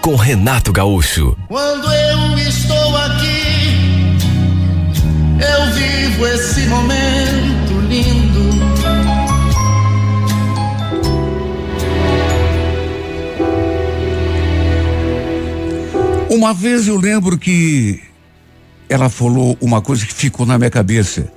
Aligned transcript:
com 0.00 0.16
Renato 0.16 0.72
Gaúcho. 0.72 1.36
Quando 1.48 1.92
eu 1.92 2.38
estou 2.38 2.96
aqui, 2.96 4.16
eu 5.38 5.72
vivo 5.74 6.26
esse 6.26 6.66
momento 6.66 7.80
lindo. 7.88 8.50
Uma 16.30 16.54
vez 16.54 16.88
eu 16.88 16.96
lembro 16.96 17.36
que 17.36 18.00
ela 18.88 19.10
falou 19.10 19.56
uma 19.60 19.82
coisa 19.82 20.06
que 20.06 20.14
ficou 20.14 20.46
na 20.46 20.56
minha 20.56 20.70
cabeça, 20.70 21.30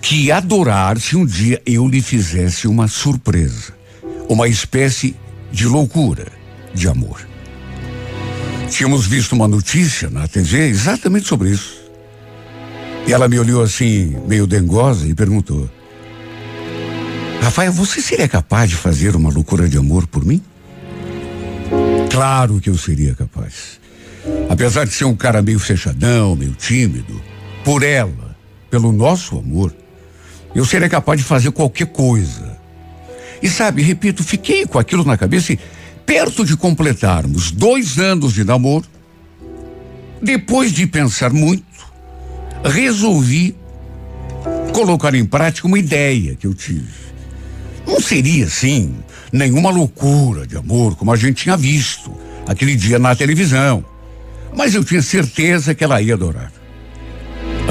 que 0.00 0.32
adorar 0.32 0.98
se 0.98 1.16
um 1.16 1.26
dia 1.26 1.60
eu 1.66 1.86
lhe 1.86 2.00
fizesse 2.00 2.66
uma 2.66 2.88
surpresa, 2.88 3.74
uma 4.28 4.48
espécie 4.48 5.14
de 5.52 5.66
loucura 5.66 6.26
de 6.72 6.88
amor. 6.88 7.29
Tínhamos 8.70 9.06
visto 9.06 9.32
uma 9.32 9.48
notícia 9.48 10.08
na 10.08 10.28
TV 10.28 10.68
exatamente 10.68 11.26
sobre 11.26 11.50
isso. 11.50 11.80
E 13.06 13.12
ela 13.12 13.28
me 13.28 13.38
olhou 13.38 13.62
assim, 13.62 14.16
meio 14.26 14.46
dengosa, 14.46 15.08
e 15.08 15.14
perguntou: 15.14 15.68
Rafael, 17.42 17.72
você 17.72 18.00
seria 18.00 18.28
capaz 18.28 18.70
de 18.70 18.76
fazer 18.76 19.16
uma 19.16 19.30
loucura 19.30 19.68
de 19.68 19.76
amor 19.76 20.06
por 20.06 20.24
mim? 20.24 20.40
Claro 22.10 22.60
que 22.60 22.70
eu 22.70 22.78
seria 22.78 23.14
capaz. 23.14 23.80
Apesar 24.48 24.84
de 24.84 24.92
ser 24.92 25.04
um 25.04 25.16
cara 25.16 25.42
meio 25.42 25.58
fechadão, 25.58 26.36
meio 26.36 26.52
tímido, 26.52 27.20
por 27.64 27.82
ela, 27.82 28.36
pelo 28.70 28.92
nosso 28.92 29.36
amor, 29.36 29.74
eu 30.54 30.64
seria 30.64 30.88
capaz 30.88 31.20
de 31.20 31.26
fazer 31.26 31.50
qualquer 31.50 31.86
coisa. 31.86 32.58
E 33.42 33.48
sabe, 33.48 33.82
repito, 33.82 34.22
fiquei 34.22 34.66
com 34.66 34.78
aquilo 34.78 35.04
na 35.04 35.16
cabeça 35.16 35.52
e 35.52 35.58
perto 36.10 36.44
de 36.44 36.56
completarmos 36.56 37.52
dois 37.52 37.96
anos 37.96 38.32
de 38.32 38.42
namoro, 38.42 38.84
depois 40.20 40.72
de 40.72 40.84
pensar 40.84 41.32
muito, 41.32 41.62
resolvi 42.64 43.54
colocar 44.72 45.14
em 45.14 45.24
prática 45.24 45.68
uma 45.68 45.78
ideia 45.78 46.34
que 46.34 46.48
eu 46.48 46.52
tive. 46.52 46.88
Não 47.86 48.00
seria 48.00 48.46
assim, 48.46 48.92
nenhuma 49.32 49.70
loucura 49.70 50.44
de 50.44 50.56
amor 50.56 50.96
como 50.96 51.12
a 51.12 51.16
gente 51.16 51.44
tinha 51.44 51.56
visto 51.56 52.12
aquele 52.44 52.74
dia 52.74 52.98
na 52.98 53.14
televisão, 53.14 53.84
mas 54.52 54.74
eu 54.74 54.82
tinha 54.82 55.02
certeza 55.02 55.76
que 55.76 55.84
ela 55.84 56.02
ia 56.02 56.14
adorar. 56.14 56.50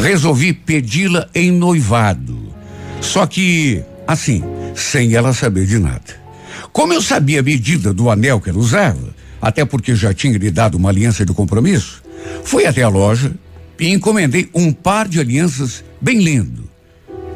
Resolvi 0.01 0.53
pedi-la 0.53 1.27
em 1.35 1.51
noivado, 1.51 2.53
só 3.01 3.25
que, 3.27 3.83
assim, 4.07 4.41
sem 4.73 5.13
ela 5.13 5.33
saber 5.33 5.65
de 5.65 5.77
nada. 5.77 6.28
Como 6.71 6.93
eu 6.93 7.01
sabia 7.01 7.39
a 7.39 7.43
medida 7.43 7.93
do 7.93 8.09
anel 8.09 8.39
que 8.39 8.49
ela 8.49 8.59
usava, 8.59 9.15
até 9.41 9.65
porque 9.65 9.95
já 9.95 10.13
tinha 10.13 10.37
lhe 10.37 10.51
dado 10.51 10.75
uma 10.75 10.89
aliança 10.89 11.25
de 11.25 11.33
compromisso, 11.33 12.03
fui 12.43 12.65
até 12.65 12.83
a 12.83 12.89
loja 12.89 13.33
e 13.79 13.89
encomendei 13.89 14.49
um 14.53 14.71
par 14.71 15.07
de 15.07 15.19
alianças 15.19 15.83
bem 16.01 16.19
lindo. 16.19 16.69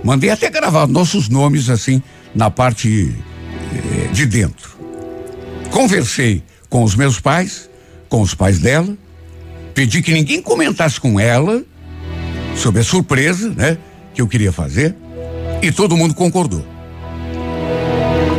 Mandei 0.04 0.30
até 0.30 0.50
gravar 0.50 0.88
nossos 0.88 1.30
nomes 1.30 1.70
assim 1.70 2.02
na 2.36 2.50
parte 2.50 3.16
eh, 3.74 4.08
de 4.12 4.26
dentro. 4.26 4.78
Conversei 5.72 6.44
com 6.70 6.84
os 6.84 6.96
meus 6.96 7.20
pais, 7.20 7.70
com 8.10 8.22
os 8.22 8.36
pais 8.36 8.60
dela, 8.60 8.98
pedi 9.74 10.02
que 10.02 10.14
ninguém 10.14 10.42
comentasse 10.42 11.00
com 11.00 11.20
ela 11.20 11.64
sobre 12.56 12.82
a 12.82 12.84
surpresa, 12.84 13.50
né, 13.50 13.78
que 14.14 14.22
eu 14.22 14.28
queria 14.28 14.52
fazer, 14.52 14.96
e 15.62 15.72
todo 15.72 15.98
mundo 15.98 16.14
concordou. 16.14 16.66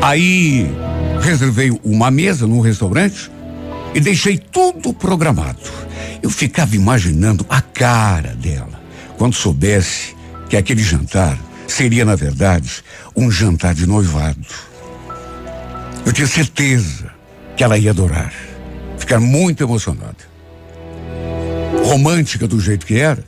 Aí 0.03 0.71
reservei 1.20 1.70
uma 1.82 2.10
mesa 2.10 2.47
num 2.47 2.60
restaurante 2.60 3.30
e 3.94 4.00
deixei 4.00 4.38
tudo 4.38 4.92
programado. 4.92 5.60
Eu 6.22 6.30
ficava 6.30 6.75
imaginando 6.75 7.44
a 7.48 7.60
cara 7.60 8.34
dela 8.34 8.82
quando 9.16 9.34
soubesse 9.34 10.14
que 10.48 10.56
aquele 10.56 10.82
jantar 10.82 11.38
seria, 11.66 12.04
na 12.04 12.14
verdade, 12.14 12.82
um 13.16 13.30
jantar 13.30 13.74
de 13.74 13.86
noivado. 13.86 14.47
Eu 16.04 16.12
tinha 16.12 16.26
certeza 16.26 17.12
que 17.56 17.64
ela 17.64 17.78
ia 17.78 17.91
adorar, 17.91 18.32
ficar 18.98 19.20
muito 19.20 19.62
emocionada. 19.62 20.34
Romântica 21.84 22.47
do 22.47 22.60
jeito 22.60 22.86
que 22.86 22.98
era, 22.98 23.24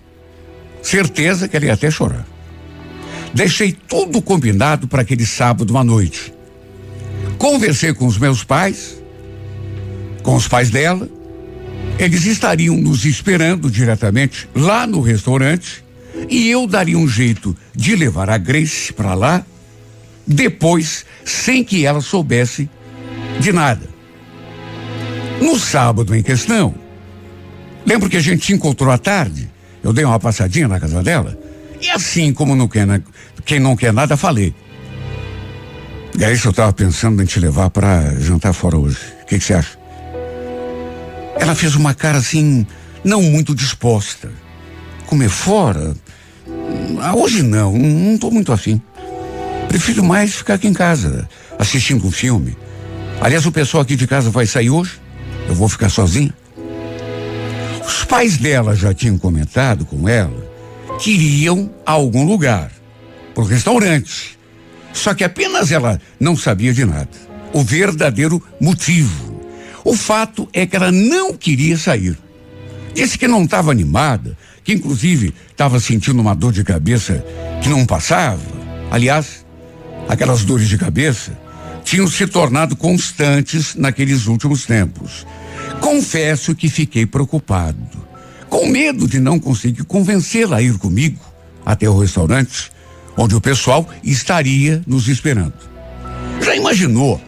certeza 0.82 1.48
que 1.48 1.56
ela 1.56 1.66
ia 1.66 1.74
até 1.74 1.90
chorar. 1.90 2.26
Deixei 3.34 3.72
tudo 3.72 4.22
combinado 4.22 4.88
para 4.88 5.02
aquele 5.02 5.26
sábado 5.26 5.76
à 5.76 5.84
noite. 5.84 6.35
Conversei 7.38 7.92
com 7.92 8.06
os 8.06 8.18
meus 8.18 8.42
pais, 8.42 9.02
com 10.22 10.34
os 10.34 10.48
pais 10.48 10.70
dela. 10.70 11.08
Eles 11.98 12.26
estariam 12.26 12.76
nos 12.76 13.04
esperando 13.04 13.70
diretamente 13.70 14.48
lá 14.54 14.86
no 14.86 15.00
restaurante 15.00 15.84
e 16.28 16.48
eu 16.48 16.66
daria 16.66 16.98
um 16.98 17.08
jeito 17.08 17.56
de 17.74 17.94
levar 17.94 18.28
a 18.28 18.38
Grace 18.38 18.92
para 18.92 19.14
lá 19.14 19.44
depois, 20.26 21.06
sem 21.24 21.62
que 21.62 21.86
ela 21.86 22.00
soubesse 22.00 22.68
de 23.38 23.52
nada. 23.52 23.88
No 25.40 25.58
sábado 25.58 26.14
em 26.14 26.22
questão, 26.22 26.74
lembro 27.84 28.10
que 28.10 28.16
a 28.16 28.20
gente 28.20 28.44
se 28.44 28.52
encontrou 28.52 28.90
à 28.90 28.98
tarde. 28.98 29.48
Eu 29.82 29.92
dei 29.92 30.04
uma 30.04 30.18
passadinha 30.18 30.66
na 30.66 30.80
casa 30.80 31.02
dela 31.02 31.38
e 31.80 31.90
assim 31.90 32.32
como 32.32 32.56
não 32.56 32.66
quer, 32.66 32.86
quem 33.44 33.60
não 33.60 33.76
quer 33.76 33.92
nada, 33.92 34.16
falei. 34.16 34.54
Grace, 36.16 36.46
eu 36.46 36.50
estava 36.50 36.72
pensando 36.72 37.22
em 37.22 37.26
te 37.26 37.38
levar 37.38 37.68
para 37.68 38.18
jantar 38.18 38.54
fora 38.54 38.78
hoje. 38.78 38.96
O 39.22 39.26
que 39.26 39.38
você 39.38 39.52
acha? 39.52 39.78
Ela 41.38 41.54
fez 41.54 41.74
uma 41.74 41.92
cara 41.92 42.16
assim, 42.16 42.66
não 43.04 43.20
muito 43.20 43.54
disposta. 43.54 44.30
Comer 45.04 45.28
fora? 45.28 45.94
Ah, 47.02 47.14
hoje 47.14 47.42
não, 47.42 47.76
não 47.76 48.14
estou 48.14 48.30
muito 48.30 48.50
afim. 48.50 48.80
Prefiro 49.68 50.02
mais 50.02 50.34
ficar 50.34 50.54
aqui 50.54 50.66
em 50.66 50.72
casa, 50.72 51.28
assistindo 51.58 52.06
um 52.06 52.10
filme. 52.10 52.56
Aliás, 53.20 53.44
o 53.44 53.52
pessoal 53.52 53.82
aqui 53.82 53.94
de 53.94 54.06
casa 54.06 54.30
vai 54.30 54.46
sair 54.46 54.70
hoje. 54.70 54.98
Eu 55.46 55.54
vou 55.54 55.68
ficar 55.68 55.90
sozinha. 55.90 56.32
Os 57.86 58.04
pais 58.04 58.38
dela 58.38 58.74
já 58.74 58.94
tinham 58.94 59.18
comentado 59.18 59.84
com 59.84 60.08
ela 60.08 60.50
que 60.98 61.10
iriam 61.10 61.70
a 61.84 61.92
algum 61.92 62.24
lugar, 62.24 62.72
para 63.34 63.44
restaurante. 63.44 64.35
Só 64.96 65.14
que 65.14 65.22
apenas 65.22 65.70
ela 65.70 66.00
não 66.18 66.34
sabia 66.34 66.72
de 66.72 66.84
nada. 66.84 67.10
O 67.52 67.62
verdadeiro 67.62 68.42
motivo. 68.58 69.42
O 69.84 69.94
fato 69.94 70.48
é 70.52 70.66
que 70.66 70.74
ela 70.74 70.90
não 70.90 71.34
queria 71.34 71.76
sair. 71.76 72.18
Disse 72.94 73.18
que 73.18 73.28
não 73.28 73.44
estava 73.44 73.70
animada, 73.70 74.36
que 74.64 74.72
inclusive 74.72 75.34
estava 75.50 75.78
sentindo 75.78 76.20
uma 76.20 76.34
dor 76.34 76.50
de 76.50 76.64
cabeça 76.64 77.22
que 77.62 77.68
não 77.68 77.84
passava. 77.84 78.40
Aliás, 78.90 79.44
aquelas 80.08 80.44
dores 80.44 80.66
de 80.66 80.78
cabeça 80.78 81.38
tinham 81.84 82.08
se 82.08 82.26
tornado 82.26 82.74
constantes 82.74 83.74
naqueles 83.74 84.26
últimos 84.26 84.64
tempos. 84.64 85.26
Confesso 85.78 86.54
que 86.54 86.70
fiquei 86.70 87.04
preocupado, 87.04 87.78
com 88.48 88.66
medo 88.66 89.06
de 89.06 89.20
não 89.20 89.38
conseguir 89.38 89.84
convencê-la 89.84 90.56
a 90.56 90.62
ir 90.62 90.78
comigo 90.78 91.20
até 91.64 91.88
o 91.88 91.98
restaurante 91.98 92.74
onde 93.16 93.34
o 93.34 93.40
pessoal 93.40 93.88
estaria 94.02 94.82
nos 94.86 95.08
esperando. 95.08 95.54
Já 96.42 96.54
imaginou 96.54 97.20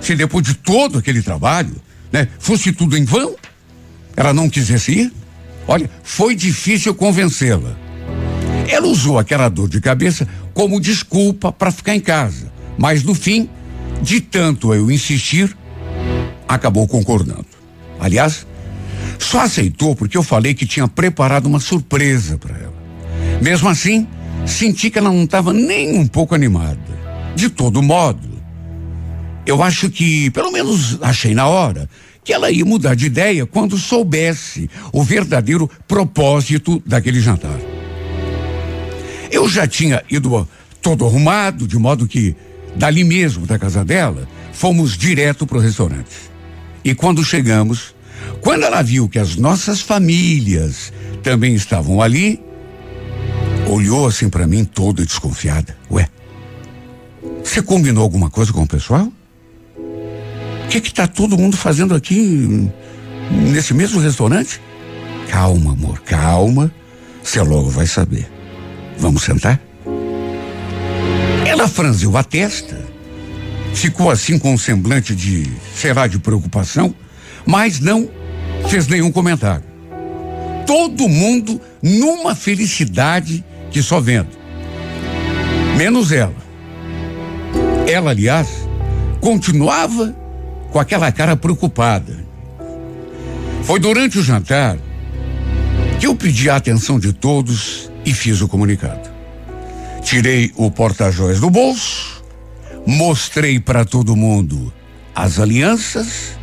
se 0.00 0.16
depois 0.16 0.44
de 0.44 0.54
todo 0.54 0.98
aquele 0.98 1.22
trabalho, 1.22 1.74
né, 2.10 2.28
fosse 2.38 2.72
tudo 2.72 2.96
em 2.96 3.04
vão? 3.04 3.34
Ela 4.16 4.34
não 4.34 4.50
quisesse 4.50 4.92
ir? 4.92 5.12
Olha, 5.66 5.88
foi 6.02 6.34
difícil 6.34 6.94
convencê-la. 6.94 7.76
Ela 8.68 8.86
usou 8.86 9.18
aquela 9.18 9.48
dor 9.48 9.68
de 9.68 9.80
cabeça 9.80 10.26
como 10.52 10.80
desculpa 10.80 11.52
para 11.52 11.70
ficar 11.70 11.94
em 11.94 12.00
casa, 12.00 12.52
mas 12.76 13.02
no 13.02 13.14
fim, 13.14 13.48
de 14.02 14.20
tanto 14.20 14.74
eu 14.74 14.90
insistir, 14.90 15.56
acabou 16.48 16.86
concordando. 16.86 17.46
Aliás, 17.98 18.46
só 19.18 19.40
aceitou 19.40 19.94
porque 19.94 20.16
eu 20.16 20.22
falei 20.22 20.52
que 20.54 20.66
tinha 20.66 20.88
preparado 20.88 21.46
uma 21.46 21.60
surpresa 21.60 22.36
para 22.36 22.56
ela. 22.56 22.82
Mesmo 23.40 23.68
assim, 23.68 24.06
senti 24.46 24.90
que 24.90 24.98
ela 24.98 25.10
não 25.10 25.24
estava 25.24 25.52
nem 25.52 25.98
um 25.98 26.06
pouco 26.06 26.34
animada. 26.34 26.80
De 27.34 27.48
todo 27.48 27.82
modo, 27.82 28.28
eu 29.46 29.62
acho 29.62 29.90
que, 29.90 30.30
pelo 30.30 30.52
menos 30.52 30.98
achei 31.02 31.34
na 31.34 31.46
hora, 31.46 31.88
que 32.24 32.32
ela 32.32 32.50
ia 32.50 32.64
mudar 32.64 32.94
de 32.94 33.06
ideia 33.06 33.46
quando 33.46 33.76
soubesse 33.76 34.70
o 34.92 35.02
verdadeiro 35.02 35.68
propósito 35.88 36.82
daquele 36.86 37.20
jantar. 37.20 37.58
Eu 39.30 39.48
já 39.48 39.66
tinha 39.66 40.02
ido 40.10 40.46
todo 40.80 41.04
arrumado, 41.04 41.66
de 41.66 41.78
modo 41.78 42.06
que, 42.06 42.36
dali 42.76 43.02
mesmo 43.02 43.46
da 43.46 43.58
casa 43.58 43.84
dela, 43.84 44.28
fomos 44.52 44.96
direto 44.96 45.46
para 45.46 45.58
o 45.58 45.60
restaurante. 45.60 46.30
E 46.84 46.94
quando 46.94 47.24
chegamos, 47.24 47.94
quando 48.40 48.64
ela 48.64 48.82
viu 48.82 49.08
que 49.08 49.18
as 49.18 49.36
nossas 49.36 49.80
famílias 49.80 50.92
também 51.22 51.54
estavam 51.54 52.02
ali, 52.02 52.40
olhou 53.72 54.06
assim 54.06 54.28
para 54.28 54.46
mim 54.46 54.64
toda 54.64 55.04
desconfiada. 55.04 55.76
Ué, 55.90 56.08
você 57.42 57.62
combinou 57.62 58.02
alguma 58.02 58.30
coisa 58.30 58.52
com 58.52 58.62
o 58.62 58.66
pessoal? 58.66 59.10
O 59.76 60.68
que 60.68 60.80
que 60.80 60.92
tá 60.92 61.06
todo 61.06 61.36
mundo 61.36 61.56
fazendo 61.56 61.94
aqui 61.94 62.70
nesse 63.30 63.74
mesmo 63.74 64.00
restaurante? 64.00 64.60
Calma, 65.28 65.72
amor, 65.72 66.00
calma. 66.00 66.72
Você 67.22 67.40
logo 67.40 67.70
vai 67.70 67.86
saber. 67.86 68.30
Vamos 68.98 69.22
sentar? 69.22 69.60
Ela 71.46 71.68
franziu 71.68 72.16
a 72.16 72.24
testa, 72.24 72.78
ficou 73.74 74.10
assim 74.10 74.38
com 74.38 74.54
um 74.54 74.58
semblante 74.58 75.14
de, 75.14 75.50
sei 75.74 75.92
lá, 75.92 76.06
de 76.06 76.18
preocupação, 76.18 76.94
mas 77.46 77.80
não 77.80 78.08
fez 78.68 78.86
nenhum 78.86 79.12
comentário. 79.12 79.64
Todo 80.66 81.08
mundo 81.08 81.60
numa 81.82 82.34
felicidade 82.34 83.44
que 83.72 83.82
só 83.82 84.00
vendo. 84.00 84.30
Menos 85.76 86.12
ela. 86.12 86.34
Ela, 87.88 88.10
aliás, 88.10 88.48
continuava 89.20 90.14
com 90.70 90.78
aquela 90.78 91.10
cara 91.10 91.36
preocupada. 91.36 92.24
Foi 93.64 93.80
durante 93.80 94.18
o 94.18 94.22
jantar 94.22 94.76
que 95.98 96.06
eu 96.06 96.14
pedi 96.14 96.50
a 96.50 96.56
atenção 96.56 96.98
de 96.98 97.12
todos 97.12 97.90
e 98.04 98.12
fiz 98.12 98.40
o 98.40 98.48
comunicado. 98.48 99.10
Tirei 100.02 100.52
o 100.56 100.70
porta-joias 100.70 101.40
do 101.40 101.48
bolso, 101.48 102.24
mostrei 102.86 103.60
para 103.60 103.84
todo 103.84 104.16
mundo 104.16 104.72
as 105.14 105.38
alianças, 105.38 106.36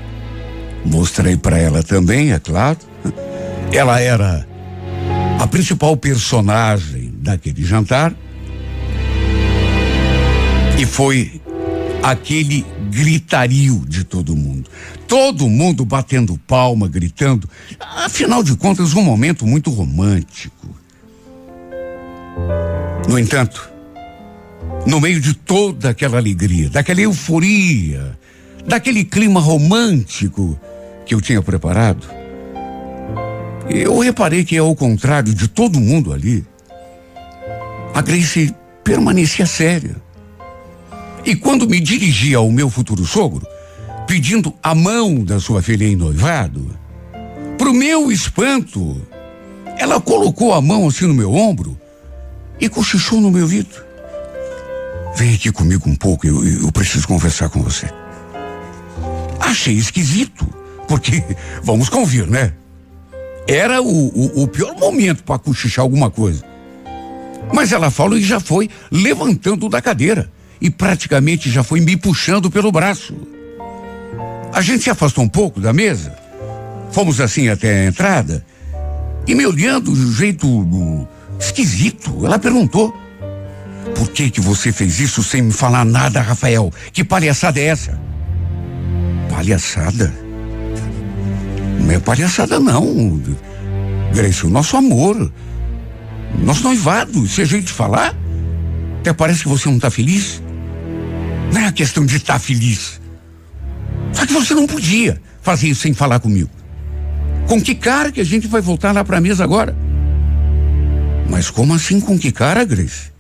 mostrei 0.85 1.35
para 1.35 1.57
ela 1.57 1.83
também, 1.83 2.31
é 2.31 2.39
claro. 2.39 2.77
Ela 3.71 3.99
era 3.99 4.47
a 5.39 5.47
principal 5.47 5.95
personagem 5.97 6.98
daquele 7.19 7.63
jantar 7.63 8.16
e 10.80 10.86
foi 10.86 11.42
aquele 12.01 12.66
gritario 12.89 13.83
de 13.86 14.04
todo 14.04 14.36
mundo. 14.36 14.69
Todo 15.07 15.50
mundo 15.50 15.83
batendo 15.83 16.39
palma, 16.48 16.88
gritando. 16.88 17.50
Afinal 17.80 18.42
de 18.42 18.56
contas, 18.56 18.94
um 18.94 19.01
momento 19.01 19.45
muito 19.45 19.69
romântico. 19.69 20.69
No 23.07 23.19
entanto, 23.19 23.69
no 24.86 25.01
meio 25.01 25.19
de 25.19 25.33
toda 25.33 25.89
aquela 25.89 26.18
alegria, 26.18 26.69
daquela 26.69 27.01
euforia, 27.01 28.18
daquele 28.66 29.04
clima 29.04 29.42
romântico 29.42 30.57
que 31.06 31.13
eu 31.13 31.19
tinha 31.19 31.42
preparado, 31.42 32.07
eu 33.69 34.00
reparei 34.00 34.45
que, 34.45 34.57
ao 34.57 34.75
contrário 34.75 35.33
de 35.33 35.48
todo 35.48 35.80
mundo 35.80 36.13
ali, 36.13 36.45
a 37.94 38.01
Grace 38.01 38.53
permanecia 38.83 39.45
séria. 39.45 39.95
E 41.25 41.36
quando 41.36 41.68
me 41.68 41.80
dirigia 41.80 42.38
ao 42.38 42.51
meu 42.51 42.69
futuro 42.69 43.06
sogro, 43.06 43.45
pedindo 44.07 44.53
a 44.63 44.74
mão 44.74 45.24
da 45.24 45.39
sua 45.39 45.62
filha 45.62 45.86
em 45.86 45.95
noivado, 45.95 46.77
pro 47.57 47.74
meu 47.74 48.12
espanto, 48.12 49.00
ela 49.77 50.00
colocou 50.00 50.53
a 50.53 50.62
mão 50.62 50.88
assim 50.88 51.06
no 51.06 51.13
meu 51.13 51.33
ombro 51.33 51.80
e 52.59 52.68
cochichou 52.68 53.21
no 53.21 53.31
meu 53.31 53.44
ouvido. 53.44 53.75
Vem 55.15 55.33
aqui 55.33 55.51
comigo 55.51 55.89
um 55.89 55.95
pouco, 55.95 56.25
eu, 56.25 56.44
eu 56.45 56.71
preciso 56.71 57.07
conversar 57.07 57.50
com 57.50 57.62
você. 57.62 57.88
Achei 59.39 59.75
esquisito, 59.75 60.47
porque, 60.88 61.24
vamos 61.63 61.89
convir, 61.89 62.27
né? 62.27 62.53
Era 63.47 63.81
o, 63.81 64.07
o, 64.07 64.44
o 64.44 64.47
pior 64.47 64.75
momento 64.77 65.24
para 65.24 65.39
cochichar 65.39 65.83
alguma 65.83 66.09
coisa. 66.09 66.48
Mas 67.53 67.71
ela 67.71 67.89
falou 67.89 68.17
e 68.17 68.23
já 68.23 68.39
foi 68.39 68.69
levantando 68.91 69.67
da 69.69 69.81
cadeira 69.81 70.29
e 70.61 70.69
praticamente 70.69 71.49
já 71.49 71.63
foi 71.63 71.79
me 71.79 71.95
puxando 71.95 72.51
pelo 72.51 72.71
braço. 72.71 73.15
A 74.53 74.61
gente 74.61 74.83
se 74.83 74.89
afastou 74.89 75.23
um 75.23 75.29
pouco 75.29 75.59
da 75.59 75.71
mesa, 75.71 76.15
fomos 76.91 77.21
assim 77.21 77.49
até 77.49 77.81
a 77.81 77.85
entrada 77.87 78.45
e 79.27 79.35
me 79.35 79.45
olhando 79.45 79.93
de 79.93 80.01
um 80.01 80.13
jeito 80.13 80.47
Esquisito. 81.39 82.25
Ela 82.25 82.37
perguntou: 82.37 82.93
Por 83.95 84.09
que 84.09 84.29
que 84.29 84.41
você 84.41 84.71
fez 84.71 84.99
isso 84.99 85.23
sem 85.23 85.41
me 85.41 85.53
falar 85.53 85.85
nada, 85.85 86.21
Rafael? 86.21 86.71
Que 86.91 87.03
palhaçada 87.03 87.59
é 87.59 87.65
essa? 87.65 87.99
Palhaçada? 89.29 90.13
Não 91.79 91.91
é 91.91 91.99
palhaçada, 91.99 92.59
não. 92.59 93.21
Grace, 94.13 94.45
o 94.45 94.49
nosso 94.49 94.75
amor. 94.75 95.31
Nosso 96.37 96.63
noivado, 96.63 97.25
esse 97.25 97.43
jeito 97.45 97.65
de 97.65 97.73
falar. 97.73 98.15
Até 98.99 99.13
parece 99.13 99.43
que 99.43 99.49
você 99.49 99.67
não 99.67 99.77
está 99.77 99.89
feliz. 99.89 100.41
Não 101.51 101.61
é 101.61 101.67
a 101.67 101.71
questão 101.71 102.05
de 102.05 102.17
estar 102.17 102.33
tá 102.33 102.39
feliz. 102.39 102.99
Só 104.13 104.25
que 104.25 104.33
você 104.33 104.53
não 104.53 104.67
podia 104.67 105.21
fazer 105.41 105.67
isso 105.67 105.81
sem 105.81 105.93
falar 105.93 106.19
comigo. 106.19 106.49
Com 107.47 107.61
que 107.61 107.73
cara 107.73 108.11
que 108.11 108.21
a 108.21 108.25
gente 108.25 108.47
vai 108.47 108.61
voltar 108.61 108.91
lá 108.91 109.03
para 109.03 109.17
a 109.17 109.21
mesa 109.21 109.43
agora? 109.43 109.75
Mas 111.29 111.49
como 111.49 111.73
assim 111.73 111.99
com 111.99 112.17
que 112.17 112.31
cara, 112.31 112.63
Grace? 112.63 113.11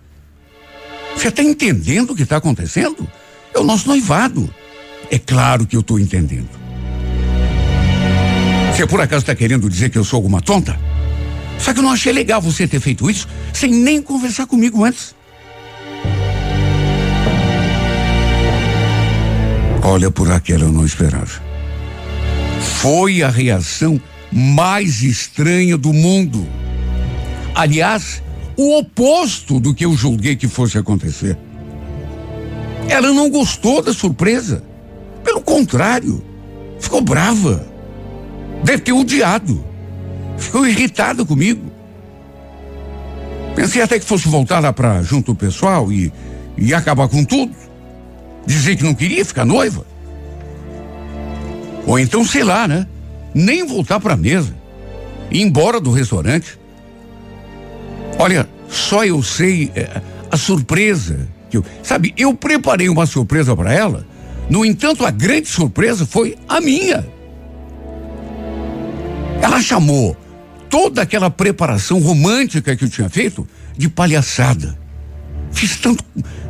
Você 1.15 1.29
está 1.29 1.43
entendendo 1.43 2.11
o 2.11 2.15
que 2.15 2.23
está 2.23 2.37
acontecendo? 2.37 3.07
É 3.53 3.59
o 3.59 3.63
nosso 3.63 3.87
noivado. 3.87 4.53
É 5.11 5.17
claro 5.17 5.65
que 5.65 5.75
eu 5.75 5.81
estou 5.81 5.99
entendendo. 5.99 6.49
Você 8.71 8.85
por 8.85 9.01
acaso 9.01 9.23
está 9.23 9.35
querendo 9.35 9.69
dizer 9.69 9.89
que 9.89 9.97
eu 9.97 10.03
sou 10.03 10.17
alguma 10.17 10.41
tonta? 10.41 10.79
Só 11.59 11.73
que 11.73 11.79
eu 11.79 11.83
não 11.83 11.91
achei 11.91 12.11
legal 12.13 12.41
você 12.41 12.67
ter 12.67 12.79
feito 12.79 13.09
isso 13.09 13.27
sem 13.53 13.71
nem 13.71 14.01
conversar 14.01 14.47
comigo 14.47 14.83
antes. 14.83 15.15
Olha, 19.83 20.11
por 20.11 20.31
aquela 20.31 20.63
eu 20.63 20.71
não 20.71 20.85
esperava. 20.85 21.41
Foi 22.59 23.23
a 23.23 23.29
reação 23.29 23.99
mais 24.31 25.01
estranha 25.01 25.77
do 25.77 25.91
mundo. 25.91 26.47
Aliás, 27.55 28.21
o 28.55 28.77
oposto 28.77 29.59
do 29.59 29.73
que 29.73 29.85
eu 29.85 29.93
julguei 29.95 30.35
que 30.35 30.47
fosse 30.47 30.77
acontecer. 30.77 31.37
Ela 32.87 33.11
não 33.11 33.29
gostou 33.29 33.81
da 33.81 33.93
surpresa. 33.93 34.63
Pelo 35.23 35.41
contrário, 35.41 36.23
ficou 36.79 37.01
brava. 37.01 37.65
Deve 38.63 38.83
ter 38.83 38.91
odiado. 38.91 39.68
Ficou 40.39 40.67
irritada 40.67 41.25
comigo. 41.25 41.71
Pensei 43.55 43.81
até 43.81 43.99
que 43.99 44.05
fosse 44.05 44.27
voltar 44.27 44.59
lá 44.59 44.71
para 44.71 45.01
junto 45.03 45.33
do 45.33 45.35
pessoal 45.37 45.91
e, 45.91 46.11
e 46.57 46.73
acabar 46.73 47.07
com 47.07 47.23
tudo. 47.23 47.53
Dizer 48.45 48.75
que 48.75 48.83
não 48.83 48.93
queria 48.93 49.23
ficar 49.25 49.45
noiva. 49.45 49.85
Ou 51.85 51.99
então, 51.99 52.23
sei 52.23 52.43
lá, 52.43 52.67
né? 52.67 52.87
Nem 53.33 53.65
voltar 53.65 53.99
para 53.99 54.13
a 54.13 54.17
mesa. 54.17 54.55
Ir 55.29 55.41
embora 55.41 55.79
do 55.79 55.91
restaurante. 55.91 56.57
Olha, 58.17 58.47
só 58.69 59.05
eu 59.05 59.21
sei 59.21 59.71
é, 59.75 60.01
a 60.31 60.37
surpresa 60.37 61.27
que 61.49 61.57
eu, 61.57 61.65
sabe, 61.81 62.13
eu 62.15 62.33
preparei 62.33 62.87
uma 62.89 63.05
surpresa 63.05 63.55
para 63.55 63.73
ela. 63.73 64.05
No 64.49 64.63
entanto, 64.63 65.05
a 65.05 65.11
grande 65.11 65.47
surpresa 65.47 66.05
foi 66.05 66.37
a 66.47 66.61
minha. 66.61 67.05
Ela 69.41 69.61
chamou 69.61 70.15
toda 70.69 71.01
aquela 71.01 71.29
preparação 71.29 71.99
romântica 71.99 72.75
que 72.75 72.85
eu 72.85 72.89
tinha 72.89 73.09
feito 73.09 73.47
de 73.77 73.89
palhaçada. 73.89 74.77
Fiz 75.51 75.77
tanto, 75.77 76.03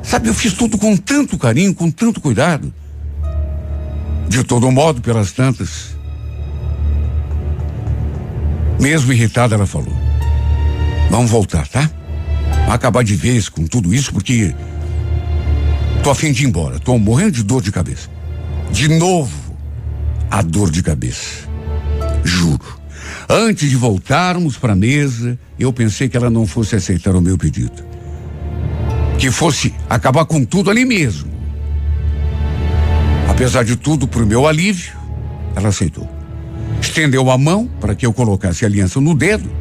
sabe, 0.04 0.28
eu 0.28 0.34
fiz 0.34 0.54
tudo 0.54 0.78
com 0.78 0.96
tanto 0.98 1.38
carinho, 1.38 1.74
com 1.74 1.90
tanto 1.90 2.20
cuidado. 2.20 2.74
De 4.28 4.44
todo 4.44 4.70
modo, 4.72 5.02
pelas 5.02 5.32
tantas. 5.32 5.98
Mesmo 8.80 9.12
irritada, 9.12 9.56
ela 9.56 9.66
falou: 9.66 9.94
Vamos 11.10 11.32
voltar, 11.32 11.68
tá? 11.68 11.90
Acabar 12.68 13.04
de 13.04 13.16
vez 13.16 13.50
com 13.50 13.66
tudo 13.66 13.94
isso, 13.94 14.14
porque 14.14 14.54
tô 16.04 16.12
afim 16.12 16.32
de 16.32 16.44
ir 16.44 16.48
embora. 16.48 16.80
Tô 16.80 16.98
morrendo 16.98 17.32
de 17.32 17.44
dor 17.44 17.62
de 17.62 17.72
cabeça. 17.72 18.10
De 18.72 18.88
novo, 18.88 19.58
a 20.30 20.42
dor 20.42 20.70
de 20.70 20.84
cabeça. 20.84 21.50
Juro. 22.24 22.79
Antes 23.32 23.70
de 23.70 23.76
voltarmos 23.76 24.58
para 24.58 24.74
a 24.74 24.76
mesa, 24.76 25.38
eu 25.60 25.72
pensei 25.72 26.10
que 26.10 26.18
ela 26.18 26.32
não 26.32 26.48
fosse 26.48 26.76
aceitar 26.76 27.16
o 27.16 27.22
meu 27.22 27.38
pedido. 27.38 27.86
Que 29.20 29.30
fosse 29.30 29.72
acabar 29.88 30.26
com 30.26 30.44
tudo 30.44 30.72
ali 30.72 30.84
mesmo. 30.84 31.30
Apesar 33.30 33.64
de 33.64 33.76
tudo, 33.76 34.08
para 34.08 34.24
o 34.24 34.26
meu 34.26 34.48
alívio, 34.48 34.94
ela 35.56 35.70
aceitou. 35.70 36.10
Estendeu 36.82 37.30
a 37.30 37.38
mão 37.38 37.70
para 37.80 37.94
que 37.94 38.04
eu 38.04 38.12
colocasse 38.12 38.66
a 38.66 38.68
aliança 38.68 39.00
no 39.00 39.14
dedo. 39.14 39.52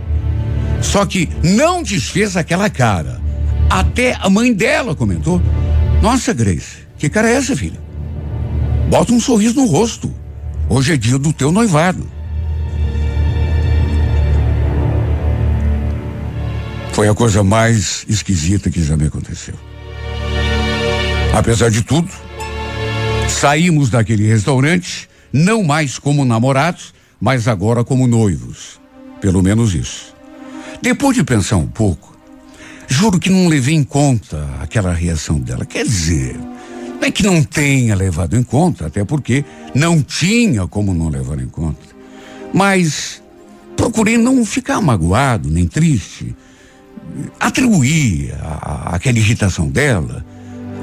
Só 0.80 1.04
que 1.04 1.28
não 1.42 1.82
desfez 1.82 2.38
aquela 2.38 2.70
cara. 2.70 3.20
Até 3.68 4.16
a 4.18 4.30
mãe 4.30 4.50
dela 4.50 4.94
comentou: 4.94 5.42
Nossa, 6.00 6.32
Grace, 6.32 6.86
que 6.96 7.10
cara 7.10 7.28
é 7.28 7.34
essa, 7.34 7.54
filha? 7.54 7.78
Bota 8.88 9.12
um 9.12 9.20
sorriso 9.20 9.56
no 9.56 9.66
rosto. 9.66 10.10
Hoje 10.70 10.94
é 10.94 10.96
dia 10.96 11.18
do 11.18 11.34
teu 11.34 11.52
noivado. 11.52 12.16
Foi 16.98 17.06
a 17.06 17.14
coisa 17.14 17.44
mais 17.44 18.04
esquisita 18.08 18.68
que 18.72 18.82
já 18.82 18.96
me 18.96 19.06
aconteceu. 19.06 19.54
Apesar 21.32 21.70
de 21.70 21.82
tudo, 21.82 22.10
saímos 23.28 23.88
daquele 23.88 24.26
restaurante, 24.26 25.08
não 25.32 25.62
mais 25.62 25.96
como 25.96 26.24
namorados, 26.24 26.92
mas 27.20 27.46
agora 27.46 27.84
como 27.84 28.08
noivos. 28.08 28.80
Pelo 29.20 29.44
menos 29.44 29.76
isso. 29.76 30.12
Depois 30.82 31.16
de 31.16 31.22
pensar 31.22 31.58
um 31.58 31.68
pouco, 31.68 32.18
juro 32.88 33.20
que 33.20 33.30
não 33.30 33.46
levei 33.46 33.76
em 33.76 33.84
conta 33.84 34.44
aquela 34.60 34.92
reação 34.92 35.38
dela. 35.38 35.64
Quer 35.64 35.84
dizer, 35.84 36.36
não 37.00 37.06
é 37.06 37.12
que 37.12 37.22
não 37.22 37.44
tenha 37.44 37.94
levado 37.94 38.36
em 38.36 38.42
conta, 38.42 38.86
até 38.86 39.04
porque 39.04 39.44
não 39.72 40.02
tinha 40.02 40.66
como 40.66 40.92
não 40.92 41.08
levar 41.08 41.38
em 41.38 41.48
conta. 41.48 41.86
Mas 42.52 43.22
procurei 43.76 44.18
não 44.18 44.44
ficar 44.44 44.80
magoado 44.80 45.48
nem 45.48 45.64
triste. 45.64 46.34
Atribuir 47.38 48.34
a, 48.40 48.46
a, 48.46 48.96
aquela 48.96 49.18
irritação 49.18 49.68
dela 49.68 50.24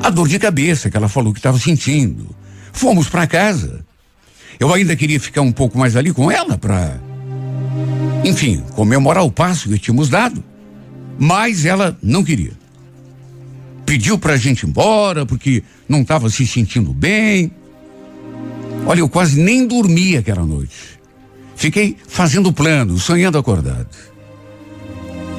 a 0.06 0.10
dor 0.10 0.28
de 0.28 0.38
cabeça 0.38 0.90
que 0.90 0.98
ela 0.98 1.10
falou 1.10 1.34
que 1.34 1.40
estava 1.40 1.58
sentindo. 1.58 2.28
Fomos 2.72 3.10
para 3.10 3.26
casa. 3.26 3.84
Eu 4.60 4.74
ainda 4.74 4.96
queria 4.96 5.20
ficar 5.20 5.42
um 5.42 5.52
pouco 5.52 5.78
mais 5.78 5.96
ali 5.96 6.14
com 6.14 6.30
ela 6.32 6.58
para, 6.58 7.02
enfim, 8.24 8.64
comemorar 8.76 9.24
o 9.24 9.32
passo 9.32 9.68
que 9.68 9.80
tínhamos 9.80 10.10
dado. 10.10 10.44
Mas 11.18 11.66
ela 11.66 11.98
não 12.04 12.24
queria. 12.24 12.52
Pediu 13.86 14.18
para 14.20 14.34
a 14.34 14.38
gente 14.38 14.64
ir 14.64 14.70
embora 14.70 15.26
porque 15.26 15.64
não 15.90 16.02
estava 16.02 16.30
se 16.30 16.46
sentindo 16.46 16.94
bem. 16.94 17.52
Olha, 18.86 19.00
eu 19.00 19.10
quase 19.10 19.40
nem 19.40 19.66
dormi 19.66 20.18
aquela 20.18 20.46
noite. 20.46 21.00
Fiquei 21.56 21.98
fazendo 22.08 22.54
planos, 22.54 23.04
sonhando 23.04 23.38
acordado. 23.38 23.88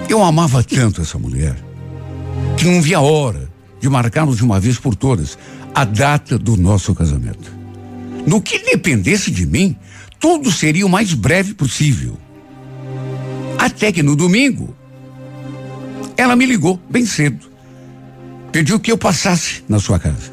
Eu 0.09 0.23
amava 0.23 0.63
tanto 0.63 1.03
essa 1.03 1.19
mulher 1.19 1.57
que 2.57 2.65
não 2.65 2.81
via 2.81 2.99
a 2.99 3.01
hora 3.01 3.51
de 3.81 3.89
marcarmos 3.89 4.37
de 4.37 4.45
uma 4.45 4.61
vez 4.61 4.79
por 4.79 4.95
todas 4.95 5.37
a 5.75 5.85
data 5.85 6.39
do 6.39 6.57
nosso 6.57 6.95
casamento. 6.95 7.53
No 8.27 8.41
que 8.41 8.59
dependesse 8.59 9.31
de 9.31 9.47
mim, 9.47 9.77
tudo 10.19 10.51
seria 10.51 10.87
o 10.87 10.89
mais 10.89 11.13
breve 11.13 11.55
possível. 11.55 12.17
Até 13.59 13.93
que 13.93 14.03
no 14.03 14.17
domingo, 14.17 14.75
ela 16.17 16.35
me 16.37 16.47
ligou 16.47 16.81
bem 16.89 17.05
cedo. 17.05 17.47
Pediu 18.53 18.81
que 18.81 18.91
eu 18.91 18.99
passasse 18.99 19.63
na 19.69 19.79
sua 19.79 19.99
casa. 19.99 20.33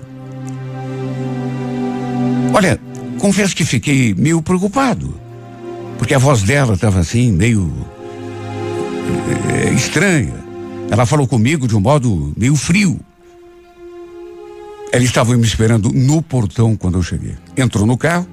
Olha, 2.54 2.80
confesso 3.20 3.56
que 3.56 3.66
fiquei 3.66 4.14
meio 4.14 4.42
preocupado, 4.42 5.20
porque 5.98 6.14
a 6.14 6.20
voz 6.20 6.44
dela 6.44 6.76
estava 6.76 7.00
assim, 7.00 7.32
meio 7.32 7.74
é, 9.54 9.74
estranha. 9.74 10.34
Ela 10.90 11.06
falou 11.06 11.28
comigo 11.28 11.68
de 11.68 11.76
um 11.76 11.80
modo 11.80 12.34
meio 12.38 12.56
frio. 12.56 13.00
Ela 14.92 15.04
estava 15.04 15.36
me 15.36 15.44
esperando 15.44 15.92
no 15.92 16.22
portão 16.22 16.76
quando 16.76 17.00
eu 17.00 17.04
cheguei. 17.04 17.36
Entrou 17.58 17.86
no 17.86 17.98
carro, 17.98 18.28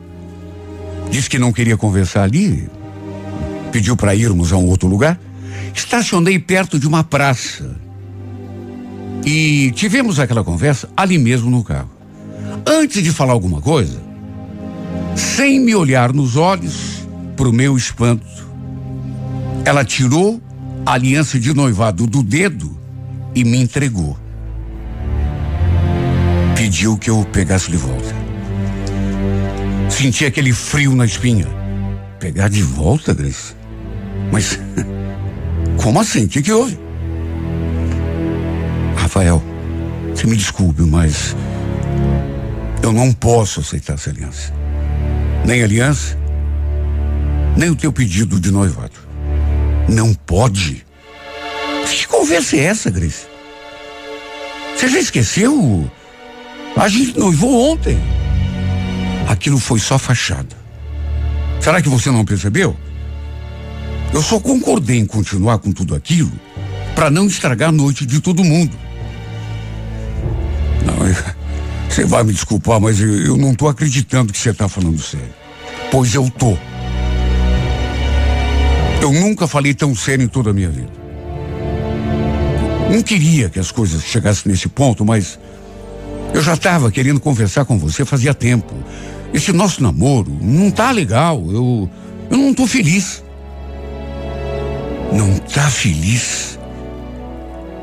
disse 1.11 1.31
que 1.31 1.39
não 1.39 1.53
queria 1.53 1.77
conversar 1.77 2.25
ali, 2.25 2.69
pediu 3.73 3.97
para 3.97 4.15
irmos 4.15 4.53
a 4.53 4.57
um 4.57 4.67
outro 4.67 4.89
lugar. 4.89 5.19
Estacionei 5.75 6.39
perto 6.39 6.79
de 6.79 6.87
uma 6.87 7.03
praça 7.03 7.79
e 9.25 9.71
tivemos 9.73 10.19
aquela 10.19 10.45
conversa 10.45 10.89
ali 10.97 11.17
mesmo 11.17 11.51
no 11.51 11.65
carro. 11.65 11.91
Antes 12.67 13.03
de 13.03 13.11
falar 13.11 13.33
alguma 13.33 13.61
coisa, 13.61 14.01
sem 15.15 15.61
me 15.61 15.75
olhar 15.75 16.13
nos 16.13 16.37
olhos, 16.37 17.01
para 17.41 17.49
o 17.49 17.53
meu 17.55 17.75
espanto, 17.75 18.27
ela 19.65 19.83
tirou 19.83 20.39
a 20.87 20.93
aliança 20.93 21.39
de 21.39 21.55
noivado 21.55 22.07
do 22.07 22.23
dedo 22.23 22.79
e 23.35 23.45
me 23.45 23.59
entregou 23.59 24.19
pediu 26.61 26.99
que 26.99 27.09
eu 27.09 27.27
pegasse 27.33 27.71
de 27.71 27.79
volta. 27.79 28.15
Senti 29.89 30.27
aquele 30.27 30.53
frio 30.53 30.95
na 30.95 31.07
espinha. 31.07 31.47
Pegar 32.19 32.49
de 32.49 32.63
volta, 32.63 33.15
Grace? 33.15 33.57
Mas 34.31 34.61
como 35.83 35.99
assim? 35.99 36.27
O 36.27 36.29
que, 36.29 36.43
que 36.43 36.53
houve? 36.53 36.79
Rafael, 38.95 39.43
você 40.15 40.27
me 40.27 40.37
desculpe, 40.37 40.83
mas 40.83 41.35
eu 42.83 42.93
não 42.93 43.11
posso 43.11 43.61
aceitar 43.61 43.95
essa 43.95 44.11
aliança. 44.11 44.53
Nem 45.47 45.63
aliança, 45.63 46.15
nem 47.57 47.71
o 47.71 47.75
teu 47.75 47.91
pedido 47.91 48.39
de 48.39 48.51
noivado. 48.51 49.00
Não 49.91 50.15
pode. 50.15 50.87
Que 51.91 52.07
conversa 52.07 52.57
é 52.57 52.61
essa, 52.61 52.91
Grace? 52.91 53.27
Você 54.77 54.89
já 54.89 54.99
esqueceu 54.99 55.91
a 56.77 56.89
gente 56.89 57.19
noivou 57.19 57.73
ontem. 57.73 57.99
Aquilo 59.29 59.59
foi 59.59 59.79
só 59.79 59.99
fachada. 59.99 60.57
Será 61.61 61.83
que 61.83 61.89
você 61.89 62.11
não 62.11 62.25
percebeu? 62.25 62.77
Eu 64.13 64.23
só 64.23 64.41
concordei 64.41 64.99
em 64.99 65.07
continuar 65.07 65.59
com 65.59 65.73
tudo 65.73 65.95
aquilo 65.95 66.33
para 66.95 67.11
não 67.11 67.27
estragar 67.27 67.69
a 67.69 67.73
noite 67.73 68.07
de 68.07 68.21
todo 68.21 68.43
mundo. 68.43 68.77
Não, 70.85 70.97
você 71.89 72.05
vai 72.05 72.25
me 72.25 72.33
desculpar, 72.33 72.81
mas 72.81 72.99
eu, 72.99 73.27
eu 73.27 73.37
não 73.37 73.55
tô 73.55 73.69
acreditando 73.69 74.33
que 74.33 74.39
você 74.39 74.53
tá 74.53 74.69
falando 74.69 75.01
sério. 75.01 75.35
Pois 75.91 76.15
eu 76.15 76.29
tô. 76.31 76.57
Eu 79.01 79.13
nunca 79.13 79.47
falei 79.47 79.73
tão 79.73 79.95
sério 79.95 80.25
em 80.25 80.29
toda 80.29 80.51
a 80.51 80.53
minha 80.53 80.69
vida. 80.69 80.93
Não 82.91 83.03
queria 83.03 83.49
que 83.49 83.59
as 83.59 83.71
coisas 83.71 84.03
chegassem 84.03 84.51
nesse 84.51 84.69
ponto, 84.69 85.05
mas 85.05 85.39
eu 86.35 86.43
já 86.43 86.55
estava 86.55 86.91
querendo 86.91 87.21
conversar 87.21 87.65
com 87.65 87.79
você 87.79 88.05
fazia 88.05 88.35
tempo. 88.35 88.75
Esse 89.33 89.53
nosso 89.53 89.83
namoro 89.83 90.37
não 90.41 90.71
tá 90.71 90.91
legal. 90.91 91.43
Eu, 91.49 91.89
eu 92.31 92.37
não 92.37 92.55
tô 92.55 92.67
feliz. 92.67 93.23
Não 95.13 95.39
tá 95.39 95.69
feliz? 95.71 96.59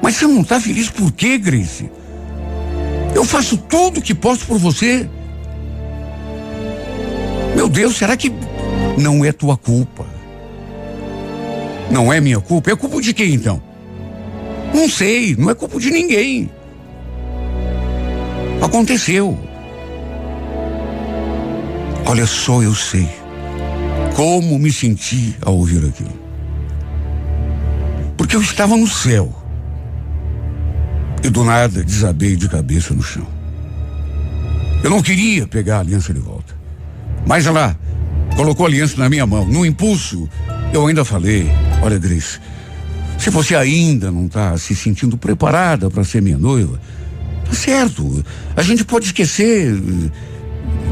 Mas 0.01 0.15
você 0.15 0.27
não 0.27 0.43
tá 0.43 0.59
feliz 0.59 0.89
por 0.89 1.11
quê, 1.11 1.37
Grace? 1.37 1.89
Eu 3.13 3.25
faço 3.25 3.57
tudo 3.57 3.99
o 3.99 4.01
que 4.01 4.13
posso 4.13 4.45
por 4.45 4.57
você. 4.57 5.09
Meu 7.55 7.67
Deus, 7.67 7.97
será 7.97 8.15
que 8.15 8.31
não 8.97 9.25
é 9.25 9.31
tua 9.31 9.57
culpa? 9.57 10.05
Não 11.91 12.11
é 12.11 12.19
minha 12.19 12.39
culpa? 12.39 12.71
É 12.71 12.75
culpa 12.75 13.01
de 13.01 13.13
quem 13.13 13.33
então? 13.33 13.61
Não 14.73 14.89
sei, 14.89 15.35
não 15.35 15.49
é 15.49 15.55
culpa 15.55 15.79
de 15.79 15.89
ninguém. 15.89 16.49
Aconteceu. 18.61 19.37
Olha 22.05 22.25
só, 22.25 22.61
eu 22.61 22.73
sei 22.73 23.07
como 24.17 24.57
me 24.57 24.71
senti 24.71 25.35
ao 25.43 25.55
ouvir 25.55 25.85
aquilo. 25.85 26.19
Porque 28.17 28.35
eu 28.35 28.41
estava 28.41 28.75
no 28.75 28.87
céu. 28.87 29.31
E 31.23 31.29
do 31.29 31.43
nada 31.43 31.83
desabei 31.83 32.35
de 32.35 32.49
cabeça 32.49 32.95
no 32.95 33.03
chão. 33.03 33.27
Eu 34.83 34.89
não 34.89 35.03
queria 35.03 35.45
pegar 35.45 35.77
a 35.77 35.79
aliança 35.81 36.15
de 36.15 36.19
volta. 36.19 36.55
Mas 37.27 37.45
ela 37.45 37.77
colocou 38.35 38.65
a 38.65 38.69
aliança 38.69 38.97
na 38.97 39.07
minha 39.07 39.27
mão. 39.27 39.45
No 39.45 39.63
impulso, 39.63 40.27
eu 40.73 40.87
ainda 40.87 41.05
falei: 41.05 41.47
Olha, 41.81 41.97
Grace, 41.97 42.39
se 43.17 43.29
você 43.29 43.55
ainda 43.55 44.11
não 44.11 44.25
está 44.25 44.57
se 44.57 44.75
sentindo 44.75 45.17
preparada 45.17 45.89
para 45.89 46.03
ser 46.03 46.21
minha 46.21 46.37
noiva, 46.37 46.79
Tá 47.47 47.53
certo. 47.53 48.23
A 48.55 48.61
gente 48.61 48.83
pode 48.83 49.05
esquecer 49.05 49.73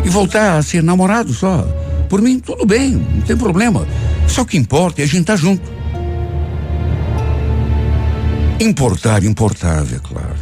e 0.03 0.09
voltar 0.09 0.57
a 0.57 0.61
ser 0.61 0.81
namorado 0.81 1.33
só. 1.33 1.67
Por 2.09 2.21
mim, 2.21 2.39
tudo 2.39 2.65
bem, 2.65 2.91
não 2.91 3.21
tem 3.21 3.35
problema. 3.35 3.85
Só 4.27 4.41
o 4.41 4.45
que 4.45 4.57
importa 4.57 5.01
é 5.01 5.03
a 5.03 5.07
gente 5.07 5.21
estar 5.21 5.33
tá 5.33 5.37
junto. 5.37 5.75
Importar, 8.59 9.23
importava, 9.23 9.95
é 9.95 9.99
claro. 9.99 10.35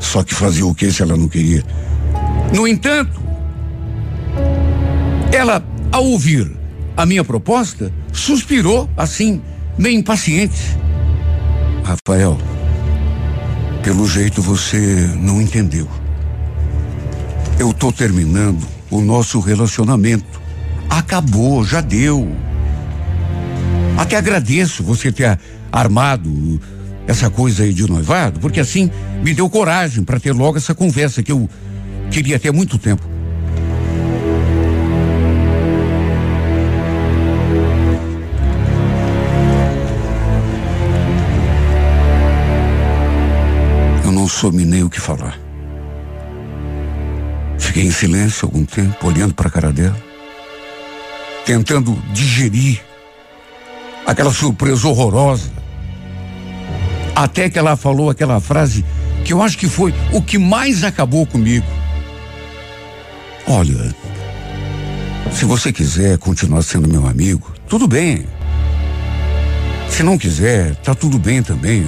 Só 0.00 0.22
que 0.22 0.34
fazer 0.34 0.64
o 0.64 0.74
que 0.74 0.90
se 0.90 1.02
ela 1.02 1.16
não 1.16 1.28
queria? 1.28 1.62
No 2.52 2.66
entanto, 2.66 3.22
ela, 5.32 5.64
ao 5.92 6.04
ouvir 6.04 6.50
a 6.96 7.06
minha 7.06 7.22
proposta, 7.22 7.92
suspirou 8.12 8.88
assim, 8.96 9.40
meio 9.78 9.98
impaciente. 9.98 10.76
Rafael, 11.82 12.38
pelo 13.82 14.08
jeito 14.08 14.40
você 14.40 15.10
não 15.16 15.40
entendeu. 15.40 15.88
Eu 17.58 17.72
tô 17.72 17.92
terminando 17.92 18.66
o 18.90 19.00
nosso 19.00 19.40
relacionamento 19.40 20.44
acabou, 20.98 21.64
já 21.64 21.80
deu. 21.80 22.30
Até 23.96 24.16
agradeço 24.16 24.82
você 24.82 25.10
ter 25.10 25.38
armado 25.70 26.60
essa 27.06 27.28
coisa 27.28 27.64
aí 27.64 27.72
de 27.72 27.88
noivado, 27.88 28.40
porque 28.40 28.60
assim 28.60 28.90
me 29.22 29.34
deu 29.34 29.48
coragem 29.50 30.04
para 30.04 30.18
ter 30.18 30.32
logo 30.32 30.56
essa 30.56 30.74
conversa 30.74 31.22
que 31.22 31.32
eu 31.32 31.48
queria 32.10 32.38
ter 32.38 32.52
muito 32.52 32.78
tempo. 32.78 33.13
Soube 44.34 44.64
nem 44.64 44.82
o 44.82 44.90
que 44.90 45.00
falar. 45.00 45.38
Fiquei 47.58 47.84
em 47.84 47.90
silêncio 47.90 48.46
algum 48.46 48.64
tempo, 48.64 49.06
olhando 49.06 49.32
para 49.32 49.48
a 49.48 49.50
cara 49.50 49.72
dela, 49.72 49.96
tentando 51.46 51.96
digerir 52.12 52.82
aquela 54.04 54.32
surpresa 54.32 54.88
horrorosa. 54.88 55.50
Até 57.14 57.48
que 57.48 57.58
ela 57.58 57.76
falou 57.76 58.10
aquela 58.10 58.40
frase 58.40 58.84
que 59.24 59.32
eu 59.32 59.40
acho 59.40 59.56
que 59.56 59.68
foi 59.68 59.94
o 60.12 60.20
que 60.20 60.36
mais 60.36 60.82
acabou 60.82 61.24
comigo. 61.24 61.66
Olha, 63.46 63.94
se 65.32 65.44
você 65.44 65.72
quiser 65.72 66.18
continuar 66.18 66.62
sendo 66.62 66.88
meu 66.88 67.06
amigo, 67.06 67.54
tudo 67.68 67.86
bem. 67.86 68.26
Se 69.88 70.02
não 70.02 70.18
quiser, 70.18 70.74
tá 70.76 70.94
tudo 70.94 71.18
bem 71.18 71.42
também. 71.42 71.86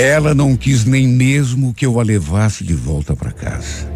Ela 0.00 0.34
não 0.34 0.56
quis 0.56 0.86
nem 0.86 1.06
mesmo 1.06 1.74
que 1.74 1.84
eu 1.84 2.00
a 2.00 2.02
levasse 2.02 2.64
de 2.64 2.72
volta 2.72 3.14
para 3.14 3.30
casa. 3.30 3.86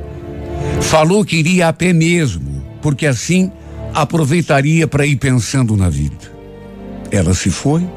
Falou 0.83 1.25
que 1.25 1.37
iria 1.37 1.69
a 1.69 1.73
pé 1.73 1.95
mesmo, 1.95 2.63
porque 2.83 3.07
assim 3.07 3.51
aproveitaria 3.95 4.87
para 4.87 5.07
ir 5.07 5.17
pensando 5.17 5.75
na 5.79 5.89
vida. 5.89 6.31
Ela 7.11 7.33
se 7.33 7.51
foi 7.51 7.89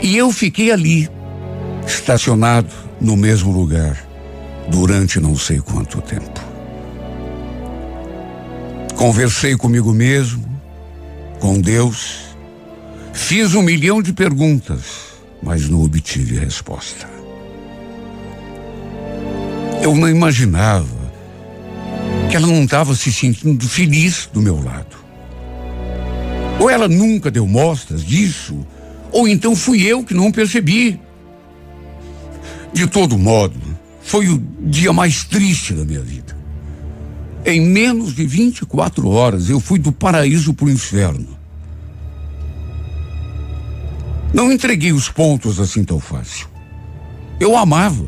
e 0.00 0.16
eu 0.16 0.30
fiquei 0.30 0.70
ali, 0.70 1.10
estacionado 1.84 2.72
no 3.00 3.16
mesmo 3.16 3.50
lugar, 3.50 3.98
durante 4.68 5.18
não 5.18 5.34
sei 5.34 5.58
quanto 5.58 6.00
tempo. 6.00 6.40
Conversei 8.94 9.56
comigo 9.56 9.92
mesmo, 9.92 10.44
com 11.40 11.60
Deus, 11.60 12.36
fiz 13.12 13.52
um 13.56 13.62
milhão 13.62 14.00
de 14.00 14.12
perguntas 14.12 15.09
mas 15.42 15.68
não 15.68 15.82
obtive 15.82 16.38
resposta. 16.38 17.08
Eu 19.82 19.94
não 19.94 20.08
imaginava 20.08 21.00
que 22.30 22.36
ela 22.36 22.46
não 22.46 22.64
estava 22.64 22.94
se 22.94 23.12
sentindo 23.12 23.68
feliz 23.68 24.28
do 24.32 24.40
meu 24.40 24.62
lado. 24.62 24.96
Ou 26.58 26.68
ela 26.68 26.86
nunca 26.86 27.30
deu 27.30 27.46
mostras 27.46 28.04
disso, 28.04 28.66
ou 29.10 29.26
então 29.26 29.56
fui 29.56 29.82
eu 29.82 30.04
que 30.04 30.14
não 30.14 30.30
percebi. 30.30 31.00
De 32.72 32.86
todo 32.86 33.18
modo, 33.18 33.58
foi 34.02 34.28
o 34.28 34.40
dia 34.60 34.92
mais 34.92 35.24
triste 35.24 35.72
da 35.72 35.84
minha 35.84 36.00
vida. 36.00 36.36
Em 37.44 37.60
menos 37.60 38.14
de 38.14 38.26
24 38.26 39.08
horas 39.08 39.48
eu 39.48 39.58
fui 39.58 39.78
do 39.78 39.90
paraíso 39.90 40.52
para 40.52 40.66
o 40.66 40.70
inferno. 40.70 41.39
Não 44.32 44.52
entreguei 44.52 44.92
os 44.92 45.08
pontos 45.08 45.58
assim 45.58 45.84
tão 45.84 45.98
fácil. 45.98 46.48
Eu 47.38 47.56
amava. 47.56 48.06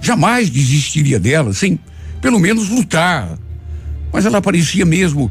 Jamais 0.00 0.50
desistiria 0.50 1.18
dela, 1.18 1.54
sem 1.54 1.78
pelo 2.20 2.38
menos 2.38 2.68
lutar. 2.68 3.38
Mas 4.12 4.26
ela 4.26 4.42
parecia 4.42 4.84
mesmo 4.84 5.30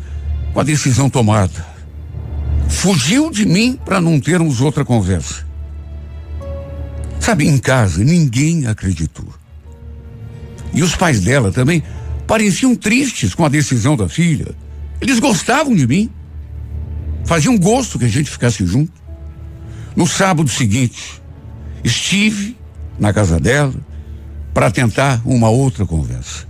com 0.54 0.60
a 0.60 0.64
decisão 0.64 1.10
tomada. 1.10 1.66
Fugiu 2.70 3.30
de 3.30 3.46
mim 3.46 3.78
para 3.86 4.02
não 4.02 4.20
termos 4.20 4.62
outra 4.62 4.84
conversa. 4.84 5.46
Sabe, 7.20 7.48
em 7.48 7.58
casa 7.58 8.04
ninguém 8.04 8.66
acreditou. 8.66 9.28
E 10.74 10.82
os 10.82 10.96
pais 10.96 11.22
dela 11.22 11.52
também 11.52 11.84
pareciam 12.26 12.76
tristes 12.76 13.36
com 13.36 13.46
a 13.46 13.50
decisão 13.50 13.96
da 13.96 14.10
filha. 14.10 14.56
Eles 15.00 15.20
gostavam 15.20 15.76
de 15.76 15.86
mim. 15.86 16.10
Faziam 17.26 17.58
gosto 17.58 18.00
que 18.00 18.06
a 18.06 18.10
gente 18.10 18.30
ficasse 18.30 18.66
junto. 18.66 19.03
No 19.96 20.08
sábado 20.08 20.50
seguinte, 20.50 21.22
estive 21.84 22.58
na 23.00 23.14
casa 23.14 23.40
dela 23.40 23.74
para 24.54 24.72
tentar 24.72 25.22
uma 25.24 25.50
outra 25.50 25.86
conversa. 25.86 26.48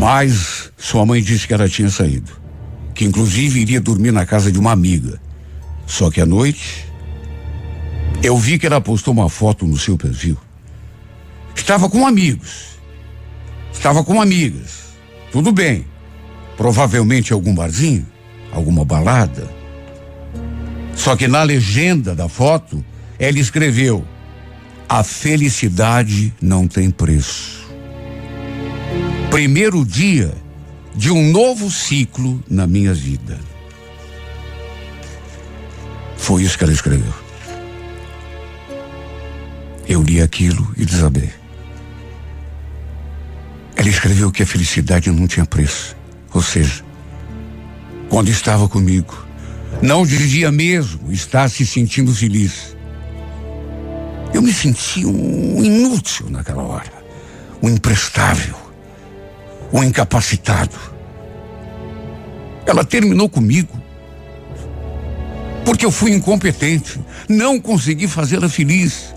Mas 0.00 0.72
sua 0.76 1.04
mãe 1.04 1.20
disse 1.22 1.46
que 1.46 1.52
ela 1.52 1.68
tinha 1.68 1.90
saído, 1.90 2.32
que 2.94 3.04
inclusive 3.04 3.60
iria 3.60 3.80
dormir 3.80 4.12
na 4.12 4.24
casa 4.24 4.50
de 4.50 4.58
uma 4.58 4.72
amiga. 4.72 5.20
Só 5.86 6.10
que 6.10 6.20
à 6.20 6.26
noite, 6.26 6.86
eu 8.22 8.36
vi 8.38 8.58
que 8.58 8.66
ela 8.66 8.80
postou 8.80 9.12
uma 9.12 9.28
foto 9.28 9.66
no 9.66 9.76
seu 9.76 9.98
perfil. 9.98 10.38
Estava 11.54 11.88
com 11.88 12.06
amigos. 12.06 12.78
Estava 13.72 14.02
com 14.02 14.20
amigas. 14.20 14.94
Tudo 15.30 15.52
bem. 15.52 15.86
Provavelmente 16.56 17.32
algum 17.32 17.54
barzinho, 17.54 18.06
alguma 18.52 18.84
balada 18.84 19.61
só 20.94 21.16
que 21.16 21.26
na 21.26 21.42
legenda 21.42 22.14
da 22.14 22.28
foto, 22.28 22.84
ela 23.18 23.38
escreveu: 23.38 24.04
A 24.88 25.02
felicidade 25.02 26.32
não 26.40 26.66
tem 26.66 26.90
preço. 26.90 27.62
Primeiro 29.30 29.84
dia 29.84 30.34
de 30.94 31.10
um 31.10 31.30
novo 31.30 31.70
ciclo 31.70 32.42
na 32.48 32.66
minha 32.66 32.92
vida. 32.92 33.38
Foi 36.16 36.42
isso 36.42 36.56
que 36.56 36.64
ela 36.64 36.72
escreveu. 36.72 37.12
Eu 39.88 40.02
li 40.02 40.20
aquilo 40.20 40.72
e 40.76 40.84
desabei. 40.84 41.30
Ela 43.74 43.88
escreveu 43.88 44.30
que 44.30 44.42
a 44.42 44.46
felicidade 44.46 45.10
não 45.10 45.26
tinha 45.26 45.44
preço. 45.44 45.96
Ou 46.32 46.42
seja, 46.42 46.84
quando 48.08 48.28
estava 48.28 48.68
comigo, 48.68 49.26
não 49.82 50.06
dizia 50.06 50.52
mesmo 50.52 51.12
estar 51.12 51.50
se 51.50 51.66
sentindo 51.66 52.14
feliz. 52.14 52.76
Eu 54.32 54.40
me 54.40 54.52
senti 54.52 55.04
um 55.04 55.62
inútil 55.62 56.30
naquela 56.30 56.62
hora, 56.62 56.92
um 57.60 57.68
imprestável, 57.68 58.54
um 59.72 59.82
incapacitado. 59.82 60.76
Ela 62.64 62.84
terminou 62.84 63.28
comigo 63.28 63.82
porque 65.64 65.84
eu 65.84 65.90
fui 65.90 66.12
incompetente, 66.12 67.00
não 67.28 67.60
consegui 67.60 68.06
fazê-la 68.06 68.48
feliz. 68.48 69.14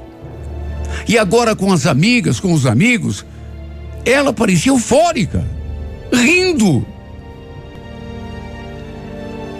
E 1.07 1.17
agora 1.17 1.55
com 1.55 1.71
as 1.71 1.85
amigas, 1.85 2.39
com 2.39 2.53
os 2.53 2.65
amigos, 2.65 3.25
ela 4.05 4.33
parecia 4.33 4.71
eufórica, 4.71 5.45
rindo. 6.11 6.85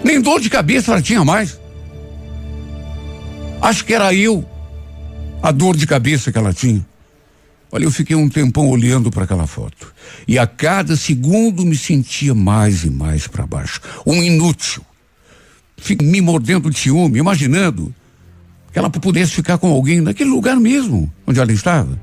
Nem 0.06 0.20
dor 0.20 0.40
de 0.40 0.48
cabeça 0.48 0.92
ela 0.92 1.02
tinha 1.02 1.24
mais. 1.24 1.58
Acho 3.60 3.84
que 3.84 3.92
era 3.92 4.14
eu, 4.14 4.48
a 5.42 5.50
dor 5.50 5.76
de 5.76 5.84
cabeça 5.84 6.30
que 6.30 6.38
ela 6.38 6.52
tinha. 6.52 6.86
Olha, 7.72 7.82
eu 7.82 7.90
fiquei 7.90 8.14
um 8.14 8.28
tempão 8.28 8.68
olhando 8.68 9.10
para 9.10 9.24
aquela 9.24 9.48
foto. 9.48 9.92
E 10.28 10.38
a 10.38 10.46
cada 10.46 10.96
segundo 10.96 11.66
me 11.66 11.76
sentia 11.76 12.36
mais 12.36 12.84
e 12.84 12.90
mais 12.90 13.26
para 13.26 13.44
baixo. 13.48 13.80
Um 14.06 14.22
inútil. 14.22 14.80
Fiquei 15.76 16.06
me 16.06 16.20
mordendo 16.20 16.70
de 16.70 16.78
ciúme, 16.78 17.18
imaginando 17.18 17.92
que 18.72 18.78
ela 18.78 18.88
pudesse 18.88 19.32
ficar 19.32 19.58
com 19.58 19.72
alguém 19.72 20.00
naquele 20.00 20.30
lugar 20.30 20.54
mesmo, 20.54 21.12
onde 21.26 21.40
ela 21.40 21.50
estava. 21.50 22.00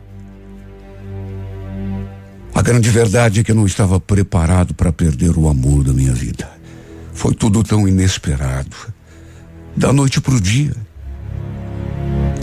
A 2.54 2.62
grande 2.62 2.90
verdade 2.90 3.40
é 3.40 3.44
que 3.46 3.52
eu 3.52 3.56
não 3.56 3.66
estava 3.66 3.98
preparado 3.98 4.74
para 4.74 4.92
perder 4.92 5.38
o 5.38 5.48
amor 5.48 5.86
da 5.86 5.94
minha 5.94 6.14
vida. 6.14 6.63
Foi 7.14 7.34
tudo 7.34 7.64
tão 7.64 7.88
inesperado. 7.88 8.76
Da 9.76 9.92
noite 9.92 10.22
para 10.22 10.36
o 10.36 10.42
dia. 10.42 10.76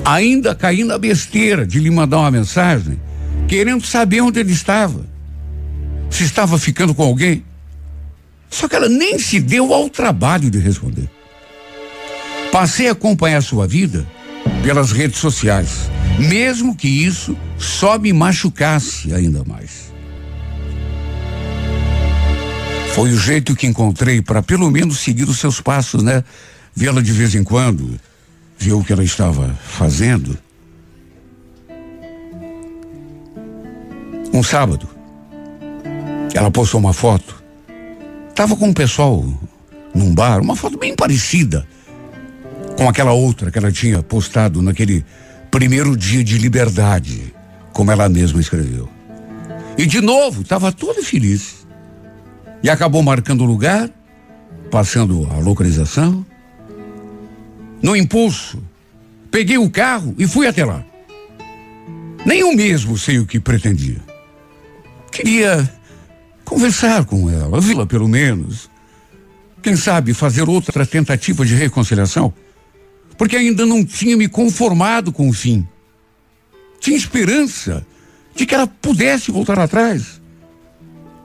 Ainda 0.04 0.54
caí 0.54 0.83
na 0.85 0.98
besteira 0.98 1.66
de 1.66 1.78
lhe 1.78 1.90
mandar 1.90 2.18
uma 2.18 2.30
mensagem, 2.30 2.98
querendo 3.46 3.87
saber 3.87 4.20
onde 4.20 4.40
ele 4.40 4.52
estava. 4.52 5.04
Se 6.09 6.24
estava 6.24 6.59
ficando 6.59 6.94
com 6.94 7.02
alguém. 7.02 7.44
Só 8.48 8.66
que 8.66 8.74
ela 8.74 8.88
nem 8.88 9.18
se 9.18 9.38
deu 9.40 9.72
ao 9.72 9.88
trabalho 9.88 10.50
de 10.50 10.59
responder. 10.59 11.09
Passei 12.50 12.88
a 12.88 12.92
acompanhar 12.92 13.42
sua 13.42 13.66
vida 13.66 14.04
pelas 14.62 14.90
redes 14.90 15.20
sociais, 15.20 15.88
mesmo 16.18 16.74
que 16.74 16.88
isso 16.88 17.37
só 17.56 17.96
me 17.96 18.12
machucasse 18.12 19.14
ainda 19.14 19.44
mais. 19.44 19.92
Foi 22.94 23.12
o 23.12 23.18
jeito 23.18 23.57
que 23.57 23.66
encontrei 23.66 24.20
para 24.20 24.42
pelo 24.42 24.70
menos 24.70 24.98
seguir 25.00 25.29
os 25.29 25.38
seus 25.38 25.61
passos, 25.61 26.03
né? 26.03 26.24
Vê-la 26.74 27.00
de 27.00 27.12
vez 27.12 27.35
em 27.35 27.44
quando, 27.44 27.98
ver 28.59 28.72
o 28.72 28.85
que 28.85 28.92
ela 28.92 29.05
estava 29.05 29.55
fazendo. 29.64 30.38
Um 34.33 34.42
sábado, 34.42 34.88
ela 36.35 36.50
postou 36.50 36.79
uma 36.79 36.92
foto 36.92 37.40
Tava 38.40 38.57
com 38.57 38.70
o 38.70 38.74
pessoal 38.74 39.22
num 39.94 40.14
bar, 40.14 40.40
uma 40.40 40.57
foto 40.57 40.79
bem 40.79 40.94
parecida 40.94 41.68
com 42.74 42.88
aquela 42.88 43.12
outra 43.12 43.50
que 43.50 43.59
ela 43.59 43.70
tinha 43.70 44.03
postado 44.03 44.62
naquele 44.62 45.05
primeiro 45.50 45.94
dia 45.94 46.24
de 46.24 46.38
liberdade, 46.38 47.35
como 47.70 47.90
ela 47.90 48.09
mesma 48.09 48.40
escreveu. 48.40 48.88
E 49.76 49.85
de 49.85 50.00
novo, 50.00 50.40
estava 50.40 50.72
toda 50.72 51.03
feliz. 51.03 51.60
E 52.62 52.68
acabou 52.68 53.03
marcando 53.03 53.42
o 53.42 53.46
lugar, 53.46 53.90
passando 54.70 55.27
a 55.33 55.38
localização. 55.38 56.25
No 57.83 57.96
impulso, 57.96 58.62
peguei 59.31 59.57
o 59.57 59.70
carro 59.70 60.14
e 60.18 60.27
fui 60.27 60.46
até 60.46 60.64
lá. 60.64 60.85
Nem 62.25 62.40
eu 62.40 62.55
mesmo 62.55 62.99
sei 62.99 63.18
o 63.18 63.27
que 63.27 63.40
pretendia. 63.40 63.99
Queria 65.11 65.68
conversar 66.44 67.05
com 67.05 67.31
ela, 67.31 67.61
vê-la 67.61 67.87
pelo 67.87 68.07
menos. 68.07 68.68
Quem 69.62 69.77
sabe 69.77 70.14
fazer 70.14 70.49
outra 70.49 70.87
tentativa 70.87 71.44
de 71.44 71.55
reconciliação? 71.55 72.33
Porque 73.16 73.37
ainda 73.37 73.66
não 73.66 73.85
tinha 73.85 74.16
me 74.16 74.29
conformado 74.29 75.12
com 75.12 75.29
o 75.29 75.33
fim. 75.33 75.66
Tinha 76.79 76.96
esperança 76.96 77.87
de 78.35 78.46
que 78.46 78.55
ela 78.55 78.66
pudesse 78.66 79.31
voltar 79.31 79.59
atrás. 79.59 80.19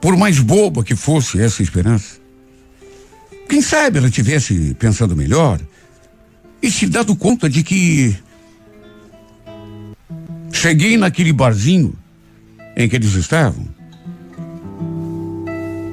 Por 0.00 0.16
mais 0.16 0.38
boba 0.38 0.84
que 0.84 0.94
fosse 0.94 1.40
essa 1.40 1.62
esperança. 1.62 2.18
Quem 3.48 3.62
sabe 3.62 3.98
ela 3.98 4.10
tivesse 4.10 4.74
pensando 4.74 5.16
melhor 5.16 5.60
e 6.62 6.70
se 6.70 6.86
dado 6.86 7.14
conta 7.14 7.48
de 7.48 7.62
que 7.62 8.16
cheguei 10.52 10.96
naquele 10.96 11.32
barzinho 11.32 11.94
em 12.76 12.88
que 12.88 12.96
eles 12.96 13.14
estavam. 13.14 13.66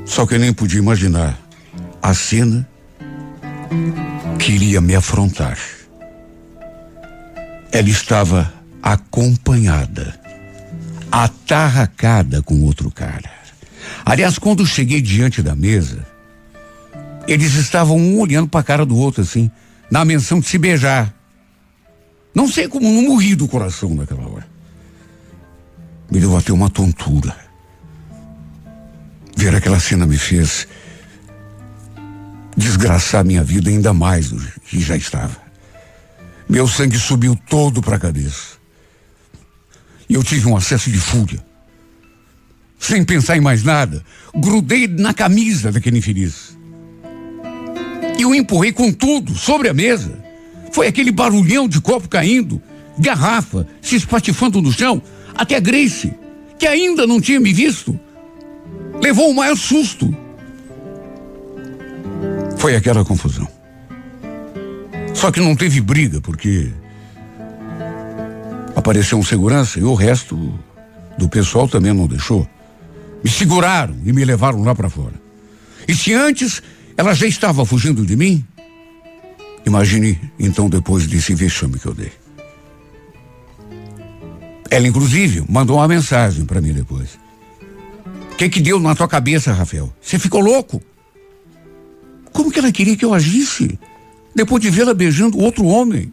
Só 0.06 0.26
que 0.26 0.36
eu 0.36 0.40
nem 0.40 0.54
podia 0.54 0.80
imaginar 0.80 1.40
a 2.02 2.14
cena 2.14 2.68
que 4.40 4.52
iria 4.52 4.82
me 4.82 4.96
afrontar. 4.96 5.58
Ela 7.72 7.90
estava 7.90 8.54
acompanhada, 8.82 10.20
atarracada 11.12 12.42
com 12.42 12.62
outro 12.64 12.92
cara. 12.92 13.43
Aliás, 14.06 14.38
quando 14.38 14.66
cheguei 14.66 15.02
diante 15.02 15.42
da 15.42 15.56
mesa, 15.56 16.06
eles 17.28 17.54
estavam 17.56 17.98
um 17.98 18.20
olhando 18.20 18.48
para 18.48 18.60
a 18.60 18.64
cara 18.64 18.86
do 18.86 18.98
outro 18.98 19.22
assim, 19.22 19.50
na 19.90 20.04
menção 20.04 20.40
de 20.40 20.48
se 20.48 20.58
beijar. 20.58 21.14
Não 22.34 22.48
sei 22.48 22.68
como 22.68 22.90
não 22.90 23.04
morri 23.04 23.36
do 23.36 23.48
coração 23.48 23.94
naquela 23.94 24.28
hora. 24.28 24.48
Me 26.12 26.20
deu 26.20 26.36
até 26.36 26.52
uma 26.52 26.70
tontura. 26.70 27.36
Ver 29.36 29.56
aquela 29.56 29.80
cena 29.80 30.06
me 30.06 30.18
fez 30.18 30.68
desgraçar 32.56 33.26
minha 33.26 33.44
vida 33.44 33.70
ainda 33.70 33.94
mais 33.94 34.30
do 34.30 34.40
que 34.62 34.80
já 34.80 34.96
estava. 34.96 35.38
Meu 36.48 36.68
sangue 36.68 36.98
subiu 37.00 37.36
todo 37.50 37.82
para 37.82 37.96
a 37.96 38.00
cabeça. 38.00 38.58
E 40.10 40.16
eu 40.16 40.24
tive 40.24 40.48
um 40.48 40.56
acesso 40.56 40.92
de 40.92 41.00
fúria. 41.00 41.44
Sem 42.84 43.02
pensar 43.06 43.38
em 43.38 43.40
mais 43.40 43.64
nada, 43.64 44.04
grudei 44.36 44.90
na 44.90 45.14
camisa 45.14 45.72
daquele 45.72 46.00
infeliz. 46.00 46.58
E 48.20 48.26
o 48.26 48.36
empurrei 48.36 48.74
com 48.74 48.92
tudo 48.92 49.34
sobre 49.36 49.70
a 49.70 49.74
mesa. 49.74 50.22
Foi 50.70 50.86
aquele 50.86 51.10
barulhão 51.10 51.66
de 51.66 51.80
copo 51.80 52.10
caindo, 52.10 52.62
garrafa 53.00 53.66
se 53.82 53.96
espatifando 53.96 54.62
no 54.62 54.70
chão, 54.70 55.02
até 55.34 55.56
a 55.56 55.62
Grace, 55.62 56.14
que 56.60 56.68
ainda 56.68 57.08
não 57.08 57.22
tinha 57.22 57.40
me 57.40 57.54
visto, 57.54 57.98
levou 59.02 59.30
o 59.30 59.34
maior 59.34 59.56
susto. 59.56 60.14
Foi 62.58 62.76
aquela 62.76 63.06
confusão. 63.06 63.48
Só 65.14 65.32
que 65.32 65.40
não 65.40 65.56
teve 65.56 65.80
briga, 65.80 66.20
porque 66.20 66.70
apareceu 68.76 69.18
um 69.18 69.24
segurança 69.24 69.80
e 69.80 69.84
o 69.84 69.94
resto 69.94 70.60
do 71.18 71.30
pessoal 71.30 71.66
também 71.66 71.94
não 71.94 72.08
deixou. 72.08 72.46
Me 73.24 73.30
seguraram 73.30 73.96
e 74.06 74.12
me 74.12 74.26
levaram 74.26 74.62
lá 74.64 74.76
para 74.76 74.90
fora. 74.90 75.22
E 75.88 75.96
se 75.96 76.14
antes 76.14 76.62
ela 76.98 77.14
já 77.14 77.26
estava 77.26 77.66
fugindo 77.66 78.06
de 78.06 78.16
mim, 78.16 78.46
imagine 79.66 80.20
então 80.38 80.70
depois 80.70 81.08
desse 81.08 81.34
vexame 81.34 81.80
que 81.80 81.86
eu 81.86 81.94
dei. 81.94 82.12
Ela, 84.70 84.88
inclusive, 84.88 85.46
mandou 85.48 85.78
uma 85.78 85.88
mensagem 85.88 86.46
para 86.46 86.60
mim 86.60 86.74
depois. 86.74 87.20
O 88.32 88.36
que 88.36 88.50
que 88.50 88.60
deu 88.60 88.80
na 88.80 88.96
tua 88.96 89.08
cabeça, 89.08 89.54
Rafael? 89.54 89.94
Você 90.02 90.18
ficou 90.18 90.42
louco? 90.42 90.82
Como 92.32 92.52
que 92.52 92.58
ela 92.58 92.72
queria 92.72 92.98
que 92.98 93.06
eu 93.06 93.14
agisse? 93.14 93.80
Depois 94.36 94.62
de 94.62 94.72
vê-la 94.72 94.94
beijando 94.94 95.38
outro 95.38 95.66
homem. 95.66 96.12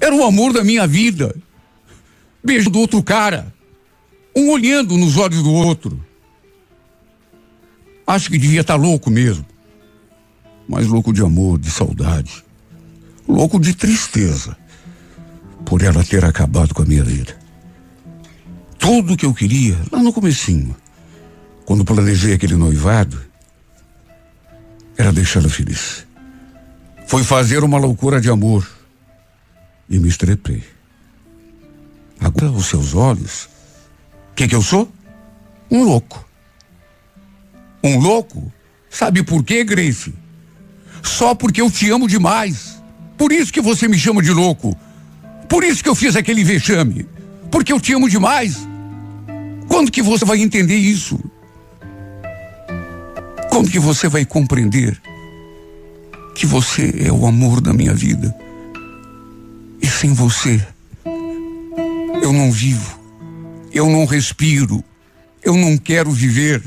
Era 0.00 0.14
o 0.14 0.22
amor 0.22 0.52
da 0.52 0.62
minha 0.62 0.86
vida. 0.86 1.34
Beijando 2.44 2.78
outro 2.78 3.02
cara. 3.02 3.52
Um 4.36 4.50
olhando 4.50 4.98
nos 4.98 5.16
olhos 5.16 5.42
do 5.42 5.50
outro. 5.50 6.04
Acho 8.06 8.30
que 8.30 8.36
devia 8.36 8.60
estar 8.60 8.76
louco 8.76 9.10
mesmo. 9.10 9.46
Mas 10.68 10.86
louco 10.86 11.10
de 11.10 11.22
amor, 11.22 11.58
de 11.58 11.70
saudade. 11.70 12.44
Louco 13.26 13.58
de 13.58 13.72
tristeza. 13.74 14.54
Por 15.64 15.80
ela 15.80 16.04
ter 16.04 16.22
acabado 16.22 16.74
com 16.74 16.82
a 16.82 16.86
minha 16.86 17.02
vida. 17.02 17.34
Tudo 18.78 19.14
o 19.14 19.16
que 19.16 19.24
eu 19.24 19.32
queria, 19.32 19.76
lá 19.90 20.02
no 20.02 20.12
comecinho, 20.12 20.76
quando 21.64 21.84
planejei 21.84 22.34
aquele 22.34 22.56
noivado, 22.56 23.18
era 24.98 25.10
deixá-la 25.10 25.48
feliz. 25.48 26.06
Foi 27.06 27.24
fazer 27.24 27.64
uma 27.64 27.78
loucura 27.78 28.20
de 28.20 28.28
amor 28.28 28.68
e 29.88 29.98
me 29.98 30.08
estrepei. 30.08 30.62
Agora, 32.20 32.52
os 32.52 32.66
seus 32.66 32.94
olhos, 32.94 33.48
que, 34.36 34.46
que 34.46 34.54
eu 34.54 34.62
sou? 34.62 34.92
Um 35.70 35.82
louco. 35.82 36.24
Um 37.82 37.98
louco? 37.98 38.52
Sabe 38.90 39.22
por 39.22 39.42
quê, 39.42 39.64
Grace? 39.64 40.14
Só 41.02 41.34
porque 41.34 41.60
eu 41.60 41.70
te 41.70 41.90
amo 41.90 42.06
demais. 42.06 42.80
Por 43.16 43.32
isso 43.32 43.52
que 43.52 43.62
você 43.62 43.88
me 43.88 43.98
chama 43.98 44.22
de 44.22 44.30
louco. 44.30 44.76
Por 45.48 45.64
isso 45.64 45.82
que 45.82 45.88
eu 45.88 45.94
fiz 45.94 46.14
aquele 46.16 46.44
vexame. 46.44 47.08
Porque 47.50 47.72
eu 47.72 47.80
te 47.80 47.94
amo 47.94 48.10
demais. 48.10 48.68
Quando 49.68 49.90
que 49.90 50.02
você 50.02 50.24
vai 50.24 50.40
entender 50.42 50.76
isso? 50.76 51.18
Quando 53.50 53.70
que 53.70 53.78
você 53.78 54.06
vai 54.06 54.26
compreender 54.26 55.00
que 56.34 56.44
você 56.44 56.94
é 57.06 57.10
o 57.10 57.26
amor 57.26 57.62
da 57.62 57.72
minha 57.72 57.94
vida? 57.94 58.34
E 59.80 59.86
sem 59.86 60.12
você, 60.12 60.64
eu 62.22 62.32
não 62.32 62.50
vivo, 62.50 62.95
eu 63.76 63.90
não 63.90 64.06
respiro, 64.06 64.82
eu 65.42 65.54
não 65.54 65.76
quero 65.76 66.10
viver. 66.10 66.62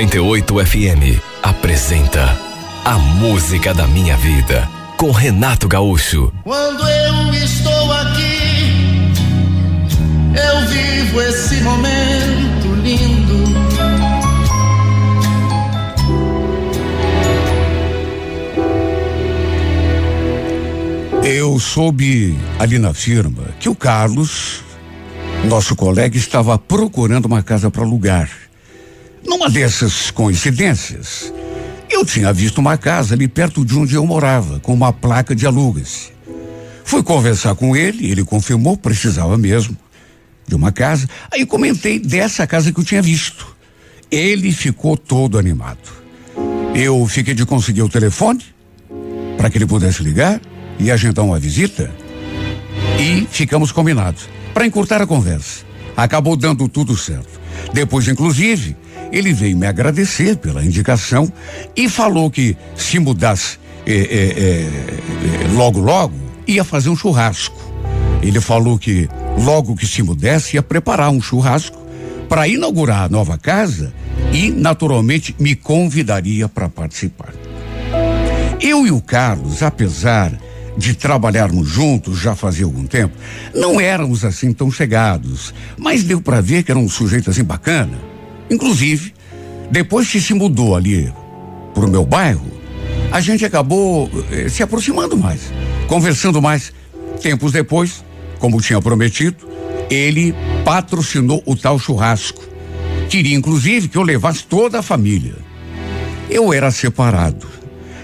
98 0.00 0.64
FM 0.64 1.20
apresenta 1.42 2.34
A 2.86 2.96
Música 2.96 3.74
da 3.74 3.86
Minha 3.86 4.16
Vida 4.16 4.66
com 4.96 5.10
Renato 5.10 5.68
Gaúcho. 5.68 6.32
Quando 6.42 6.88
eu 6.88 7.34
estou 7.34 7.92
aqui, 7.92 9.12
eu 10.34 10.68
vivo 10.68 11.20
esse 11.20 11.56
momento 11.56 12.74
lindo. 12.82 13.44
Eu 21.22 21.58
soube 21.60 22.38
ali 22.58 22.78
na 22.78 22.94
firma 22.94 23.42
que 23.60 23.68
o 23.68 23.74
Carlos 23.74 24.62
nosso 25.44 25.76
colega 25.76 26.16
estava 26.16 26.58
procurando 26.58 27.26
uma 27.26 27.42
casa 27.42 27.70
para 27.70 27.82
alugar. 27.82 28.49
Numa 29.40 29.48
dessas 29.48 30.10
coincidências, 30.10 31.32
eu 31.88 32.04
tinha 32.04 32.30
visto 32.30 32.58
uma 32.58 32.76
casa 32.76 33.14
ali 33.14 33.26
perto 33.26 33.64
de 33.64 33.74
onde 33.74 33.94
eu 33.94 34.04
morava, 34.04 34.60
com 34.60 34.74
uma 34.74 34.92
placa 34.92 35.34
de 35.34 35.46
alugas. 35.46 36.12
Fui 36.84 37.02
conversar 37.02 37.54
com 37.54 37.74
ele, 37.74 38.10
ele 38.10 38.22
confirmou, 38.22 38.76
precisava 38.76 39.38
mesmo 39.38 39.74
de 40.46 40.54
uma 40.54 40.70
casa. 40.70 41.08
Aí 41.32 41.46
comentei 41.46 41.98
dessa 41.98 42.46
casa 42.46 42.70
que 42.70 42.78
eu 42.78 42.84
tinha 42.84 43.00
visto. 43.00 43.56
Ele 44.10 44.52
ficou 44.52 44.94
todo 44.94 45.38
animado. 45.38 45.88
Eu 46.74 47.06
fiquei 47.06 47.32
de 47.32 47.46
conseguir 47.46 47.80
o 47.80 47.88
telefone 47.88 48.44
para 49.38 49.48
que 49.48 49.56
ele 49.56 49.66
pudesse 49.66 50.02
ligar 50.02 50.38
e 50.78 50.90
agendar 50.90 51.24
uma 51.24 51.38
visita. 51.38 51.90
E 53.00 53.26
ficamos 53.30 53.72
combinados 53.72 54.28
para 54.52 54.66
encurtar 54.66 55.00
a 55.00 55.06
conversa. 55.06 55.64
Acabou 55.96 56.36
dando 56.36 56.68
tudo 56.68 56.94
certo. 56.94 57.40
Depois, 57.72 58.06
inclusive, 58.06 58.76
ele 59.12 59.32
veio 59.32 59.56
me 59.56 59.66
agradecer 59.66 60.36
pela 60.36 60.64
indicação 60.64 61.30
e 61.76 61.88
falou 61.88 62.30
que 62.30 62.56
se 62.76 62.98
mudasse 62.98 63.58
é, 63.86 63.92
é, 63.92 63.96
é, 63.96 65.48
logo, 65.54 65.80
logo, 65.80 66.14
ia 66.46 66.64
fazer 66.64 66.90
um 66.90 66.96
churrasco. 66.96 67.58
Ele 68.22 68.40
falou 68.40 68.78
que 68.78 69.08
logo 69.42 69.74
que 69.74 69.86
se 69.86 70.02
mudasse 70.02 70.56
ia 70.56 70.62
preparar 70.62 71.10
um 71.10 71.20
churrasco 71.20 71.78
para 72.28 72.46
inaugurar 72.46 73.04
a 73.04 73.08
nova 73.08 73.36
casa 73.38 73.92
e, 74.32 74.50
naturalmente, 74.50 75.34
me 75.38 75.56
convidaria 75.56 76.48
para 76.48 76.68
participar. 76.68 77.32
Eu 78.60 78.86
e 78.86 78.90
o 78.90 79.00
Carlos, 79.00 79.62
apesar 79.62 80.32
de 80.76 80.94
trabalharmos 80.94 81.68
juntos 81.68 82.18
já 82.18 82.36
fazia 82.36 82.64
algum 82.64 82.86
tempo, 82.86 83.14
não 83.54 83.80
éramos 83.80 84.24
assim 84.24 84.52
tão 84.52 84.70
chegados, 84.70 85.52
mas 85.76 86.04
deu 86.04 86.20
para 86.20 86.40
ver 86.40 86.62
que 86.62 86.70
era 86.70 86.78
um 86.78 86.88
sujeito 86.88 87.30
assim 87.30 87.42
bacana. 87.42 88.09
Inclusive, 88.50 89.14
depois 89.70 90.10
que 90.10 90.20
se 90.20 90.34
mudou 90.34 90.74
ali 90.74 91.12
pro 91.72 91.88
meu 91.88 92.04
bairro, 92.04 92.50
a 93.12 93.20
gente 93.20 93.44
acabou 93.44 94.10
eh, 94.30 94.48
se 94.48 94.62
aproximando 94.62 95.16
mais, 95.16 95.52
conversando 95.86 96.42
mais. 96.42 96.72
Tempos 97.22 97.52
depois, 97.52 98.04
como 98.38 98.60
tinha 98.60 98.80
prometido, 98.80 99.48
ele 99.88 100.34
patrocinou 100.64 101.42
o 101.46 101.56
tal 101.56 101.78
churrasco. 101.78 102.42
Queria 103.08 103.36
inclusive 103.36 103.88
que 103.88 103.98
eu 103.98 104.02
levasse 104.02 104.44
toda 104.44 104.78
a 104.78 104.82
família. 104.82 105.34
Eu 106.28 106.52
era 106.52 106.70
separado 106.70 107.60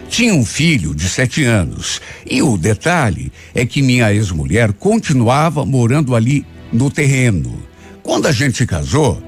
tinha 0.09 0.35
um 0.35 0.45
filho 0.45 0.95
de 0.95 1.09
sete 1.09 1.45
anos. 1.45 2.01
E 2.29 2.43
o 2.43 2.57
detalhe 2.57 3.31
é 3.55 3.67
que 3.67 3.83
minha 3.83 4.13
ex-mulher 4.13 4.73
continuava 4.73 5.65
morando 5.65 6.15
ali 6.15 6.45
no 6.73 6.91
terreno. 6.91 7.63
Quando 8.03 8.27
a 8.27 8.33
gente 8.33 8.57
se 8.57 8.67
casou, 8.67 9.23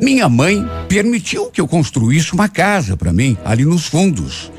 minha 0.00 0.28
mãe 0.28 0.64
permitiu 0.88 1.50
que 1.50 1.60
eu 1.60 1.68
construísse 1.68 2.32
uma 2.32 2.48
casa 2.48 2.96
para 2.96 3.12
mim 3.12 3.36
ali 3.44 3.64
nos 3.64 3.86
fundos. 3.86 4.50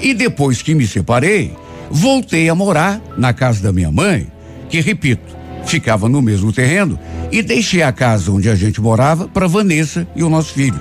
E 0.00 0.14
depois 0.14 0.62
que 0.62 0.74
me 0.74 0.86
separei, 0.86 1.54
voltei 1.90 2.48
a 2.48 2.54
morar 2.54 3.00
na 3.16 3.32
casa 3.32 3.62
da 3.62 3.72
minha 3.72 3.90
mãe, 3.90 4.26
que 4.68 4.80
repito, 4.80 5.36
ficava 5.66 6.08
no 6.08 6.22
mesmo 6.22 6.52
terreno, 6.52 6.98
e 7.30 7.42
deixei 7.42 7.82
a 7.82 7.92
casa 7.92 8.32
onde 8.32 8.48
a 8.48 8.54
gente 8.54 8.80
morava 8.80 9.28
para 9.28 9.46
Vanessa 9.46 10.06
e 10.16 10.22
o 10.22 10.30
nosso 10.30 10.52
filho. 10.54 10.80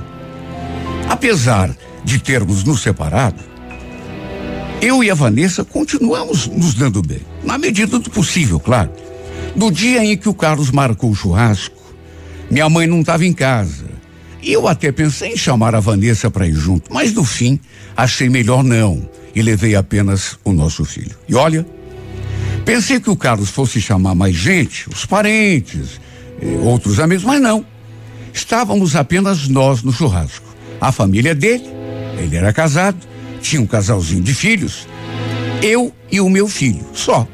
Apesar 1.10 1.76
de 2.04 2.19
termos 2.19 2.63
nos 2.63 2.82
separado, 2.82 3.43
eu 4.82 5.04
e 5.04 5.12
a 5.12 5.15
Vanessa 5.15 5.65
continuamos 5.65 6.48
nos 6.48 6.74
dando 6.74 7.02
bem, 7.02 7.22
na 7.43 7.58
medida 7.58 8.00
do 8.00 8.10
possível, 8.10 8.60
claro. 8.60 8.91
No 9.56 9.72
dia 9.72 10.06
em 10.06 10.15
que 10.15 10.30
o 10.30 10.34
Carlos 10.34 10.72
marcou 10.72 11.12
o 11.12 11.15
churrasco, 11.15 11.76
minha 12.50 12.69
mãe 12.69 12.88
não 12.88 13.02
estava 13.02 13.26
em 13.26 13.34
casa. 13.34 13.99
Eu 14.41 14.67
até 14.67 14.91
pensei 14.91 15.34
em 15.34 15.38
chamar 15.38 15.75
a 15.75 15.80
Vanessa 15.80 16.32
para 16.32 16.47
ir 16.47 16.54
junto, 16.54 16.93
mas 16.93 17.13
no 17.13 17.25
fim 17.25 17.60
achei 17.95 18.30
melhor 18.30 18.63
não 18.63 19.08
e 19.36 19.41
levei 19.41 19.75
apenas 19.75 20.39
o 20.43 20.54
nosso 20.54 20.86
filho. 20.86 21.15
E 21.28 21.36
olha, 21.36 21.65
pensei 22.63 22.99
que 22.99 23.10
o 23.10 23.15
Carlos 23.15 23.49
fosse 23.49 23.82
chamar 23.82 24.15
mais 24.15 24.36
gente, 24.36 24.88
os 24.89 25.06
parentes, 25.06 25.99
eh, 26.41 26.60
outros 26.63 26.99
amigos, 26.99 27.25
mas 27.25 27.41
não. 27.41 27.65
Estávamos 28.34 28.95
apenas 28.95 29.47
nós 29.49 29.84
no 29.84 29.91
churrasco. 29.91 30.47
A 30.80 30.91
família 30.91 31.36
dele, 31.36 31.65
ele 32.17 32.38
era 32.38 32.54
casado, 32.54 32.97
tinha 33.41 33.62
um 33.62 33.67
casalzinho 33.67 34.23
de 34.23 34.34
filhos, 34.34 34.88
eu 35.62 35.93
e 36.10 36.21
o 36.21 36.30
meu 36.30 36.47
filho, 36.47 36.86
só. 36.93 37.28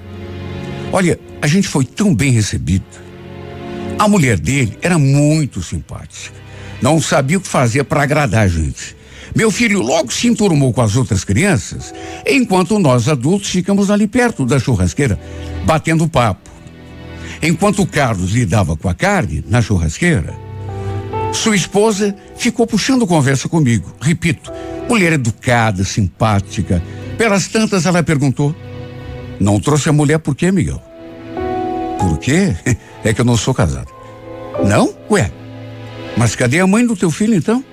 Olha, 0.92 1.20
a 1.42 1.48
gente 1.48 1.68
foi 1.68 1.86
tão 1.86 2.16
bem 2.16 2.32
recebido. 2.32 2.86
A 4.00 4.08
mulher 4.08 4.40
dele 4.40 4.78
era 4.82 4.98
muito 4.98 5.62
simpática. 5.62 6.45
Não 6.82 7.02
sabia 7.02 7.38
o 7.38 7.42
que 7.42 7.48
fazer 7.48 7.84
para 7.84 8.04
agradar 8.04 8.44
a 8.44 8.48
gente. 8.48 8.96
Meu 9.36 9.52
filho 9.52 9.82
logo 9.82 10.14
se 10.14 10.28
enturmou 10.28 10.72
com 10.72 10.82
as 10.82 10.96
outras 10.96 11.24
crianças, 11.24 11.94
enquanto 12.26 12.80
nós 12.80 13.10
adultos 13.10 13.50
ficamos 13.50 13.92
ali 13.92 14.08
perto 14.08 14.46
da 14.46 14.60
churrasqueira, 14.60 15.20
batendo 15.66 16.08
papo. 16.08 16.50
Enquanto 17.42 17.86
Carlos 17.86 18.32
lidava 18.32 18.78
com 18.78 18.88
a 18.88 18.94
carne 18.94 19.44
na 19.48 19.62
churrasqueira, 19.62 20.34
Sua 21.34 21.56
esposa 21.56 22.16
ficou 22.38 22.66
puxando 22.66 23.06
conversa 23.06 23.50
comigo. 23.50 23.94
Repito, 24.00 24.54
mulher 24.88 25.12
educada, 25.14 25.84
simpática. 25.84 26.82
Pelas 27.18 27.48
tantas, 27.48 27.86
ela 27.86 28.02
perguntou: 28.02 28.56
Não 29.38 29.60
trouxe 29.60 29.90
a 29.90 29.94
mulher 29.94 30.20
por 30.20 30.34
quê, 30.34 30.50
Miguel? 30.52 30.82
Por 32.00 32.18
quê? 32.20 32.56
É 33.04 33.14
que 33.14 33.22
eu 33.22 33.26
não 33.26 33.38
sou 33.38 33.54
casado. 33.54 33.92
Não? 34.66 34.92
Ué. 35.12 35.30
Mas 36.18 36.36
cadê 36.36 36.60
a 36.60 36.68
mãe 36.68 36.86
do 36.86 36.96
teu 36.96 37.12
filho 37.12 37.36
então? 37.36 37.64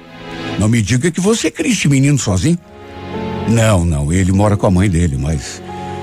Não 0.59 0.69
me 0.69 0.83
diga 0.83 1.11
que 1.11 1.21
você 1.21 1.51
cria 1.51 1.73
esse 1.73 1.89
menino 1.89 2.19
sozinho. 2.19 2.59
Não, 3.49 3.85
não, 3.85 4.13
ele 4.13 4.33
mora 4.33 4.57
com 4.57 4.67
a 4.67 4.71
mãe 4.71 4.89
dele, 4.89 5.17
mas 5.19 5.63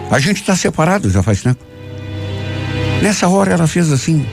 a 0.09 0.19
gente 0.19 0.41
está 0.41 0.55
separado 0.55 1.09
já 1.09 1.23
faz 1.23 1.41
tempo. 1.41 1.63
Nessa 3.01 3.27
hora 3.27 3.53
ela 3.53 3.67
fez 3.67 3.91
assim, 3.91 4.25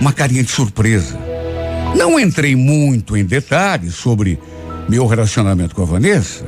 uma 0.00 0.12
carinha 0.12 0.42
de 0.42 0.50
surpresa. 0.50 1.18
Não 1.96 2.18
entrei 2.18 2.54
muito 2.54 3.16
em 3.16 3.24
detalhes 3.24 3.94
sobre 3.94 4.38
meu 4.88 5.06
relacionamento 5.06 5.74
com 5.74 5.82
a 5.82 5.86
Vanessa, 5.86 6.44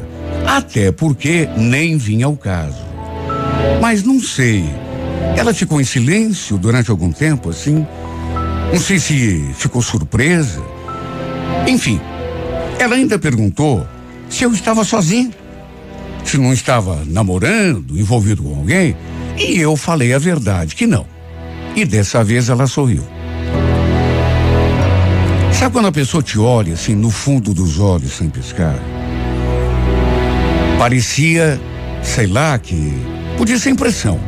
até 0.46 0.92
porque 0.92 1.48
nem 1.56 1.96
vinha 1.96 2.26
ao 2.26 2.36
caso. 2.36 2.82
Mas 3.80 4.02
não 4.02 4.20
sei. 4.20 4.64
Ela 5.36 5.52
ficou 5.54 5.80
em 5.80 5.84
silêncio 5.84 6.58
durante 6.58 6.90
algum 6.90 7.10
tempo, 7.10 7.50
assim. 7.50 7.86
Não 8.72 8.78
sei 8.78 8.98
se 8.98 9.50
ficou 9.56 9.82
surpresa. 9.82 10.62
Enfim, 11.66 12.00
ela 12.78 12.96
ainda 12.96 13.18
perguntou 13.18 13.86
se 14.28 14.44
eu 14.44 14.52
estava 14.52 14.84
sozinho, 14.84 15.30
se 16.24 16.38
não 16.38 16.52
estava 16.52 17.02
namorando, 17.06 17.98
envolvido 17.98 18.42
com 18.42 18.56
alguém. 18.56 18.96
E 19.36 19.58
eu 19.58 19.76
falei 19.76 20.12
a 20.12 20.18
verdade, 20.18 20.74
que 20.74 20.86
não. 20.86 21.06
E 21.74 21.84
dessa 21.84 22.22
vez 22.22 22.48
ela 22.48 22.66
sorriu. 22.66 23.02
Sabe 25.52 25.72
quando 25.72 25.88
a 25.88 25.92
pessoa 25.92 26.22
te 26.22 26.38
olha 26.38 26.72
assim 26.74 26.94
no 26.94 27.10
fundo 27.10 27.52
dos 27.52 27.78
olhos 27.78 28.12
sem 28.12 28.30
piscar? 28.30 28.78
Parecia, 30.78 31.60
sei 32.02 32.26
lá, 32.26 32.58
que 32.58 32.94
podia 33.36 33.58
ser 33.58 33.70
impressão, 33.70 34.18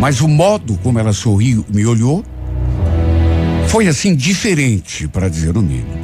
mas 0.00 0.20
o 0.22 0.28
modo 0.28 0.78
como 0.82 0.98
ela 0.98 1.12
sorriu, 1.12 1.64
me 1.68 1.84
olhou, 1.84 2.24
foi 3.68 3.86
assim 3.88 4.14
diferente, 4.14 5.06
para 5.06 5.28
dizer 5.28 5.56
o 5.56 5.62
mínimo. 5.62 6.01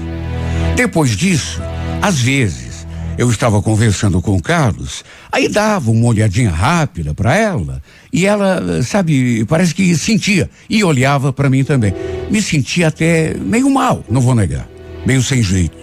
Depois 0.79 1.17
disso, 1.17 1.61
às 2.01 2.21
vezes, 2.21 2.87
eu 3.19 3.29
estava 3.29 3.61
conversando 3.61 4.23
com 4.23 4.37
o 4.37 4.41
Carlos, 4.41 5.03
aí 5.33 5.49
dava 5.49 5.91
uma 5.91 6.07
olhadinha 6.07 6.53
rápida 6.53 7.13
para 7.13 7.37
ela 7.37 7.83
e 8.13 8.25
ela, 8.25 8.81
sabe, 8.85 9.45
parece 9.47 9.75
que 9.75 9.97
sentia 9.97 10.49
e 10.71 10.85
olhava 10.85 11.33
para 11.33 11.51
mim 11.51 11.65
também. 11.65 11.93
Me 12.31 12.41
sentia 12.41 12.87
até 12.87 13.35
meio 13.35 13.69
mal, 13.69 14.05
não 14.09 14.21
vou 14.21 14.37
negar, 14.37 14.69
meio 15.05 15.21
sem 15.21 15.43
jeito. 15.43 15.77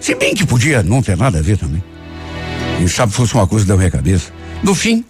Se 0.00 0.14
bem 0.14 0.36
que 0.36 0.46
podia 0.46 0.84
não 0.84 1.02
ter 1.02 1.16
nada 1.16 1.40
a 1.40 1.42
ver 1.42 1.58
também. 1.58 1.82
Quem 2.78 2.86
sabe 2.86 3.12
fosse 3.12 3.34
uma 3.34 3.48
coisa 3.48 3.66
da 3.66 3.76
minha 3.76 3.90
cabeça. 3.90 4.30
No 4.62 4.72
fim, 4.72 5.04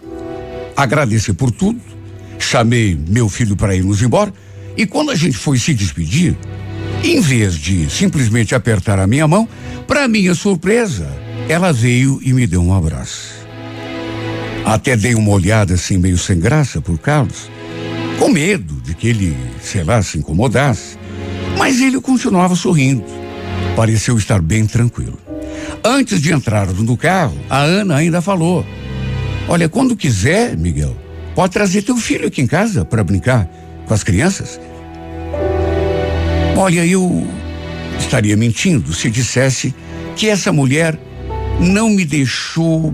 agradeci 0.75 1.35
por 1.35 1.51
tudo, 1.51 1.79
chamei 2.38 2.98
meu 3.09 3.29
filho 3.29 3.57
para 3.57 3.77
irmos 3.77 4.01
embora 4.01 4.33
e 4.75 4.87
quando 4.87 5.11
a 5.11 5.14
gente 5.14 5.37
foi 5.37 5.59
se 5.59 5.75
despedir, 5.75 6.35
em 7.02 7.20
vez 7.20 7.54
de 7.54 7.90
simplesmente 7.90 8.54
apertar 8.54 8.98
a 8.98 9.06
minha 9.06 9.26
mão, 9.26 9.48
para 9.86 10.06
minha 10.06 10.34
surpresa, 10.34 11.08
ela 11.48 11.72
veio 11.72 12.20
e 12.22 12.32
me 12.32 12.46
deu 12.46 12.62
um 12.62 12.72
abraço. 12.72 13.42
Até 14.64 14.96
dei 14.96 15.14
uma 15.14 15.30
olhada 15.30 15.74
assim, 15.74 15.98
meio 15.98 16.16
sem 16.16 16.38
graça, 16.38 16.80
por 16.80 16.96
Carlos, 16.98 17.50
com 18.18 18.28
medo 18.28 18.74
de 18.82 18.94
que 18.94 19.08
ele, 19.08 19.36
sei 19.60 19.82
lá, 19.82 20.00
se 20.00 20.18
incomodasse. 20.18 20.96
Mas 21.58 21.80
ele 21.80 22.00
continuava 22.00 22.54
sorrindo. 22.54 23.04
Pareceu 23.74 24.16
estar 24.16 24.40
bem 24.40 24.64
tranquilo. 24.64 25.18
Antes 25.84 26.20
de 26.20 26.32
entrar 26.32 26.68
no 26.68 26.96
carro, 26.96 27.36
a 27.50 27.58
Ana 27.58 27.96
ainda 27.96 28.22
falou: 28.22 28.64
Olha, 29.48 29.68
quando 29.68 29.96
quiser, 29.96 30.56
Miguel, 30.56 30.96
pode 31.34 31.52
trazer 31.52 31.82
teu 31.82 31.96
filho 31.96 32.28
aqui 32.28 32.40
em 32.40 32.46
casa 32.46 32.84
para 32.84 33.02
brincar 33.02 33.48
com 33.86 33.92
as 33.92 34.04
crianças. 34.04 34.60
Olha, 36.62 36.87
eu 36.87 37.27
estaria 37.98 38.37
mentindo 38.37 38.94
se 38.94 39.11
dissesse 39.11 39.75
que 40.14 40.29
essa 40.29 40.53
mulher 40.53 40.96
não 41.59 41.90
me 41.90 42.05
deixou 42.05 42.92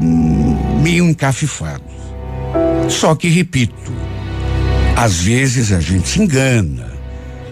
meio 0.82 1.04
encafifado. 1.06 1.84
Só 2.88 3.14
que, 3.14 3.28
repito, 3.28 3.92
às 4.96 5.20
vezes 5.20 5.70
a 5.70 5.80
gente 5.80 6.08
se 6.08 6.22
engana. 6.22 6.90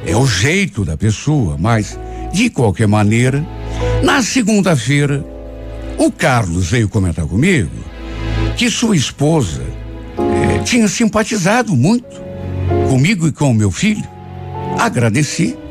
É 0.07 0.17
o 0.17 0.27
jeito 0.27 0.87
da 0.87 0.97
pessoa, 0.97 1.59
mas, 1.59 1.99
de 2.33 2.49
qualquer 2.49 2.89
maneira, 2.89 3.47
na 4.03 4.23
segunda-feira, 4.23 5.23
o 5.99 6.11
Carlos 6.11 6.71
veio 6.71 6.89
comentar 6.89 7.27
comigo 7.27 7.77
que 8.57 8.71
sua 8.71 8.97
esposa 8.97 9.63
eh, 10.17 10.63
tinha 10.65 10.89
simpatizado 10.89 11.77
muito 11.77 12.23
comigo 12.89 13.29
e 13.29 13.33
com 13.33 13.51
o 13.51 13.55
meu 13.55 13.71
filho. 13.71 14.09
Agradeci. 14.79 15.66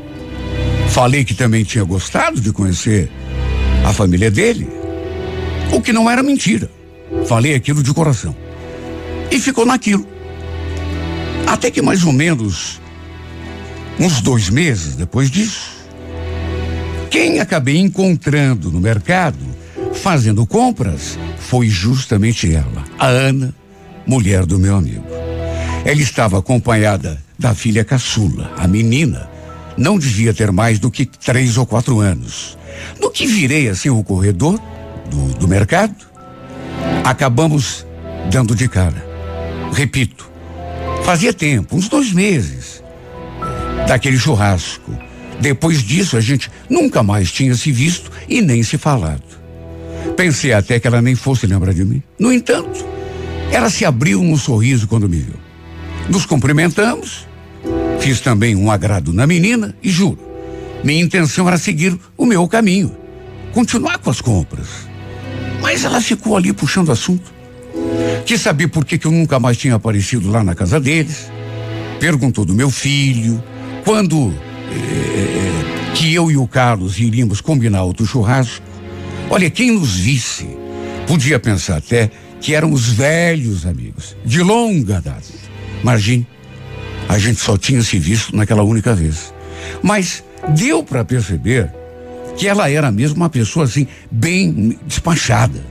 Falei 0.96 1.26
que 1.26 1.34
também 1.34 1.62
tinha 1.62 1.84
gostado 1.84 2.40
de 2.40 2.50
conhecer 2.54 3.12
a 3.84 3.92
família 3.92 4.30
dele, 4.30 4.66
o 5.70 5.78
que 5.78 5.92
não 5.92 6.10
era 6.10 6.22
mentira. 6.22 6.70
Falei 7.28 7.54
aquilo 7.54 7.82
de 7.82 7.92
coração. 7.92 8.34
E 9.30 9.38
ficou 9.38 9.66
naquilo. 9.66 10.08
Até 11.46 11.70
que 11.70 11.82
mais 11.82 12.02
ou 12.02 12.14
menos 12.14 12.80
uns 14.00 14.22
dois 14.22 14.48
meses 14.48 14.96
depois 14.96 15.30
disso, 15.30 15.70
quem 17.10 17.40
acabei 17.40 17.76
encontrando 17.76 18.72
no 18.72 18.80
mercado 18.80 19.36
fazendo 19.92 20.46
compras 20.46 21.18
foi 21.38 21.68
justamente 21.68 22.54
ela, 22.54 22.84
a 22.98 23.06
Ana, 23.06 23.54
mulher 24.06 24.46
do 24.46 24.58
meu 24.58 24.74
amigo. 24.74 25.04
Ela 25.84 26.00
estava 26.00 26.38
acompanhada 26.38 27.22
da 27.38 27.54
filha 27.54 27.84
caçula, 27.84 28.50
a 28.56 28.66
menina. 28.66 29.35
Não 29.76 29.98
devia 29.98 30.32
ter 30.32 30.50
mais 30.50 30.78
do 30.78 30.90
que 30.90 31.04
três 31.04 31.58
ou 31.58 31.66
quatro 31.66 32.00
anos. 32.00 32.56
No 33.00 33.10
que 33.10 33.26
virei 33.26 33.68
assim 33.68 33.90
o 33.90 34.02
corredor 34.02 34.60
do, 35.10 35.34
do 35.38 35.48
mercado, 35.48 35.94
acabamos 37.04 37.86
dando 38.30 38.54
de 38.54 38.68
cara. 38.68 39.04
Repito, 39.72 40.30
fazia 41.04 41.32
tempo, 41.32 41.76
uns 41.76 41.88
dois 41.88 42.12
meses, 42.12 42.82
daquele 43.86 44.18
churrasco. 44.18 44.96
Depois 45.40 45.82
disso, 45.82 46.16
a 46.16 46.20
gente 46.20 46.50
nunca 46.68 47.02
mais 47.02 47.30
tinha 47.30 47.54
se 47.54 47.70
visto 47.70 48.10
e 48.28 48.40
nem 48.40 48.62
se 48.62 48.78
falado. 48.78 49.22
Pensei 50.16 50.52
até 50.52 50.80
que 50.80 50.86
ela 50.86 51.02
nem 51.02 51.14
fosse 51.14 51.46
lembrar 51.46 51.74
de 51.74 51.84
mim. 51.84 52.02
No 52.18 52.32
entanto, 52.32 52.84
ela 53.50 53.68
se 53.68 53.84
abriu 53.84 54.22
num 54.22 54.36
sorriso 54.36 54.88
quando 54.88 55.08
me 55.08 55.18
viu. 55.18 55.34
Nos 56.08 56.24
cumprimentamos, 56.24 57.26
fiz 58.00 58.20
também 58.20 58.54
um 58.54 58.70
agrado 58.70 59.12
na 59.12 59.26
menina 59.26 59.74
e 59.82 59.90
juro, 59.90 60.18
minha 60.84 61.02
intenção 61.02 61.48
era 61.48 61.58
seguir 61.58 61.98
o 62.16 62.24
meu 62.24 62.46
caminho, 62.46 62.94
continuar 63.52 63.98
com 63.98 64.10
as 64.10 64.20
compras. 64.20 64.68
Mas 65.60 65.84
ela 65.84 66.00
ficou 66.00 66.36
ali 66.36 66.52
puxando 66.52 66.92
assunto. 66.92 67.34
Quis 68.24 68.40
saber 68.40 68.68
por 68.68 68.84
que, 68.84 68.98
que 68.98 69.06
eu 69.06 69.10
nunca 69.10 69.38
mais 69.40 69.56
tinha 69.56 69.74
aparecido 69.74 70.30
lá 70.30 70.44
na 70.44 70.54
casa 70.54 70.78
deles. 70.78 71.30
Perguntou 71.98 72.44
do 72.44 72.54
meu 72.54 72.70
filho, 72.70 73.42
quando 73.84 74.32
eh, 74.70 75.92
que 75.94 76.12
eu 76.14 76.30
e 76.30 76.36
o 76.36 76.46
Carlos 76.46 76.98
iríamos 76.98 77.40
combinar 77.40 77.82
outro 77.82 78.04
churrasco. 78.04 78.64
Olha, 79.30 79.48
quem 79.50 79.72
nos 79.72 79.96
visse 79.96 80.46
podia 81.06 81.38
pensar 81.38 81.78
até 81.78 82.10
que 82.40 82.54
éramos 82.54 82.88
velhos 82.88 83.64
amigos, 83.64 84.16
de 84.24 84.42
longa 84.42 85.00
data. 85.00 85.24
Imagine, 85.82 86.26
a 87.08 87.18
gente 87.18 87.40
só 87.40 87.56
tinha 87.56 87.82
se 87.82 87.98
visto 87.98 88.34
naquela 88.34 88.62
única 88.62 88.94
vez. 88.94 89.32
Mas 89.82 90.22
deu 90.50 90.82
para 90.82 91.04
perceber 91.04 91.72
que 92.36 92.46
ela 92.46 92.70
era 92.70 92.90
mesmo 92.90 93.16
uma 93.16 93.30
pessoa 93.30 93.64
assim, 93.64 93.86
bem 94.10 94.78
despachada. 94.86 95.64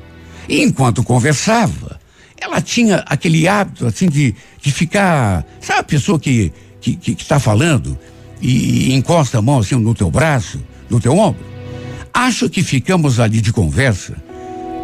E 0.47 0.61
enquanto 0.61 1.03
conversava, 1.03 1.99
ela 2.39 2.61
tinha 2.61 2.97
aquele 3.07 3.47
hábito 3.47 3.85
assim 3.85 4.07
de, 4.07 4.35
de 4.61 4.71
ficar, 4.71 5.45
sabe 5.61 5.79
a 5.79 5.83
pessoa 5.83 6.19
que 6.19 6.51
que, 6.85 6.95
que, 6.95 7.15
que 7.15 7.25
tá 7.25 7.39
falando 7.39 7.97
e, 8.39 8.89
e 8.89 8.93
encosta 8.93 9.39
a 9.39 9.41
mão 9.41 9.57
assim 9.57 9.75
no 9.75 9.95
teu 9.95 10.11
braço, 10.11 10.61
no 10.87 10.99
teu 10.99 11.17
ombro? 11.17 11.43
Acho 12.13 12.47
que 12.47 12.61
ficamos 12.61 13.19
ali 13.19 13.41
de 13.41 13.51
conversa 13.51 14.15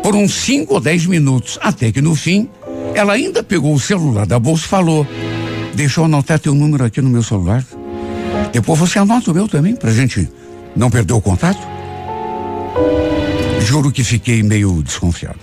por 0.01 0.15
uns 0.15 0.33
cinco 0.33 0.73
ou 0.73 0.79
dez 0.79 1.05
minutos, 1.05 1.59
até 1.61 1.91
que 1.91 2.01
no 2.01 2.15
fim, 2.15 2.49
ela 2.95 3.13
ainda 3.13 3.43
pegou 3.43 3.71
o 3.75 3.79
celular 3.79 4.25
da 4.25 4.39
bolsa 4.39 4.65
e 4.65 4.67
falou: 4.67 5.05
Deixa 5.73 5.99
eu 5.99 6.05
anotar 6.05 6.39
teu 6.39 6.53
número 6.53 6.83
aqui 6.83 7.01
no 7.01 7.09
meu 7.09 7.23
celular. 7.23 7.63
Depois 8.51 8.79
você 8.79 8.99
anota 8.99 9.31
o 9.31 9.33
meu 9.33 9.47
também, 9.47 9.75
pra 9.75 9.91
gente 9.91 10.29
não 10.75 10.89
perder 10.89 11.13
o 11.13 11.21
contato. 11.21 11.59
Juro 13.61 13.91
que 13.91 14.03
fiquei 14.03 14.43
meio 14.43 14.81
desconfiado. 14.83 15.39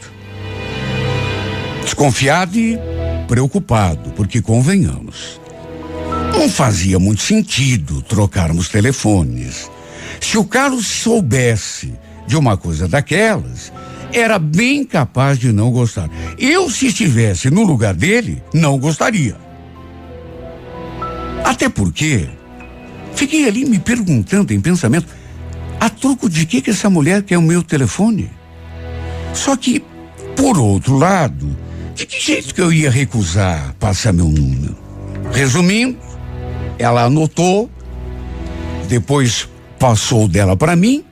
Desconfiado 1.83 2.59
e 2.59 2.79
preocupado, 3.27 4.11
porque 4.11 4.43
convenhamos. 4.43 5.41
Não 6.37 6.49
fazia 6.49 6.99
muito 6.99 7.23
sentido 7.23 8.03
trocarmos 8.03 8.69
telefones. 8.69 9.71
Se 10.21 10.37
o 10.37 10.45
Carlos 10.45 10.87
soubesse 10.87 11.95
de 12.27 12.37
uma 12.37 12.57
coisa 12.57 12.87
daquelas, 12.87 13.73
era 14.13 14.39
bem 14.39 14.85
capaz 14.85 15.39
de 15.39 15.53
não 15.53 15.71
gostar. 15.71 16.11
Eu, 16.39 16.71
se 16.71 16.87
estivesse 16.87 17.51
no 17.51 17.63
lugar 17.63 17.95
dele, 17.95 18.43
não 18.53 18.79
gostaria. 18.79 19.37
Até 21.45 21.69
porque 21.69 22.29
fiquei 23.15 23.49
ali 23.49 23.65
me 23.65 23.79
perguntando 23.79 24.53
em 24.53 24.61
pensamento, 24.61 25.07
a 25.81 25.89
troco 25.89 26.29
de 26.29 26.47
que 26.47 26.61
que 26.61 26.71
essa 26.71 26.91
mulher 26.91 27.23
quer 27.23 27.39
o 27.39 27.43
meu 27.43 27.63
telefone? 27.63 28.31
Só 29.33 29.57
que, 29.57 29.83
por 30.37 30.59
outro 30.59 30.97
lado, 30.97 31.57
de 31.95 32.07
que 32.07 32.21
jeito 32.21 32.55
que 32.55 32.61
eu 32.61 32.73
ia 32.73 32.91
recusar 32.91 33.75
passar 33.79 34.13
meu 34.13 34.29
número? 34.29 34.77
Resumindo, 35.33 35.99
ela 36.79 37.05
anotou, 37.05 37.71
depois 38.89 39.49
passou 39.79 40.27
dela 40.29 40.57
para 40.57 40.75
mim 40.75 41.05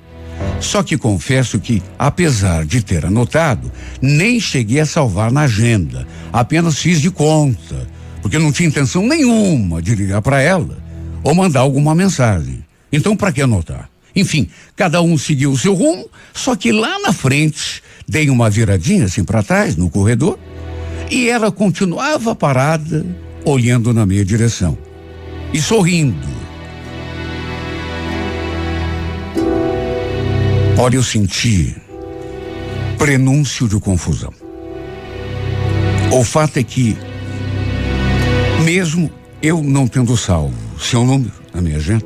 só 0.61 0.83
que 0.83 0.97
confesso 0.97 1.59
que, 1.59 1.83
apesar 1.99 2.65
de 2.65 2.83
ter 2.83 3.05
anotado, 3.07 3.71
nem 4.01 4.41
cheguei 4.41 4.81
a 4.81 4.87
salvar 4.87 5.31
na 5.31 5.43
agenda. 5.43 6.07
Apenas 6.33 6.79
fiz 6.79 7.01
de 7.01 7.11
conta, 7.11 7.89
porque 8.27 8.41
não 8.41 8.51
tinha 8.51 8.69
intenção 8.69 9.07
nenhuma 9.07 9.81
de 9.81 9.95
ligar 9.95 10.21
para 10.21 10.43
ela 10.43 10.77
ou 11.23 11.33
mandar 11.33 11.61
alguma 11.61 11.95
mensagem. 11.95 12.65
Então, 12.91 13.17
para 13.17 13.31
que 13.31 13.41
anotar? 13.41 13.89
Enfim, 14.17 14.49
cada 14.75 15.01
um 15.01 15.17
seguiu 15.17 15.53
o 15.53 15.57
seu 15.57 15.75
rumo, 15.75 16.11
só 16.35 16.57
que 16.57 16.73
lá 16.73 16.99
na 16.99 17.13
frente 17.13 17.81
dei 18.09 18.29
uma 18.29 18.51
viradinha 18.51 19.05
assim 19.05 19.23
para 19.23 19.45
trás, 19.45 19.77
no 19.77 19.89
corredor, 19.89 20.37
e 21.09 21.29
ela 21.29 21.53
continuava 21.53 22.35
parada, 22.35 23.07
olhando 23.45 23.95
na 23.95 24.05
minha 24.05 24.25
direção 24.25 24.77
e 25.53 25.61
sorrindo 25.61 26.27
Olha, 30.77 30.97
eu 30.97 31.03
senti 31.05 31.77
prenúncio 32.99 33.69
de 33.69 33.79
confusão. 33.79 34.33
O 36.13 36.25
fato 36.25 36.59
é 36.59 36.65
que, 36.65 36.97
mesmo 38.67 39.09
eu 39.41 39.63
não 39.63 39.87
tendo 39.87 40.17
salvo 40.17 40.53
seu 40.77 41.05
número 41.05 41.33
na 41.55 41.61
minha 41.61 41.77
agenda, 41.77 42.05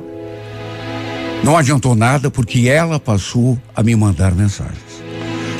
não 1.43 1.57
adiantou 1.57 1.95
nada 1.95 2.29
porque 2.29 2.69
ela 2.69 2.99
passou 2.99 3.59
a 3.75 3.81
me 3.81 3.95
mandar 3.95 4.35
mensagens. 4.35 5.01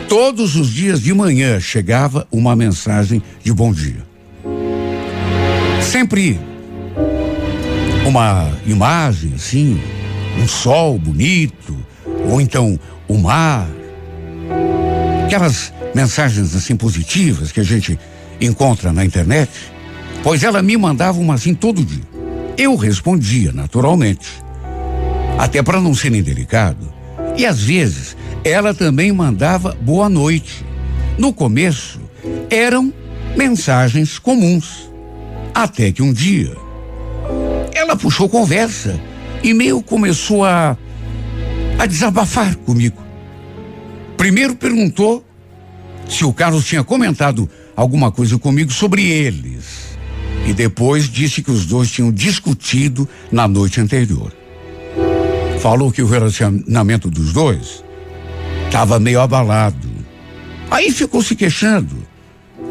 Todos 0.08 0.56
os 0.56 0.70
dias 0.70 1.02
de 1.02 1.12
manhã 1.12 1.60
chegava 1.60 2.28
uma 2.32 2.56
mensagem 2.56 3.20
de 3.44 3.52
bom 3.52 3.74
dia. 3.74 4.06
Sempre 5.82 6.40
uma 8.06 8.52
imagem 8.68 9.34
assim, 9.34 9.82
um 10.40 10.48
sol 10.48 11.00
bonito, 11.00 11.76
ou 12.30 12.40
então 12.40 12.80
o 13.08 13.18
mar, 13.18 13.68
aquelas 15.26 15.74
mensagens 15.96 16.56
assim 16.56 16.76
positivas 16.76 17.52
que 17.52 17.60
a 17.60 17.64
gente 17.64 17.98
encontra 18.40 18.94
na 18.94 19.04
internet, 19.04 19.50
pois 20.24 20.44
ela 20.44 20.62
me 20.62 20.78
mandava 20.78 21.20
uma 21.20 21.36
assim 21.36 21.54
todo 21.54 21.84
dia. 21.84 22.04
Eu 22.58 22.76
respondia 22.76 23.52
naturalmente, 23.52 24.30
até 25.38 25.62
para 25.64 25.82
não 25.82 25.94
ser 25.94 26.14
indelicado. 26.14 26.92
E 27.38 27.46
às 27.46 27.62
vezes 27.62 28.16
ela 28.44 28.74
também 28.74 29.12
mandava 29.12 29.78
boa 29.82 30.10
noite. 30.10 30.66
No 31.18 31.34
começo 31.34 32.00
eram 32.50 32.94
mensagens 33.36 34.20
comuns, 34.20 34.92
até 35.54 35.92
que 35.92 36.02
um 36.02 36.12
dia 36.14 36.56
ela 37.74 37.96
puxou 37.96 38.30
conversa 38.30 39.00
e 39.44 39.54
meio 39.54 39.82
começou 39.82 40.44
a 40.46 40.78
a 41.82 41.88
desabafar 41.88 42.56
comigo. 42.58 43.02
Primeiro 44.16 44.56
perguntou 44.56 45.26
se 46.08 46.24
o 46.24 46.32
Carlos 46.32 46.64
tinha 46.66 46.84
comentado 46.84 47.50
alguma 47.76 48.12
coisa 48.12 48.38
comigo 48.38 48.72
sobre 48.72 49.04
eles. 49.10 49.91
E 50.46 50.54
depois 50.54 51.10
disse 51.10 51.42
que 51.42 51.52
os 51.52 51.66
dois 51.66 51.92
tinham 51.92 52.12
discutido 52.12 53.08
na 53.32 53.48
noite 53.48 53.80
anterior. 53.80 54.34
Falou 55.60 55.92
que 55.92 56.02
o 56.02 56.08
relacionamento 56.08 57.10
dos 57.10 57.32
dois 57.32 57.84
estava 58.66 59.00
meio 59.00 59.22
abalado. 59.22 59.90
Aí 60.70 60.92
ficou 60.92 61.22
se 61.22 61.36
queixando, 61.36 61.96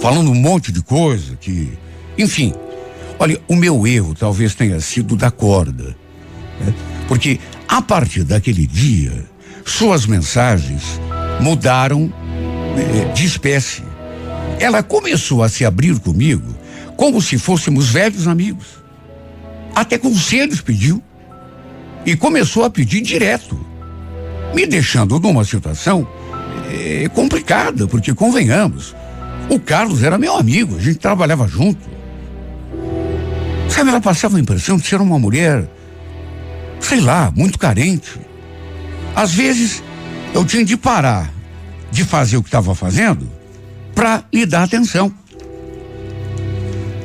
falando 0.00 0.30
um 0.30 0.34
monte 0.34 0.72
de 0.72 0.82
coisa 0.82 1.36
que. 1.36 1.72
Enfim, 2.18 2.52
olha, 3.18 3.40
o 3.46 3.54
meu 3.54 3.86
erro 3.86 4.14
talvez 4.14 4.54
tenha 4.54 4.80
sido 4.80 5.14
da 5.14 5.30
corda. 5.30 5.96
Né? 6.60 6.74
Porque 7.06 7.38
a 7.68 7.80
partir 7.80 8.24
daquele 8.24 8.66
dia, 8.66 9.24
suas 9.64 10.06
mensagens 10.06 11.00
mudaram 11.40 12.12
eh, 12.76 13.12
de 13.12 13.24
espécie. 13.24 13.82
Ela 14.58 14.82
começou 14.82 15.42
a 15.42 15.48
se 15.48 15.64
abrir 15.64 15.98
comigo 16.00 16.59
como 17.00 17.22
se 17.22 17.38
fôssemos 17.38 17.88
velhos 17.88 18.28
amigos. 18.28 18.66
Até 19.74 19.96
conselhos 19.96 20.60
pediu. 20.60 21.02
E 22.04 22.14
começou 22.14 22.62
a 22.62 22.68
pedir 22.68 23.00
direto, 23.00 23.58
me 24.54 24.66
deixando 24.66 25.18
numa 25.18 25.42
situação 25.42 26.06
eh, 26.70 27.08
complicada, 27.14 27.86
porque 27.86 28.12
convenhamos, 28.12 28.94
o 29.48 29.58
Carlos 29.58 30.02
era 30.02 30.18
meu 30.18 30.36
amigo, 30.36 30.76
a 30.76 30.80
gente 30.80 30.98
trabalhava 30.98 31.48
junto. 31.48 31.88
Sabe, 33.70 33.88
ela 33.88 34.00
passava 34.00 34.36
a 34.36 34.40
impressão 34.40 34.76
de 34.76 34.86
ser 34.86 35.00
uma 35.00 35.18
mulher, 35.18 35.66
sei 36.80 37.00
lá, 37.00 37.32
muito 37.34 37.58
carente. 37.58 38.20
Às 39.16 39.32
vezes, 39.32 39.82
eu 40.34 40.44
tinha 40.44 40.66
de 40.66 40.76
parar 40.76 41.32
de 41.90 42.04
fazer 42.04 42.36
o 42.36 42.42
que 42.42 42.48
estava 42.48 42.74
fazendo 42.74 43.30
para 43.94 44.22
lhe 44.32 44.44
dar 44.44 44.64
atenção. 44.64 45.19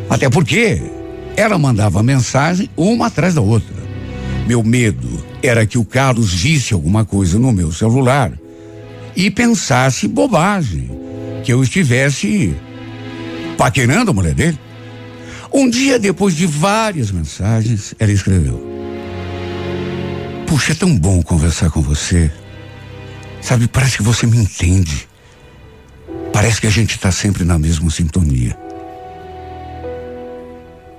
Até 0.10 0.30
porque 0.30 0.82
ela 1.36 1.58
mandava 1.58 2.03
mensagem 2.03 2.70
uma 2.78 3.08
atrás 3.08 3.34
da 3.34 3.41
outra. 3.41 3.76
Meu 4.47 4.64
medo 4.64 5.24
era 5.41 5.66
que 5.66 5.78
o 5.78 5.86
Carlos 5.86 6.34
visse 6.34 6.74
alguma 6.74 7.03
coisa 7.03 7.39
no 7.39 7.51
meu 7.51 7.72
celular 7.72 8.32
e 9.16 9.32
pensasse 9.32 10.08
bobagem, 10.08 10.89
que 11.43 11.51
eu 11.51 11.64
estivesse 11.64 12.56
paquerando 13.58 14.12
a 14.12 14.14
mulher 14.14 14.34
dele. 14.34 14.60
Um 15.51 15.70
dia 15.70 15.97
depois 15.97 16.36
de 16.36 16.45
várias 16.45 17.12
mensagens, 17.12 17.95
ela 17.97 18.12
escreveu: 18.12 18.62
Puxa, 20.45 20.74
é 20.74 20.76
tão 20.76 20.95
bom 20.97 21.22
conversar 21.24 21.70
com 21.70 21.82
você. 21.82 22.30
Sabe, 23.41 23.68
parece 23.68 23.97
que 23.97 24.03
você 24.03 24.26
me 24.28 24.38
entende. 24.38 25.08
Parece 26.34 26.60
que 26.60 26.68
a 26.68 26.72
gente 26.72 26.95
está 26.95 27.12
sempre 27.12 27.43
na 27.43 27.58
mesma 27.58 27.89
sintonia. 27.89 28.64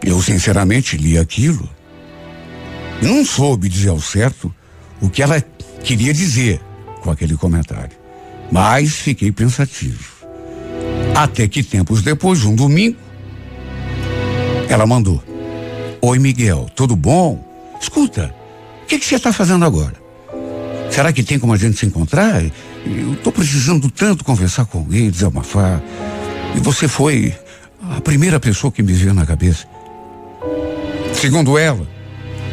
Eu, 0.07 0.23
sinceramente, 0.23 0.97
li 0.97 1.19
aquilo 1.19 1.69
não 3.03 3.25
soube 3.25 3.69
dizer 3.69 3.89
ao 3.89 4.01
certo 4.01 4.55
o 5.03 5.11
que 5.11 5.21
ela 5.21 5.45
queria 5.83 6.15
dizer 6.15 6.61
com 7.03 7.11
aquele 7.11 7.37
comentário. 7.37 7.97
Mas 8.51 8.95
fiquei 8.95 9.33
pensativo. 9.33 10.15
Até 11.15 11.49
que 11.49 11.63
tempos 11.63 12.03
depois, 12.03 12.45
um 12.45 12.55
domingo, 12.55 12.97
ela 14.69 14.87
mandou: 14.87 15.23
Oi, 16.01 16.19
Miguel, 16.21 16.71
tudo 16.77 16.95
bom? 16.95 17.45
Escuta, 17.81 18.33
o 18.85 18.87
que, 18.87 19.01
que 19.01 19.05
você 19.05 19.17
está 19.17 19.33
fazendo 19.33 19.65
agora? 19.65 19.95
Será 20.89 21.13
que 21.13 21.25
tem 21.25 21.39
como 21.39 21.53
a 21.53 21.57
gente 21.57 21.77
se 21.79 21.85
encontrar? 21.85 22.43
Eu 22.87 23.15
estou 23.15 23.33
precisando 23.33 23.91
tanto 23.91 24.23
conversar 24.25 24.67
com 24.67 24.79
alguém, 24.79 25.11
desabafar. 25.11 25.83
E 26.55 26.61
você 26.61 26.87
foi 26.87 27.35
a 27.97 28.01
primeira 28.01 28.39
pessoa 28.39 28.71
que 28.71 28.83
me 28.83 28.93
veio 28.93 29.13
na 29.13 29.27
cabeça. 29.27 29.67
Segundo 31.13 31.59
ela, 31.59 31.87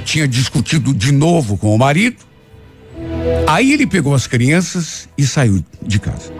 tinha 0.03 0.27
discutido 0.27 0.93
de 0.93 1.11
novo 1.11 1.57
com 1.57 1.73
o 1.73 1.77
marido. 1.77 2.17
Aí 3.47 3.73
ele 3.73 3.85
pegou 3.85 4.13
as 4.13 4.27
crianças 4.27 5.07
e 5.17 5.25
saiu 5.25 5.63
de 5.81 5.99
casa. 5.99 6.31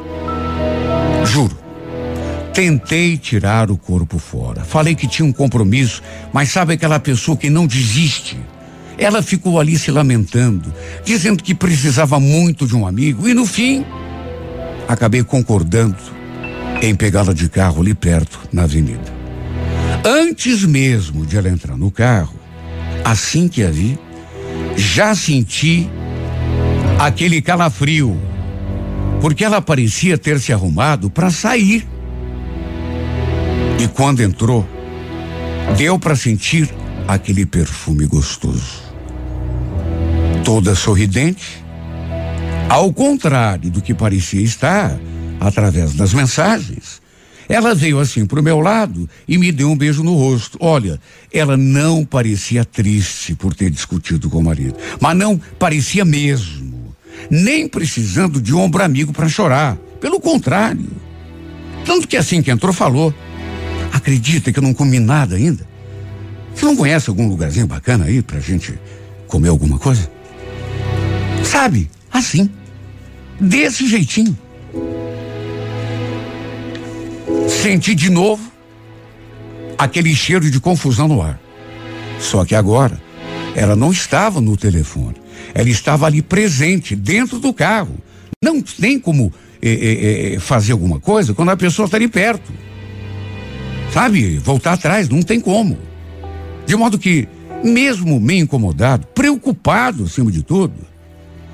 Juro. 1.26 1.58
Tentei 2.54 3.18
tirar 3.18 3.72
o 3.72 3.78
corpo 3.78 4.20
fora. 4.20 4.64
Falei 4.64 4.94
que 4.94 5.08
tinha 5.08 5.28
um 5.28 5.34
compromisso, 5.34 6.04
mas 6.32 6.50
sabe 6.50 6.74
aquela 6.74 7.00
pessoa 7.00 7.36
que 7.36 7.50
não 7.50 7.66
desiste? 7.66 8.38
Ela 8.96 9.24
ficou 9.24 9.60
ali 9.60 9.78
se 9.78 9.90
lamentando, 9.90 10.72
dizendo 11.04 11.42
que 11.42 11.56
precisava 11.56 12.20
muito 12.20 12.68
de 12.68 12.76
um 12.76 12.86
amigo 12.86 13.28
e 13.28 13.34
no 13.34 13.46
fim 13.46 13.84
acabei 14.88 15.24
concordando 15.24 15.98
em 16.82 16.94
pegá-la 16.94 17.34
de 17.34 17.50
carro 17.50 17.82
ali 17.82 17.94
perto 17.94 18.40
na 18.52 18.64
avenida. 18.64 19.13
Antes 20.06 20.66
mesmo 20.66 21.26
de 21.26 21.38
ela 21.38 21.50
entrar 21.50 21.78
no 21.78 21.90
carro, 21.90 22.38
assim 23.06 23.48
que 23.48 23.64
a 23.64 23.70
vi, 23.70 23.98
já 24.76 25.16
senti 25.16 25.90
aquele 27.00 27.42
calafrio, 27.42 28.20
porque 29.22 29.46
ela 29.46 29.62
parecia 29.62 30.18
ter 30.18 30.40
se 30.40 30.52
arrumado 30.52 31.10
para 31.10 31.30
sair. 31.30 31.88
E 33.80 33.88
quando 33.88 34.22
entrou, 34.22 34.68
deu 35.78 35.98
para 35.98 36.16
sentir 36.16 36.70
aquele 37.08 37.46
perfume 37.46 38.06
gostoso. 38.06 38.84
toda 40.44 40.76
sorridente. 40.76 41.64
Ao 42.70 42.92
contrário 42.92 43.70
do 43.72 43.82
que 43.82 43.94
parecia 43.94 44.42
estar 44.42 45.00
através 45.40 45.94
das 45.94 46.14
mensagens, 46.14 46.73
ela 47.48 47.76
veio 47.76 48.00
assim 48.00 48.26
pro 48.26 48.44
meu 48.44 48.60
lado 48.60 49.10
e 49.28 49.38
me 49.38 49.52
deu 49.52 49.70
um 49.70 49.78
beijo 49.78 50.04
no 50.04 50.16
rosto. 50.16 50.58
Olha, 50.62 51.00
ela 51.32 51.58
não 51.58 52.06
parecia 52.06 52.64
triste 52.64 53.36
por 53.36 53.54
ter 53.54 53.70
discutido 53.70 54.30
com 54.30 54.40
o 54.40 54.44
marido, 54.44 54.76
mas 55.00 55.18
não 55.18 55.40
parecia 55.60 56.06
mesmo, 56.06 56.96
nem 57.30 57.68
precisando 57.68 58.42
de 58.42 58.54
ombro 58.54 58.84
amigo 58.84 59.14
para 59.14 59.30
chorar. 59.30 59.78
Pelo 60.00 60.20
contrário. 60.20 60.90
Tanto 61.86 62.08
que 62.08 62.18
assim 62.18 62.42
que 62.42 62.52
entrou 62.52 62.74
falou: 62.74 63.14
"Acredita 63.92 64.52
que 64.52 64.60
eu 64.60 64.64
não 64.64 64.74
comi 64.74 65.00
nada 65.00 65.36
ainda? 65.36 65.66
Você 66.54 66.66
não 66.66 66.76
conhece 66.76 67.10
algum 67.10 67.28
lugarzinho 67.28 67.68
bacana 67.68 68.06
aí 68.06 68.22
pra 68.22 68.40
gente 68.40 68.78
comer 69.28 69.50
alguma 69.50 69.78
coisa?" 69.78 70.10
Sabe? 71.44 71.90
Assim. 72.12 72.50
Desse 73.40 73.88
jeitinho. 73.88 74.38
Senti 77.48 77.96
de 77.96 78.10
novo 78.10 78.52
aquele 79.78 80.16
cheiro 80.16 80.50
de 80.50 80.60
confusão 80.60 81.08
no 81.08 81.22
ar. 81.22 81.40
Só 82.20 82.46
que 82.46 82.56
agora 82.56 83.02
ela 83.56 83.76
não 83.76 83.92
estava 83.92 84.42
no 84.42 84.58
telefone. 84.58 85.16
Ela 85.54 85.70
estava 85.70 86.06
ali 86.06 86.22
presente, 86.22 86.96
dentro 86.96 87.40
do 87.40 87.54
carro. 87.54 87.96
Não 88.42 88.62
tem 88.62 89.00
como 89.00 89.32
eh, 89.62 90.34
eh, 90.36 90.40
fazer 90.40 90.72
alguma 90.72 91.00
coisa 91.00 91.34
quando 91.34 91.50
a 91.50 91.58
pessoa 91.58 91.86
está 91.86 91.98
ali 91.98 92.08
perto. 92.08 92.52
Sabe? 93.94 94.38
Voltar 94.38 94.74
atrás, 94.74 95.08
não 95.08 95.22
tem 95.22 95.40
como. 95.40 95.78
De 96.66 96.76
modo 96.76 96.98
que, 96.98 97.28
mesmo 97.64 98.20
meio 98.20 98.44
incomodado, 98.44 99.06
preocupado 99.08 100.06
acima 100.06 100.32
de 100.32 100.42
tudo, 100.42 100.74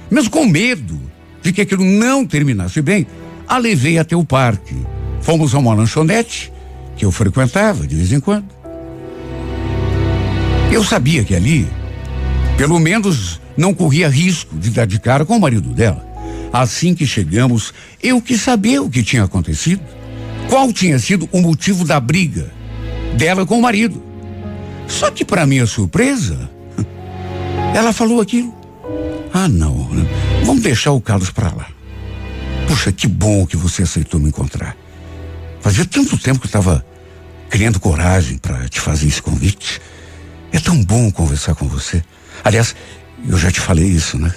mesmo 0.10 0.30
com 0.30 0.46
medo 0.46 1.00
de 1.42 1.52
que 1.52 1.62
aquilo 1.62 1.84
não 1.84 2.26
terminasse 2.26 2.82
bem, 2.82 3.06
a 3.48 3.58
levei 3.58 3.98
até 3.98 4.16
o 4.16 4.24
parque. 4.24 4.76
Fomos 5.22 5.54
a 5.54 5.60
uma 5.60 5.74
lanchonete 5.74 6.52
que 6.96 7.06
eu 7.06 7.12
frequentava 7.12 7.86
de 7.86 7.96
vez 7.96 8.12
em 8.12 8.20
quando. 8.20 8.48
Eu 10.72 10.84
sabia 10.84 11.24
que 11.24 11.36
ali, 11.36 11.68
pelo 12.58 12.80
menos, 12.80 13.42
não 13.58 13.74
corria 13.74 14.08
risco 14.08 14.58
de 14.58 14.70
dar 14.70 14.86
de 14.86 15.00
cara 15.00 15.26
com 15.26 15.38
o 15.38 15.42
marido 15.42 15.70
dela. 15.70 16.08
Assim 16.52 16.96
que 16.96 17.06
chegamos, 17.06 17.74
eu 18.02 18.22
quis 18.22 18.42
saber 18.42 18.80
o 18.80 18.90
que 18.90 19.04
tinha 19.04 19.24
acontecido. 19.24 19.82
Qual 20.48 20.72
tinha 20.74 20.98
sido 20.98 21.30
o 21.32 21.42
motivo 21.42 21.86
da 21.86 22.00
briga 22.00 22.52
dela 23.16 23.46
com 23.46 23.58
o 23.58 23.62
marido. 23.62 24.02
Só 24.88 25.12
que, 25.12 25.24
para 25.24 25.46
minha 25.46 25.66
surpresa, 25.66 26.50
ela 27.76 27.94
falou 27.94 28.22
aquilo. 28.22 28.54
Ah, 29.34 29.48
não. 29.48 29.90
Vamos 30.44 30.64
deixar 30.64 30.92
o 30.92 31.02
Carlos 31.02 31.30
para 31.30 31.54
lá. 31.54 31.68
Puxa, 32.68 32.92
que 32.92 33.08
bom 33.08 33.46
que 33.46 33.58
você 33.58 33.84
aceitou 33.84 34.20
me 34.20 34.30
encontrar. 34.30 34.76
Fazia 35.62 35.86
tanto 35.86 36.18
tempo 36.18 36.40
que 36.40 36.46
eu 36.46 36.50
estava 36.50 36.86
criando 37.50 37.80
coragem 37.80 38.38
para 38.38 38.68
te 38.70 38.80
fazer 38.80 39.08
esse 39.08 39.22
convite. 39.22 39.82
É 40.52 40.60
tão 40.60 40.84
bom 40.84 41.12
conversar 41.12 41.56
com 41.56 41.68
você. 41.68 42.04
Aliás, 42.44 42.76
eu 43.28 43.38
já 43.38 43.52
te 43.52 43.60
falei 43.60 43.86
isso, 43.86 44.18
né? 44.18 44.34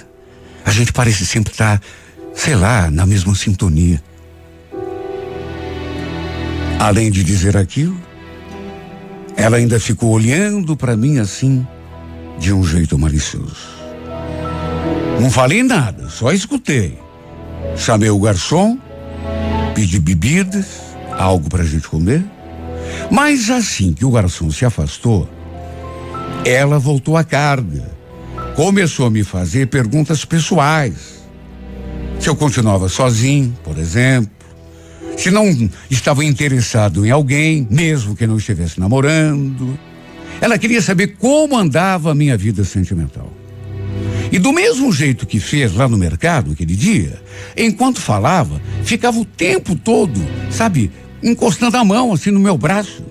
A 0.65 0.71
gente 0.71 0.91
parece 0.91 1.25
sempre 1.25 1.51
estar, 1.51 1.79
tá, 1.79 1.85
sei 2.33 2.55
lá, 2.55 2.89
na 2.89 3.05
mesma 3.05 3.33
sintonia. 3.35 4.01
Além 6.79 7.09
de 7.09 7.23
dizer 7.23 7.55
aquilo, 7.55 7.97
ela 9.35 9.57
ainda 9.57 9.79
ficou 9.79 10.11
olhando 10.11 10.75
para 10.75 10.97
mim 10.97 11.19
assim, 11.19 11.65
de 12.39 12.51
um 12.53 12.63
jeito 12.63 12.97
malicioso. 12.97 13.83
Não 15.19 15.29
falei 15.31 15.63
nada, 15.63 16.09
só 16.09 16.31
escutei. 16.31 16.99
Chamei 17.77 18.09
o 18.09 18.19
garçom, 18.19 18.77
pedi 19.73 19.99
bebidas, 19.99 20.92
algo 21.17 21.49
para 21.49 21.63
a 21.63 21.65
gente 21.65 21.87
comer. 21.87 22.23
Mas 23.11 23.49
assim 23.49 23.93
que 23.93 24.05
o 24.05 24.11
garçom 24.11 24.49
se 24.51 24.65
afastou, 24.65 25.29
ela 26.45 26.79
voltou 26.79 27.17
à 27.17 27.23
carga. 27.23 27.91
Começou 28.55 29.07
a 29.07 29.09
me 29.09 29.23
fazer 29.23 29.67
perguntas 29.67 30.25
pessoais. 30.25 31.23
Se 32.19 32.29
eu 32.29 32.35
continuava 32.35 32.87
sozinho, 32.87 33.57
por 33.63 33.77
exemplo. 33.77 34.31
Se 35.17 35.29
não 35.29 35.69
estava 35.89 36.25
interessado 36.25 37.05
em 37.05 37.11
alguém, 37.11 37.67
mesmo 37.69 38.15
que 38.15 38.25
não 38.25 38.37
estivesse 38.37 38.79
namorando. 38.79 39.77
Ela 40.41 40.57
queria 40.57 40.81
saber 40.81 41.15
como 41.19 41.57
andava 41.57 42.11
a 42.11 42.15
minha 42.15 42.35
vida 42.35 42.63
sentimental. 42.63 43.31
E 44.31 44.39
do 44.39 44.51
mesmo 44.51 44.91
jeito 44.91 45.27
que 45.27 45.39
fez 45.39 45.75
lá 45.75 45.87
no 45.87 45.97
mercado 45.97 46.51
aquele 46.51 46.75
dia, 46.75 47.21
enquanto 47.55 48.01
falava, 48.01 48.59
ficava 48.83 49.19
o 49.19 49.25
tempo 49.25 49.75
todo, 49.75 50.19
sabe, 50.49 50.91
encostando 51.23 51.77
a 51.77 51.83
mão 51.83 52.13
assim 52.13 52.31
no 52.31 52.39
meu 52.39 52.57
braço. 52.57 53.03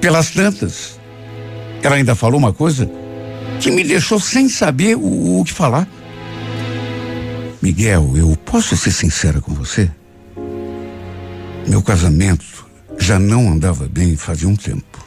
Pelas 0.00 0.30
tantas, 0.30 1.00
ela 1.82 1.96
ainda 1.96 2.14
falou 2.14 2.38
uma 2.38 2.52
coisa 2.52 2.90
que 3.60 3.70
me 3.70 3.82
deixou 3.84 4.20
sem 4.20 4.48
saber 4.48 4.96
o, 4.96 5.40
o 5.40 5.44
que 5.44 5.52
falar. 5.52 5.88
Miguel, 7.62 8.12
eu 8.16 8.36
posso 8.44 8.76
ser 8.76 8.92
sincera 8.92 9.40
com 9.40 9.54
você? 9.54 9.90
Meu 11.66 11.82
casamento 11.82 12.66
já 12.98 13.18
não 13.18 13.50
andava 13.50 13.88
bem 13.88 14.16
fazia 14.16 14.48
um 14.48 14.56
tempo. 14.56 15.04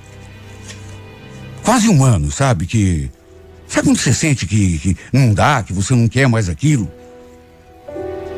Quase 1.64 1.88
um 1.88 2.04
ano, 2.04 2.32
sabe? 2.32 2.66
Que 2.66 3.12
Sabe 3.70 3.88
quando 3.88 4.00
você 4.00 4.12
sente 4.12 4.48
que, 4.48 4.80
que 4.80 4.98
não 5.14 5.32
dá, 5.32 5.62
que 5.62 5.72
você 5.72 5.94
não 5.94 6.08
quer 6.08 6.28
mais 6.28 6.50
aquilo? 6.50 6.92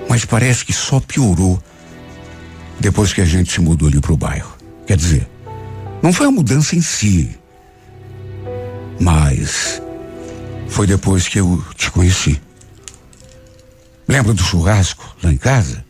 Mas 0.10 0.26
parece 0.26 0.66
que 0.66 0.74
só 0.74 1.00
piorou 1.00 1.58
depois 2.82 3.14
que 3.14 3.22
a 3.22 3.26
gente 3.26 3.52
se 3.52 3.62
mudou 3.62 3.88
ali 3.88 4.02
para 4.02 4.12
o 4.12 4.18
bairro. 4.18 4.52
Quer 4.86 4.98
dizer, 4.98 5.30
não 6.02 6.12
foi 6.12 6.26
a 6.28 6.32
mudança 6.32 6.76
em 6.76 6.82
si, 6.82 7.30
mas 9.00 9.82
foi 10.68 10.88
depois 10.88 11.28
que 11.28 11.40
eu 11.40 11.64
te 11.76 11.92
conheci. 11.92 12.42
Lembra 14.08 14.34
do 14.34 14.44
churrasco 14.44 15.16
lá 15.24 15.32
em 15.32 15.38
casa? 15.38 15.86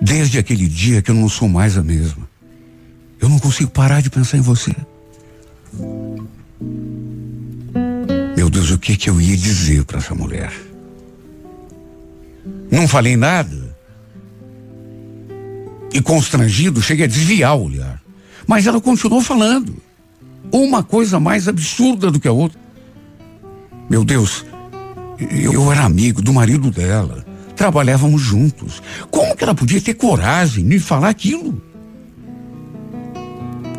Desde 0.00 0.38
aquele 0.38 0.66
dia 0.66 1.02
que 1.02 1.10
eu 1.10 1.14
não 1.14 1.28
sou 1.28 1.48
mais 1.48 1.76
a 1.76 1.82
mesma. 1.82 2.28
Eu 3.20 3.28
não 3.28 3.38
consigo 3.38 3.70
parar 3.70 4.00
de 4.00 4.08
pensar 4.08 4.38
em 4.38 4.40
você. 4.40 4.74
Meu 8.36 8.48
Deus, 8.48 8.70
o 8.70 8.78
que 8.78 8.96
que 8.96 9.10
eu 9.10 9.20
ia 9.20 9.36
dizer 9.36 9.84
para 9.84 9.98
essa 9.98 10.14
mulher? 10.14 10.50
Não 12.70 12.88
falei 12.88 13.16
nada. 13.16 13.59
E 15.92 16.00
constrangido, 16.00 16.80
cheguei 16.80 17.04
a 17.04 17.08
desviar 17.08 17.56
o 17.56 17.64
olhar. 17.64 18.00
Mas 18.46 18.66
ela 18.66 18.80
continuou 18.80 19.22
falando. 19.22 19.76
Uma 20.52 20.82
coisa 20.82 21.20
mais 21.20 21.48
absurda 21.48 22.10
do 22.10 22.18
que 22.18 22.28
a 22.28 22.32
outra. 22.32 22.58
Meu 23.88 24.04
Deus, 24.04 24.44
eu, 25.18 25.70
era 25.70 25.84
amigo 25.84 26.22
do 26.22 26.32
marido 26.32 26.70
dela. 26.70 27.24
Trabalhávamos 27.56 28.22
juntos. 28.22 28.82
Como 29.10 29.36
que 29.36 29.44
ela 29.44 29.54
podia 29.54 29.80
ter 29.80 29.94
coragem 29.94 30.66
de 30.66 30.78
falar 30.78 31.10
aquilo? 31.10 31.60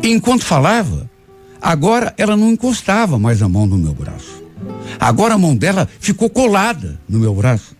Enquanto 0.02 0.44
falava, 0.44 1.10
agora 1.60 2.14
ela 2.16 2.36
não 2.36 2.50
encostava 2.50 3.18
mais 3.18 3.42
a 3.42 3.48
mão 3.48 3.66
no 3.66 3.78
meu 3.78 3.94
braço. 3.94 4.42
Agora 5.00 5.34
a 5.34 5.38
mão 5.38 5.56
dela 5.56 5.88
ficou 5.98 6.28
colada 6.28 7.00
no 7.08 7.18
meu 7.18 7.34
braço. 7.34 7.76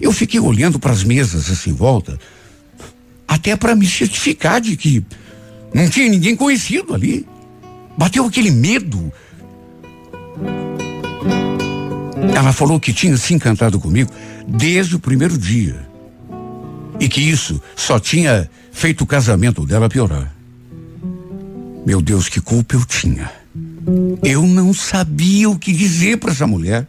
Eu 0.00 0.12
fiquei 0.12 0.38
olhando 0.38 0.78
para 0.78 0.92
as 0.92 1.02
mesas 1.02 1.50
assim 1.50 1.70
em 1.70 1.74
volta, 1.74 2.18
até 3.28 3.54
para 3.54 3.76
me 3.76 3.86
certificar 3.86 4.60
de 4.60 4.74
que 4.74 5.04
não 5.74 5.88
tinha 5.88 6.08
ninguém 6.08 6.34
conhecido 6.34 6.94
ali. 6.94 7.26
Bateu 7.96 8.24
aquele 8.24 8.50
medo. 8.50 9.12
Ela 12.34 12.52
falou 12.52 12.80
que 12.80 12.92
tinha 12.92 13.16
se 13.18 13.34
encantado 13.34 13.78
comigo 13.78 14.10
desde 14.46 14.96
o 14.96 14.98
primeiro 14.98 15.36
dia. 15.36 15.86
E 16.98 17.08
que 17.08 17.20
isso 17.20 17.60
só 17.76 18.00
tinha 18.00 18.48
feito 18.72 19.02
o 19.02 19.06
casamento 19.06 19.66
dela 19.66 19.88
piorar. 19.88 20.34
Meu 21.86 22.00
Deus, 22.00 22.28
que 22.28 22.40
culpa 22.40 22.74
eu 22.74 22.84
tinha. 22.84 23.30
Eu 24.22 24.46
não 24.46 24.72
sabia 24.72 25.48
o 25.48 25.58
que 25.58 25.72
dizer 25.72 26.18
para 26.18 26.32
essa 26.32 26.46
mulher. 26.46 26.86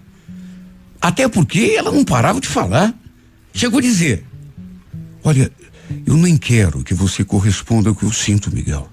Até 1.01 1.27
porque 1.27 1.75
ela 1.77 1.91
não 1.91 2.03
parava 2.03 2.39
de 2.39 2.47
falar. 2.47 2.93
Chegou 3.53 3.79
a 3.79 3.81
dizer: 3.81 4.25
Olha, 5.23 5.51
eu 6.05 6.15
nem 6.15 6.37
quero 6.37 6.83
que 6.83 6.93
você 6.93 7.23
corresponda 7.23 7.89
ao 7.89 7.95
que 7.95 8.03
eu 8.03 8.11
sinto, 8.11 8.53
Miguel. 8.53 8.89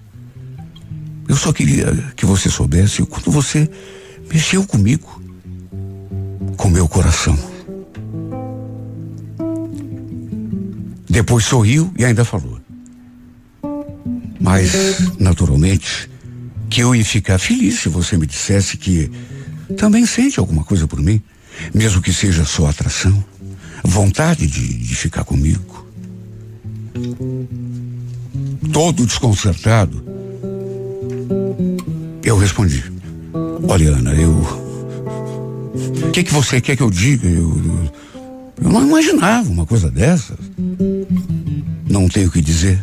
Eu 1.29 1.37
só 1.37 1.53
queria 1.53 1.93
que 2.15 2.25
você 2.25 2.49
soubesse 2.49 3.03
o 3.03 3.07
quanto 3.07 3.31
você 3.31 3.69
mexeu 4.33 4.65
comigo, 4.65 5.21
com 6.57 6.69
meu 6.69 6.89
coração. 6.89 7.37
Depois 11.09 11.45
sorriu 11.45 11.93
e 11.99 12.05
ainda 12.05 12.25
falou. 12.25 12.61
Mas, 14.39 15.19
naturalmente, 15.19 16.09
que 16.69 16.83
eu 16.83 16.95
ia 16.95 17.05
ficar 17.05 17.39
feliz 17.39 17.81
se 17.81 17.89
você 17.89 18.17
me 18.17 18.27
dissesse 18.27 18.77
que 18.77 19.11
também 19.77 20.07
sente 20.07 20.39
alguma 20.39 20.63
coisa 20.63 20.87
por 20.87 21.01
mim, 21.01 21.21
mesmo 21.75 22.03
que 22.03 22.13
seja 22.13 22.45
só 22.45 22.69
atração, 22.69 23.25
vontade 23.83 24.47
de, 24.47 24.79
de 24.79 24.95
ficar 24.95 25.25
comigo. 25.25 25.76
Todo 28.73 29.07
desconcertado, 29.07 30.03
eu 32.25 32.37
respondi: 32.37 32.85
Olha, 33.69 33.91
Ana, 33.91 34.15
eu. 34.15 34.33
O 36.07 36.11
que, 36.13 36.25
que 36.25 36.33
você 36.33 36.61
quer 36.61 36.77
que 36.77 36.83
eu 36.83 36.91
diga? 36.91 37.29
Eu, 37.29 37.55
eu 38.63 38.71
não 38.71 38.87
imaginava 38.87 39.51
uma 39.51 39.67
coisa 39.67 39.91
dessas. 39.91 40.39
Não 41.89 42.09
tenho 42.09 42.29
o 42.29 42.31
que 42.31 42.41
dizer. 42.41 42.81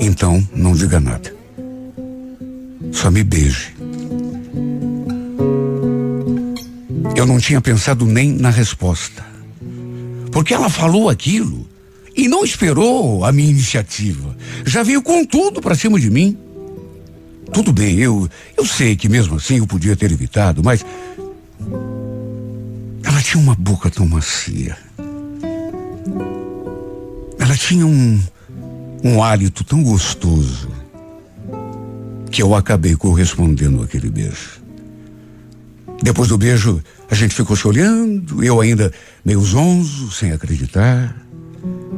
Então, 0.00 0.46
não 0.54 0.74
diga 0.74 1.00
nada. 1.00 1.34
Só 2.92 3.10
me 3.10 3.22
beije. 3.22 3.74
Eu 7.16 7.26
não 7.26 7.38
tinha 7.38 7.60
pensado 7.60 8.04
nem 8.04 8.32
na 8.32 8.50
resposta. 8.50 9.24
Porque 10.30 10.52
ela 10.52 10.68
falou 10.68 11.08
aquilo 11.08 11.73
e 12.16 12.28
não 12.28 12.44
esperou 12.44 13.24
a 13.24 13.32
minha 13.32 13.50
iniciativa. 13.50 14.36
Já 14.64 14.82
veio 14.82 15.02
com 15.02 15.24
tudo 15.24 15.60
para 15.60 15.74
cima 15.74 15.98
de 15.98 16.10
mim. 16.10 16.38
Tudo 17.52 17.72
bem, 17.72 17.98
eu, 17.98 18.28
eu 18.56 18.66
sei 18.66 18.96
que 18.96 19.08
mesmo 19.08 19.36
assim 19.36 19.58
eu 19.58 19.66
podia 19.66 19.96
ter 19.96 20.10
evitado, 20.10 20.62
mas. 20.62 20.84
Ela 23.02 23.22
tinha 23.22 23.42
uma 23.42 23.54
boca 23.54 23.90
tão 23.90 24.06
macia. 24.08 24.76
Ela 27.38 27.56
tinha 27.56 27.86
um, 27.86 28.20
um 29.02 29.22
hálito 29.22 29.62
tão 29.62 29.82
gostoso 29.82 30.68
que 32.30 32.42
eu 32.42 32.54
acabei 32.54 32.96
correspondendo 32.96 33.82
àquele 33.82 34.10
beijo. 34.10 34.62
Depois 36.02 36.28
do 36.28 36.38
beijo, 36.38 36.82
a 37.10 37.14
gente 37.14 37.34
ficou 37.34 37.54
se 37.54 37.68
olhando, 37.68 38.42
eu 38.42 38.60
ainda 38.60 38.92
meio 39.24 39.40
zonzo, 39.40 40.10
sem 40.10 40.32
acreditar. 40.32 41.14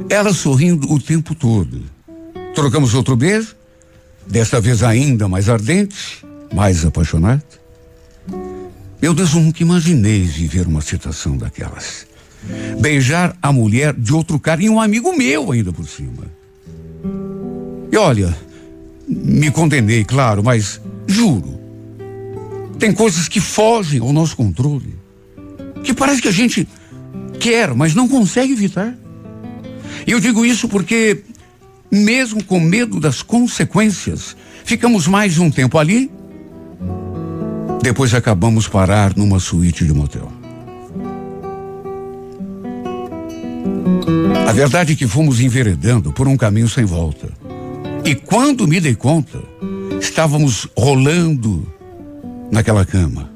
Ela 0.09 0.33
sorrindo 0.33 0.93
o 0.93 1.01
tempo 1.01 1.35
todo. 1.35 1.83
Trocamos 2.55 2.95
outro 2.95 3.17
beijo, 3.17 3.57
desta 4.27 4.61
vez 4.61 4.83
ainda 4.83 5.29
mais 5.29 5.49
ardente, 5.49 6.25
mais 6.55 6.85
apaixonado. 6.85 7.43
Meu 9.01 9.13
Deus, 9.13 9.35
eu 9.35 9.41
nunca 9.41 9.63
imaginei 9.63 10.23
viver 10.23 10.67
uma 10.67 10.81
situação 10.81 11.37
daquelas. 11.37 12.07
Beijar 12.81 13.37
a 13.43 13.53
mulher 13.53 13.93
de 13.93 14.13
outro 14.13 14.39
cara 14.39 14.63
e 14.63 14.71
um 14.71 14.81
amigo 14.81 15.17
meu 15.17 15.53
ainda 15.53 15.73
por 15.73 15.87
cima. 15.87 16.25
E 17.93 17.97
olha, 17.97 18.37
me 19.07 19.51
condenei, 19.51 20.05
claro, 20.05 20.43
mas 20.43 20.81
juro, 21.07 21.59
tem 22.79 22.93
coisas 22.93 23.29
que 23.29 23.41
fogem 23.41 24.01
ao 24.01 24.13
nosso 24.13 24.37
controle. 24.37 24.95
Que 25.83 25.95
parece 25.95 26.21
que 26.21 26.29
a 26.29 26.33
gente 26.33 26.67
quer, 27.39 27.75
mas 27.75 27.95
não 27.95 28.09
consegue 28.09 28.53
evitar. 28.53 28.97
E 30.05 30.11
eu 30.11 30.19
digo 30.19 30.45
isso 30.45 30.69
porque, 30.69 31.23
mesmo 31.91 32.43
com 32.43 32.59
medo 32.59 32.99
das 32.99 33.23
consequências, 33.23 34.37
ficamos 34.65 35.07
mais 35.07 35.39
um 35.39 35.51
tempo 35.51 35.79
ali. 35.79 36.11
Depois 37.83 38.13
acabamos 38.15 38.67
parar 38.67 39.17
numa 39.17 39.39
suíte 39.39 39.85
de 39.85 39.93
motel. 39.93 40.33
A 44.49 44.53
verdade 44.53 44.93
é 44.93 44.97
que 44.97 45.07
fomos 45.07 45.41
enveredando 45.41 46.13
por 46.13 46.27
um 46.27 46.37
caminho 46.37 46.69
sem 46.69 46.85
volta. 46.85 47.29
E 48.05 48.15
quando 48.15 48.67
me 48.67 48.81
dei 48.81 48.95
conta, 48.95 49.41
estávamos 50.01 50.69
rolando 50.77 51.67
naquela 52.51 52.85
cama. 52.85 53.31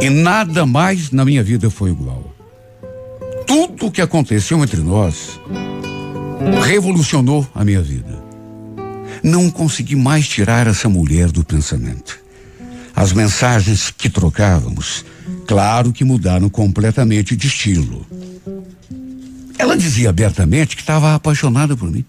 E 0.00 0.08
nada 0.08 0.64
mais 0.64 1.10
na 1.10 1.24
minha 1.24 1.42
vida 1.42 1.70
foi 1.70 1.90
igual. 1.90 2.34
Tudo 3.80 3.88
o 3.88 3.92
que 3.92 4.02
aconteceu 4.02 4.62
entre 4.62 4.82
nós 4.82 5.40
revolucionou 6.66 7.48
a 7.54 7.64
minha 7.64 7.80
vida. 7.80 8.22
Não 9.22 9.50
consegui 9.50 9.96
mais 9.96 10.28
tirar 10.28 10.66
essa 10.66 10.86
mulher 10.86 11.30
do 11.30 11.42
pensamento. 11.42 12.20
As 12.94 13.14
mensagens 13.14 13.90
que 13.90 14.10
trocávamos, 14.10 15.02
claro 15.46 15.94
que 15.94 16.04
mudaram 16.04 16.50
completamente 16.50 17.34
de 17.34 17.46
estilo. 17.46 18.06
Ela 19.58 19.78
dizia 19.78 20.10
abertamente 20.10 20.76
que 20.76 20.82
estava 20.82 21.14
apaixonada 21.14 21.74
por 21.74 21.90
mim. 21.90 22.04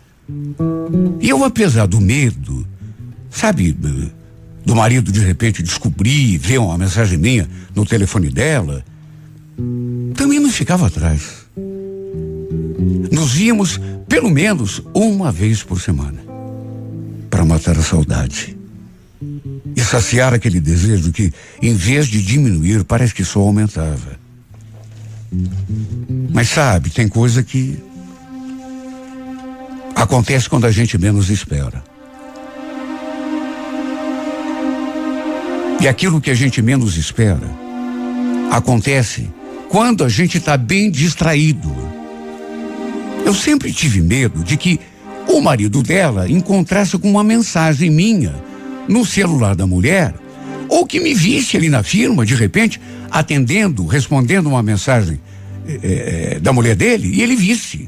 E 1.21 1.29
eu, 1.29 1.41
apesar 1.45 1.85
do 1.85 2.01
medo, 2.01 2.67
sabe, 3.29 3.71
do 4.65 4.75
marido 4.75 5.09
de 5.09 5.21
repente 5.21 5.63
descobrir, 5.63 6.37
ver 6.37 6.57
uma 6.57 6.77
mensagem 6.77 7.17
minha 7.17 7.49
no 7.73 7.85
telefone 7.85 8.29
dela, 8.29 8.83
também 10.15 10.37
não 10.37 10.49
ficava 10.49 10.87
atrás. 10.87 11.40
Nos 13.11 13.33
víamos 13.33 13.79
pelo 14.07 14.29
menos 14.29 14.81
uma 14.93 15.31
vez 15.31 15.61
por 15.61 15.79
semana 15.79 16.19
para 17.29 17.45
matar 17.45 17.77
a 17.77 17.81
saudade 17.81 18.57
e 19.75 19.81
saciar 19.81 20.33
aquele 20.33 20.59
desejo 20.59 21.11
que, 21.11 21.31
em 21.61 21.75
vez 21.75 22.07
de 22.07 22.21
diminuir, 22.21 22.83
parece 22.83 23.13
que 23.13 23.23
só 23.23 23.39
aumentava. 23.39 24.19
Mas 26.33 26.49
sabe, 26.49 26.89
tem 26.89 27.07
coisa 27.07 27.43
que 27.43 27.77
acontece 29.95 30.49
quando 30.49 30.65
a 30.65 30.71
gente 30.71 30.97
menos 30.97 31.29
espera. 31.29 31.83
E 35.79 35.87
aquilo 35.87 36.19
que 36.19 36.31
a 36.31 36.35
gente 36.35 36.61
menos 36.61 36.97
espera 36.97 37.47
acontece 38.51 39.29
quando 39.69 40.03
a 40.03 40.09
gente 40.09 40.37
está 40.37 40.57
bem 40.57 40.91
distraído. 40.91 42.00
Eu 43.31 43.35
sempre 43.35 43.71
tive 43.71 44.01
medo 44.01 44.43
de 44.43 44.57
que 44.57 44.77
o 45.25 45.39
marido 45.39 45.81
dela 45.81 46.29
encontrasse 46.29 46.97
com 46.97 47.09
uma 47.09 47.23
mensagem 47.23 47.89
minha 47.89 48.35
no 48.89 49.05
celular 49.05 49.55
da 49.55 49.65
mulher, 49.65 50.13
ou 50.67 50.85
que 50.85 50.99
me 50.99 51.13
visse 51.13 51.55
ali 51.55 51.69
na 51.69 51.81
firma, 51.81 52.25
de 52.25 52.35
repente, 52.35 52.81
atendendo, 53.09 53.85
respondendo 53.85 54.47
uma 54.47 54.61
mensagem 54.61 55.17
é, 55.65 56.39
da 56.41 56.51
mulher 56.51 56.75
dele, 56.75 57.07
e 57.07 57.21
ele 57.21 57.37
visse. 57.37 57.87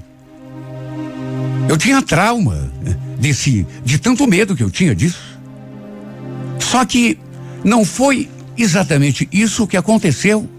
Eu 1.68 1.76
tinha 1.76 2.02
trauma 2.02 2.72
né, 2.82 2.98
desse, 3.20 3.68
de 3.84 3.98
tanto 3.98 4.26
medo 4.26 4.56
que 4.56 4.64
eu 4.64 4.72
tinha 4.72 4.96
disso. 4.96 5.38
Só 6.58 6.86
que 6.86 7.20
não 7.66 7.84
foi 7.84 8.30
exatamente 8.58 9.28
isso 9.30 9.68
que 9.68 9.76
aconteceu. 9.76 10.50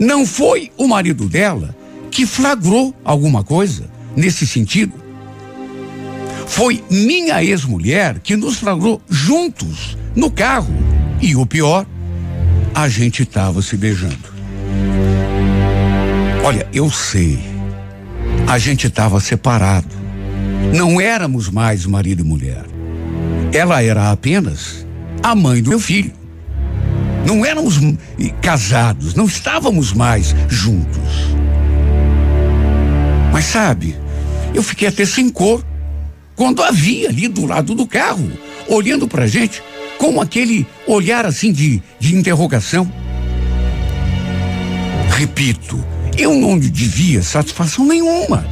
Não 0.00 0.24
foi 0.24 0.72
o 0.78 0.88
marido 0.88 1.28
dela 1.28 1.81
que 2.12 2.26
flagrou 2.26 2.94
alguma 3.02 3.42
coisa 3.42 3.90
nesse 4.14 4.46
sentido. 4.46 4.92
Foi 6.46 6.84
minha 6.90 7.42
ex-mulher 7.42 8.20
que 8.20 8.36
nos 8.36 8.58
flagrou 8.58 9.00
juntos 9.08 9.96
no 10.14 10.30
carro. 10.30 10.72
E 11.20 11.34
o 11.34 11.46
pior, 11.46 11.86
a 12.74 12.88
gente 12.88 13.22
estava 13.22 13.62
se 13.62 13.76
beijando. 13.76 14.30
Olha, 16.44 16.68
eu 16.72 16.90
sei. 16.90 17.38
A 18.46 18.58
gente 18.58 18.86
estava 18.86 19.18
separado. 19.18 19.88
Não 20.74 21.00
éramos 21.00 21.48
mais 21.48 21.86
marido 21.86 22.22
e 22.22 22.26
mulher. 22.26 22.64
Ela 23.54 23.82
era 23.82 24.10
apenas 24.10 24.86
a 25.22 25.34
mãe 25.34 25.62
do 25.62 25.70
meu 25.70 25.80
filho. 25.80 26.12
Não 27.26 27.46
éramos 27.46 27.78
casados, 28.42 29.14
não 29.14 29.24
estávamos 29.24 29.92
mais 29.92 30.34
juntos. 30.48 31.32
Mas 33.32 33.46
sabe, 33.46 33.96
eu 34.54 34.62
fiquei 34.62 34.86
até 34.86 35.04
sem 35.06 35.30
cor 35.30 35.64
quando 36.36 36.62
havia 36.62 37.08
ali 37.08 37.28
do 37.28 37.46
lado 37.46 37.74
do 37.74 37.86
carro, 37.86 38.30
olhando 38.68 39.08
pra 39.08 39.26
gente 39.26 39.62
com 39.98 40.20
aquele 40.20 40.66
olhar 40.86 41.24
assim 41.24 41.50
de, 41.50 41.82
de 41.98 42.14
interrogação. 42.14 42.92
Repito, 45.16 45.82
eu 46.18 46.34
não 46.34 46.58
lhe 46.58 46.68
devia 46.68 47.22
satisfação 47.22 47.86
nenhuma. 47.86 48.44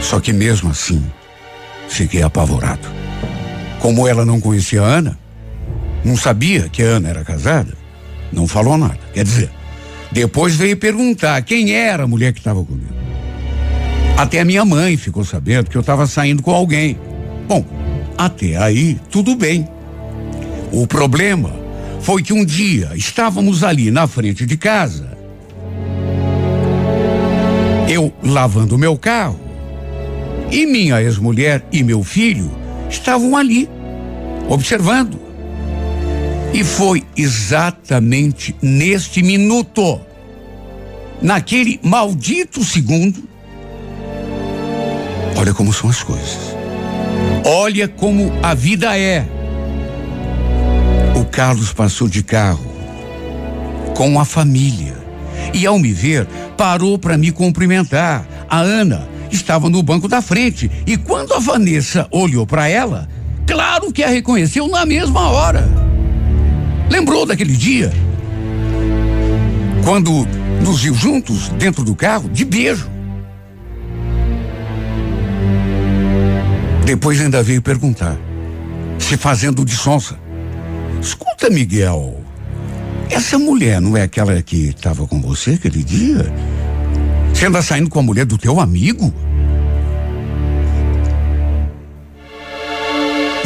Só 0.00 0.20
que 0.20 0.32
mesmo 0.32 0.70
assim, 0.70 1.02
fiquei 1.88 2.22
apavorado. 2.22 2.88
Como 3.80 4.06
ela 4.06 4.24
não 4.24 4.40
conhecia 4.40 4.82
a 4.82 4.86
Ana, 4.86 5.18
não 6.04 6.16
sabia 6.16 6.68
que 6.68 6.82
a 6.82 6.86
Ana 6.86 7.08
era 7.08 7.24
casada, 7.24 7.72
não 8.32 8.46
falou 8.46 8.76
nada. 8.76 8.98
Quer 9.14 9.24
dizer, 9.24 9.50
depois 10.12 10.54
veio 10.54 10.76
perguntar 10.76 11.40
quem 11.42 11.72
era 11.72 12.04
a 12.04 12.06
mulher 12.06 12.32
que 12.32 12.40
estava 12.40 12.62
comigo. 12.62 12.92
Até 14.16 14.40
a 14.40 14.44
minha 14.44 14.64
mãe 14.64 14.96
ficou 14.96 15.24
sabendo 15.24 15.70
que 15.70 15.76
eu 15.76 15.80
estava 15.80 16.06
saindo 16.06 16.42
com 16.42 16.52
alguém. 16.52 16.98
Bom, 17.48 17.64
até 18.16 18.56
aí 18.56 18.98
tudo 19.10 19.34
bem. 19.34 19.66
O 20.70 20.86
problema 20.86 21.50
foi 22.00 22.22
que 22.22 22.32
um 22.32 22.44
dia 22.44 22.90
estávamos 22.94 23.64
ali 23.64 23.90
na 23.90 24.06
frente 24.06 24.44
de 24.44 24.56
casa. 24.56 25.16
Eu 27.88 28.12
lavando 28.22 28.78
meu 28.78 28.96
carro 28.96 29.40
e 30.50 30.66
minha 30.66 31.00
ex-mulher 31.02 31.64
e 31.72 31.82
meu 31.82 32.02
filho 32.02 32.50
estavam 32.90 33.36
ali, 33.36 33.68
observando. 34.48 35.21
E 36.52 36.62
foi 36.62 37.02
exatamente 37.16 38.54
neste 38.60 39.22
minuto, 39.22 39.98
naquele 41.20 41.80
maldito 41.82 42.62
segundo, 42.62 43.22
olha 45.34 45.54
como 45.54 45.72
são 45.72 45.88
as 45.88 46.02
coisas. 46.02 46.54
Olha 47.44 47.88
como 47.88 48.32
a 48.42 48.54
vida 48.54 48.96
é. 48.96 49.26
O 51.16 51.24
Carlos 51.24 51.72
passou 51.72 52.06
de 52.06 52.22
carro 52.22 52.72
com 53.96 54.20
a 54.20 54.24
família 54.24 54.96
e, 55.54 55.66
ao 55.66 55.78
me 55.78 55.92
ver, 55.92 56.26
parou 56.56 56.98
para 56.98 57.16
me 57.16 57.32
cumprimentar. 57.32 58.26
A 58.48 58.60
Ana 58.60 59.08
estava 59.30 59.70
no 59.70 59.82
banco 59.82 60.06
da 60.06 60.20
frente 60.20 60.70
e, 60.86 60.96
quando 60.96 61.32
a 61.32 61.38
Vanessa 61.38 62.06
olhou 62.10 62.46
para 62.46 62.68
ela, 62.68 63.08
claro 63.46 63.90
que 63.90 64.04
a 64.04 64.08
reconheceu 64.08 64.68
na 64.68 64.84
mesma 64.84 65.30
hora. 65.30 65.81
Lembrou 66.92 67.24
daquele 67.24 67.56
dia? 67.56 67.90
Quando 69.82 70.28
nos 70.62 70.82
viu 70.82 70.94
juntos 70.94 71.48
dentro 71.48 71.82
do 71.82 71.94
carro, 71.94 72.28
de 72.28 72.44
beijo. 72.44 72.86
Depois 76.84 77.18
ainda 77.18 77.42
veio 77.42 77.62
perguntar, 77.62 78.14
se 78.98 79.16
fazendo 79.16 79.64
de 79.64 79.74
sonsa. 79.74 80.18
Escuta, 81.00 81.48
Miguel, 81.48 82.22
essa 83.08 83.38
mulher 83.38 83.80
não 83.80 83.96
é 83.96 84.02
aquela 84.02 84.42
que 84.42 84.68
estava 84.68 85.06
com 85.06 85.18
você 85.18 85.52
aquele 85.52 85.82
dia? 85.82 86.30
Você 87.32 87.46
anda 87.46 87.62
saindo 87.62 87.88
com 87.88 88.00
a 88.00 88.02
mulher 88.02 88.26
do 88.26 88.36
teu 88.36 88.60
amigo? 88.60 89.10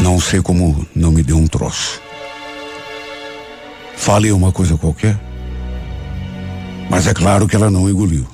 Não 0.03 0.19
sei 0.19 0.43
como 0.43 0.85
não 0.97 1.13
me 1.13 1.23
deu 1.23 1.37
um 1.37 1.47
troço. 1.47 2.05
Falei 4.07 4.31
uma 4.31 4.53
coisa 4.53 4.77
qualquer, 4.77 5.19
mas 6.89 7.09
é 7.09 7.13
claro 7.13 7.49
que 7.49 7.57
ela 7.57 7.69
não 7.69 7.91
engoliu. 7.91 8.25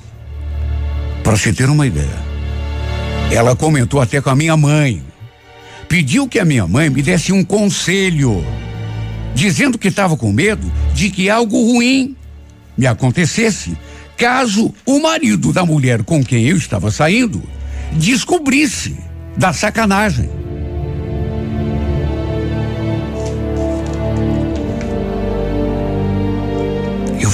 Para 1.23 1.35
se 1.35 1.51
ter 1.51 1.67
uma 1.67 1.87
ideia, 1.87 2.15
ela 3.31 3.55
comentou 3.55 3.99
até 3.99 4.21
com 4.21 4.29
a 4.29 4.35
minha 4.35 4.55
mãe. 4.55 5.01
Pediu 5.89 6.27
que 6.27 6.37
a 6.37 6.45
minha 6.45 6.67
mãe 6.67 6.91
me 6.91 7.01
desse 7.01 7.33
um 7.33 7.43
conselho, 7.43 8.45
dizendo 9.33 9.79
que 9.79 9.87
estava 9.87 10.15
com 10.15 10.31
medo 10.31 10.71
de 10.93 11.09
que 11.09 11.27
algo 11.27 11.59
ruim 11.73 12.15
me 12.77 12.85
acontecesse 12.85 13.75
caso 14.15 14.71
o 14.85 14.99
marido 14.99 15.51
da 15.51 15.65
mulher 15.65 16.03
com 16.03 16.23
quem 16.23 16.45
eu 16.45 16.55
estava 16.55 16.91
saindo 16.91 17.41
descobrisse 17.93 18.95
da 19.35 19.51
sacanagem. 19.51 20.29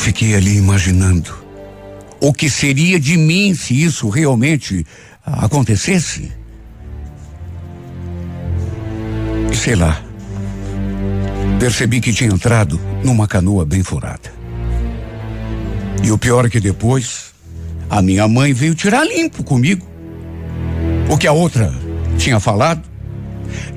Fiquei 0.10 0.34
ali 0.34 0.58
imaginando 0.58 1.32
o 2.20 2.34
que 2.34 2.50
seria 2.50 3.00
de 3.00 3.16
mim 3.16 3.54
se 3.54 3.80
isso 3.80 4.10
realmente 4.10 4.84
acontecesse. 5.24 6.32
E 9.52 9.56
sei 9.56 9.76
lá. 9.76 10.02
Percebi 11.60 12.02
que 12.02 12.12
tinha 12.12 12.32
entrado 12.32 12.82
numa 13.04 13.28
canoa 13.28 13.64
bem 13.66 13.84
furada. 13.84 14.34
E 16.04 16.12
o 16.12 16.18
pior 16.18 16.46
é 16.46 16.50
que 16.50 16.60
depois, 16.60 17.32
a 17.88 18.02
minha 18.02 18.28
mãe 18.28 18.52
veio 18.52 18.74
tirar 18.74 19.06
limpo 19.06 19.44
comigo. 19.44 19.88
O 21.08 21.20
que 21.20 21.28
a 21.28 21.32
outra 21.32 21.72
tinha 22.18 22.40
falado. 22.40 22.82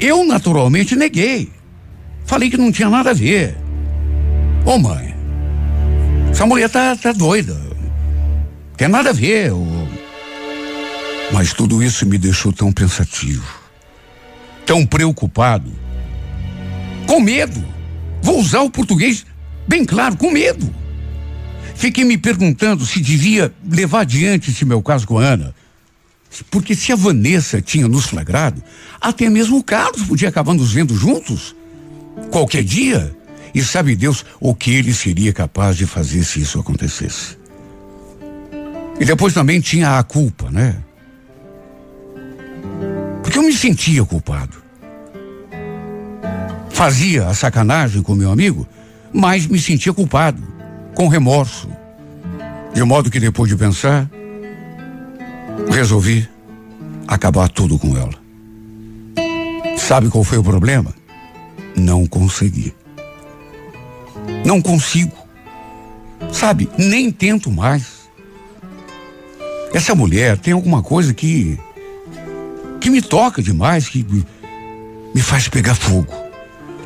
Eu 0.00 0.24
naturalmente 0.24 0.96
neguei. 0.96 1.52
Falei 2.24 2.48
que 2.48 2.56
não 2.56 2.72
tinha 2.72 2.88
nada 2.88 3.10
a 3.10 3.14
ver. 3.14 3.54
Ô 4.64 4.78
mãe, 4.78 5.11
essa 6.32 6.46
mulher 6.46 6.68
tá, 6.68 6.96
tá 6.96 7.12
doida. 7.12 7.56
Tem 8.76 8.88
nada 8.88 9.10
a 9.10 9.12
ver. 9.12 9.52
Ô. 9.52 9.64
Mas 11.30 11.52
tudo 11.52 11.82
isso 11.82 12.04
me 12.04 12.18
deixou 12.18 12.52
tão 12.52 12.72
pensativo, 12.72 13.46
tão 14.66 14.84
preocupado, 14.84 15.70
com 17.06 17.20
medo. 17.20 17.64
Vou 18.22 18.40
usar 18.40 18.60
o 18.62 18.70
português 18.70 19.24
bem 19.68 19.84
claro, 19.84 20.16
com 20.16 20.30
medo. 20.30 20.74
Fiquei 21.74 22.04
me 22.04 22.18
perguntando 22.18 22.84
se 22.84 23.00
devia 23.00 23.52
levar 23.64 24.00
adiante 24.00 24.50
esse 24.50 24.64
meu 24.64 24.82
caso 24.82 25.06
com 25.06 25.18
a 25.18 25.24
Ana. 25.24 25.54
Porque 26.50 26.74
se 26.74 26.92
a 26.92 26.96
Vanessa 26.96 27.60
tinha 27.60 27.86
nos 27.86 28.06
flagrado, 28.06 28.62
até 29.00 29.28
mesmo 29.28 29.58
o 29.58 29.62
Carlos 29.62 30.02
podia 30.02 30.28
acabar 30.28 30.54
nos 30.54 30.72
vendo 30.72 30.94
juntos. 30.94 31.54
Qualquer 32.30 32.64
dia. 32.64 33.14
E 33.54 33.62
sabe 33.62 33.94
Deus 33.94 34.24
o 34.40 34.54
que 34.54 34.74
ele 34.74 34.94
seria 34.94 35.32
capaz 35.32 35.76
de 35.76 35.86
fazer 35.86 36.24
se 36.24 36.40
isso 36.40 36.58
acontecesse. 36.58 37.36
E 38.98 39.04
depois 39.04 39.34
também 39.34 39.60
tinha 39.60 39.98
a 39.98 40.02
culpa, 40.02 40.50
né? 40.50 40.76
Porque 43.22 43.38
eu 43.38 43.42
me 43.42 43.52
sentia 43.52 44.04
culpado. 44.04 44.62
Fazia 46.70 47.26
a 47.26 47.34
sacanagem 47.34 48.02
com 48.02 48.14
meu 48.14 48.30
amigo, 48.30 48.66
mas 49.12 49.46
me 49.46 49.58
sentia 49.58 49.92
culpado, 49.92 50.42
com 50.94 51.08
remorso. 51.08 51.68
De 52.72 52.82
modo 52.82 53.10
que 53.10 53.20
depois 53.20 53.50
de 53.50 53.56
pensar, 53.56 54.08
resolvi 55.70 56.28
acabar 57.06 57.48
tudo 57.48 57.78
com 57.78 57.96
ela. 57.96 58.14
Sabe 59.76 60.08
qual 60.08 60.24
foi 60.24 60.38
o 60.38 60.42
problema? 60.42 60.94
Não 61.76 62.06
consegui. 62.06 62.74
Não 64.44 64.60
consigo. 64.60 65.16
Sabe, 66.32 66.68
nem 66.78 67.10
tento 67.10 67.50
mais. 67.50 68.02
Essa 69.74 69.94
mulher 69.94 70.38
tem 70.38 70.52
alguma 70.52 70.82
coisa 70.82 71.14
que 71.14 71.58
que 72.80 72.90
me 72.90 73.00
toca 73.00 73.40
demais, 73.40 73.88
que 73.88 74.02
me, 74.02 74.26
me 75.14 75.22
faz 75.22 75.46
pegar 75.48 75.76
fogo. 75.76 76.12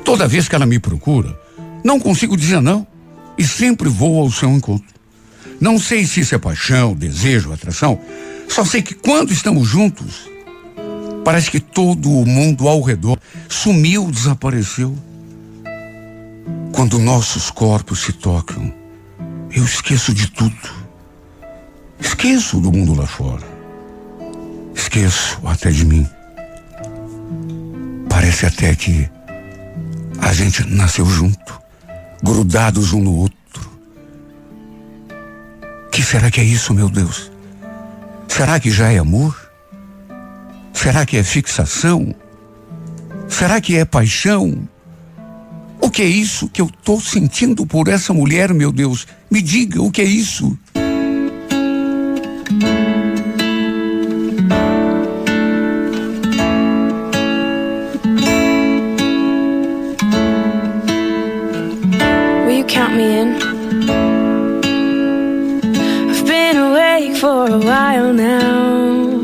Toda 0.05 0.29
vez 0.29 0.47
que 0.47 0.55
ela 0.55 0.67
me 0.67 0.79
procura, 0.79 1.35
não 1.83 1.99
consigo 1.99 2.37
dizer 2.37 2.61
não 2.61 2.87
e 3.39 3.45
sempre 3.45 3.89
vou 3.89 4.21
ao 4.21 4.31
seu 4.31 4.51
encontro. 4.51 4.87
Não 5.61 5.79
sei 5.79 6.05
se 6.05 6.21
isso 6.21 6.35
é 6.35 6.39
paixão, 6.39 6.95
desejo, 6.95 7.53
atração. 7.53 7.99
Só 8.49 8.65
sei 8.65 8.83
que 8.83 8.95
quando 8.95 9.33
estamos 9.33 9.67
juntos, 9.67 10.29
parece 11.25 11.51
que 11.51 11.61
todo 11.61 12.11
o 12.11 12.27
mundo 12.27 12.69
ao 12.69 12.83
redor 12.83 13.19
sumiu, 13.49 14.11
desapareceu. 14.11 14.95
Quando 16.73 16.99
nossos 16.99 17.51
corpos 17.51 18.03
se 18.03 18.13
tocam, 18.13 18.73
eu 19.51 19.65
esqueço 19.65 20.13
de 20.13 20.31
tudo. 20.31 20.87
Esqueço 21.99 22.61
do 22.61 22.71
mundo 22.71 22.95
lá 22.95 23.07
fora. 23.07 23.47
Esqueço 24.75 25.41
até 25.45 25.71
de 25.71 25.85
mim. 25.85 26.07
Parece 28.09 28.47
até 28.47 28.75
que 28.75 29.09
a 30.21 30.33
gente 30.33 30.65
nasceu 30.65 31.07
junto, 31.07 31.61
grudados 32.23 32.93
um 32.93 33.03
no 33.03 33.15
outro. 33.15 33.37
Que 35.91 36.03
será 36.03 36.31
que 36.31 36.41
é 36.41 36.45
isso, 36.45 36.75
meu 36.75 36.89
Deus? 36.89 37.31
Será 38.29 38.61
que 38.61 38.71
já 38.71 38.93
é 38.93 38.99
amor? 38.99 39.35
Será 40.75 41.07
que 41.07 41.17
é 41.17 41.23
fixação? 41.23 42.15
Será 43.29 43.61
que 43.61 43.77
é 43.77 43.85
paixão? 43.85 44.69
O 45.87 45.91
que 45.91 46.03
é 46.03 46.07
isso 46.07 46.49
que 46.49 46.61
eu 46.61 46.67
estou 46.67 47.01
sentindo 47.01 47.65
por 47.65 47.87
essa 47.87 48.13
mulher, 48.13 48.53
meu 48.53 48.73
Deus? 48.73 49.07
Me 49.31 49.41
diga, 49.41 49.81
o 49.81 49.89
que 49.89 50.03
é 50.03 50.05
isso? 50.05 50.59
Will 62.45 62.59
you 62.59 62.65
count 62.65 62.97
me 62.97 63.21
in? 63.21 63.37
I've 66.11 66.27
been 66.27 66.57
awake 66.57 67.17
for 67.17 67.49
a 67.49 67.59
while 67.59 68.13
now. 68.13 69.21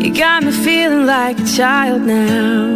You 0.00 0.14
got 0.14 0.44
me 0.44 0.50
feeling 0.50 1.04
like 1.04 1.38
a 1.38 1.46
child 1.46 2.06
now. 2.06 2.69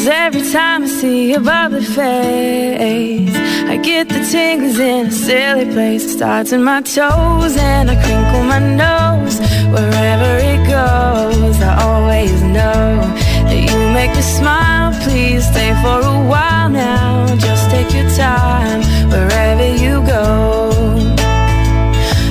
Cause 0.00 0.08
every 0.08 0.50
time 0.50 0.84
I 0.84 0.86
see 0.86 1.32
your 1.32 1.40
bubbly 1.40 1.84
face, 1.84 3.36
I 3.68 3.76
get 3.76 4.08
the 4.08 4.26
tingles 4.32 4.78
in 4.78 5.08
a 5.08 5.10
silly 5.10 5.66
place. 5.66 6.04
It 6.06 6.16
starts 6.16 6.52
in 6.52 6.64
my 6.64 6.80
toes 6.80 7.54
and 7.58 7.90
I 7.90 7.96
crinkle 8.02 8.44
my 8.44 8.60
nose. 8.60 9.38
Wherever 9.68 10.32
it 10.52 10.62
goes, 10.64 11.60
I 11.60 11.82
always 11.82 12.32
know 12.40 12.96
that 13.44 13.60
you 13.68 13.76
make 13.92 14.14
me 14.16 14.22
smile. 14.22 14.94
Please 15.02 15.46
stay 15.46 15.74
for 15.82 16.00
a 16.00 16.16
while 16.32 16.70
now. 16.70 17.36
Just 17.36 17.70
take 17.70 17.92
your 17.92 18.08
time 18.16 18.80
wherever 19.10 19.68
you 19.84 20.00
go. 20.06 20.70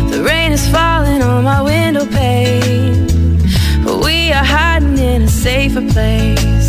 The 0.09 0.23
rain 0.23 0.53
is 0.53 0.67
falling 0.69 1.21
on 1.21 1.43
my 1.43 1.61
window 1.61 2.07
pane, 2.07 3.37
but 3.83 4.03
we 4.03 4.31
are 4.31 4.43
hiding 4.43 4.97
in 4.97 5.21
a 5.21 5.27
safer 5.27 5.87
place. 5.87 6.68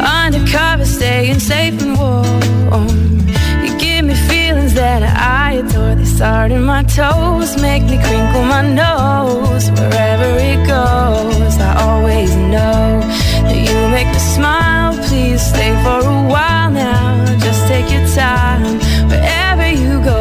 Undercover, 0.00 0.84
staying 0.84 1.40
safe 1.40 1.80
and 1.82 1.96
warm. 1.98 3.26
You 3.64 3.78
give 3.78 4.04
me 4.04 4.14
feelings 4.14 4.74
that 4.74 5.02
I 5.02 5.54
adore. 5.54 5.94
They 5.94 6.04
start 6.04 6.52
in 6.52 6.62
my 6.62 6.82
toes, 6.84 7.60
make 7.60 7.82
me 7.84 7.98
crinkle 7.98 8.42
my 8.42 8.62
nose. 8.62 9.70
Wherever 9.70 10.28
it 10.38 10.66
goes, 10.66 11.58
I 11.58 11.70
always 11.86 12.34
know 12.36 13.00
that 13.46 13.56
you 13.56 13.88
make 13.90 14.08
me 14.08 14.18
smile. 14.18 14.96
Please 15.08 15.42
stay 15.42 15.72
for 15.82 16.00
a 16.00 16.28
while 16.32 16.70
now. 16.70 17.24
Just 17.40 17.66
take 17.66 17.90
your 17.90 18.06
time 18.14 18.78
wherever 19.08 19.68
you 19.82 20.00
go. 20.02 20.20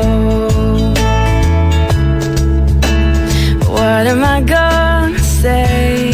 What 3.69 4.07
am 4.07 4.23
I 4.23 4.41
gonna 4.41 5.19
say? 5.19 6.06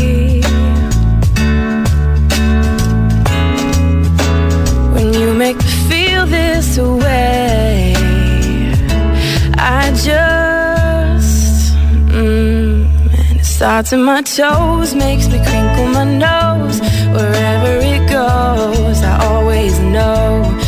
away. 6.77 7.93
I 9.57 9.91
just, 9.91 11.73
mm, 12.07 12.85
and 13.19 13.39
it 13.39 13.45
starts 13.45 13.93
in 13.93 14.03
my 14.03 14.21
toes, 14.21 14.95
makes 14.95 15.27
me 15.27 15.39
crinkle 15.45 15.87
my 15.87 16.03
nose. 16.03 16.79
Wherever 17.15 17.73
it 17.93 18.09
goes, 18.09 19.01
I 19.03 19.25
always 19.25 19.79
know 19.79 20.62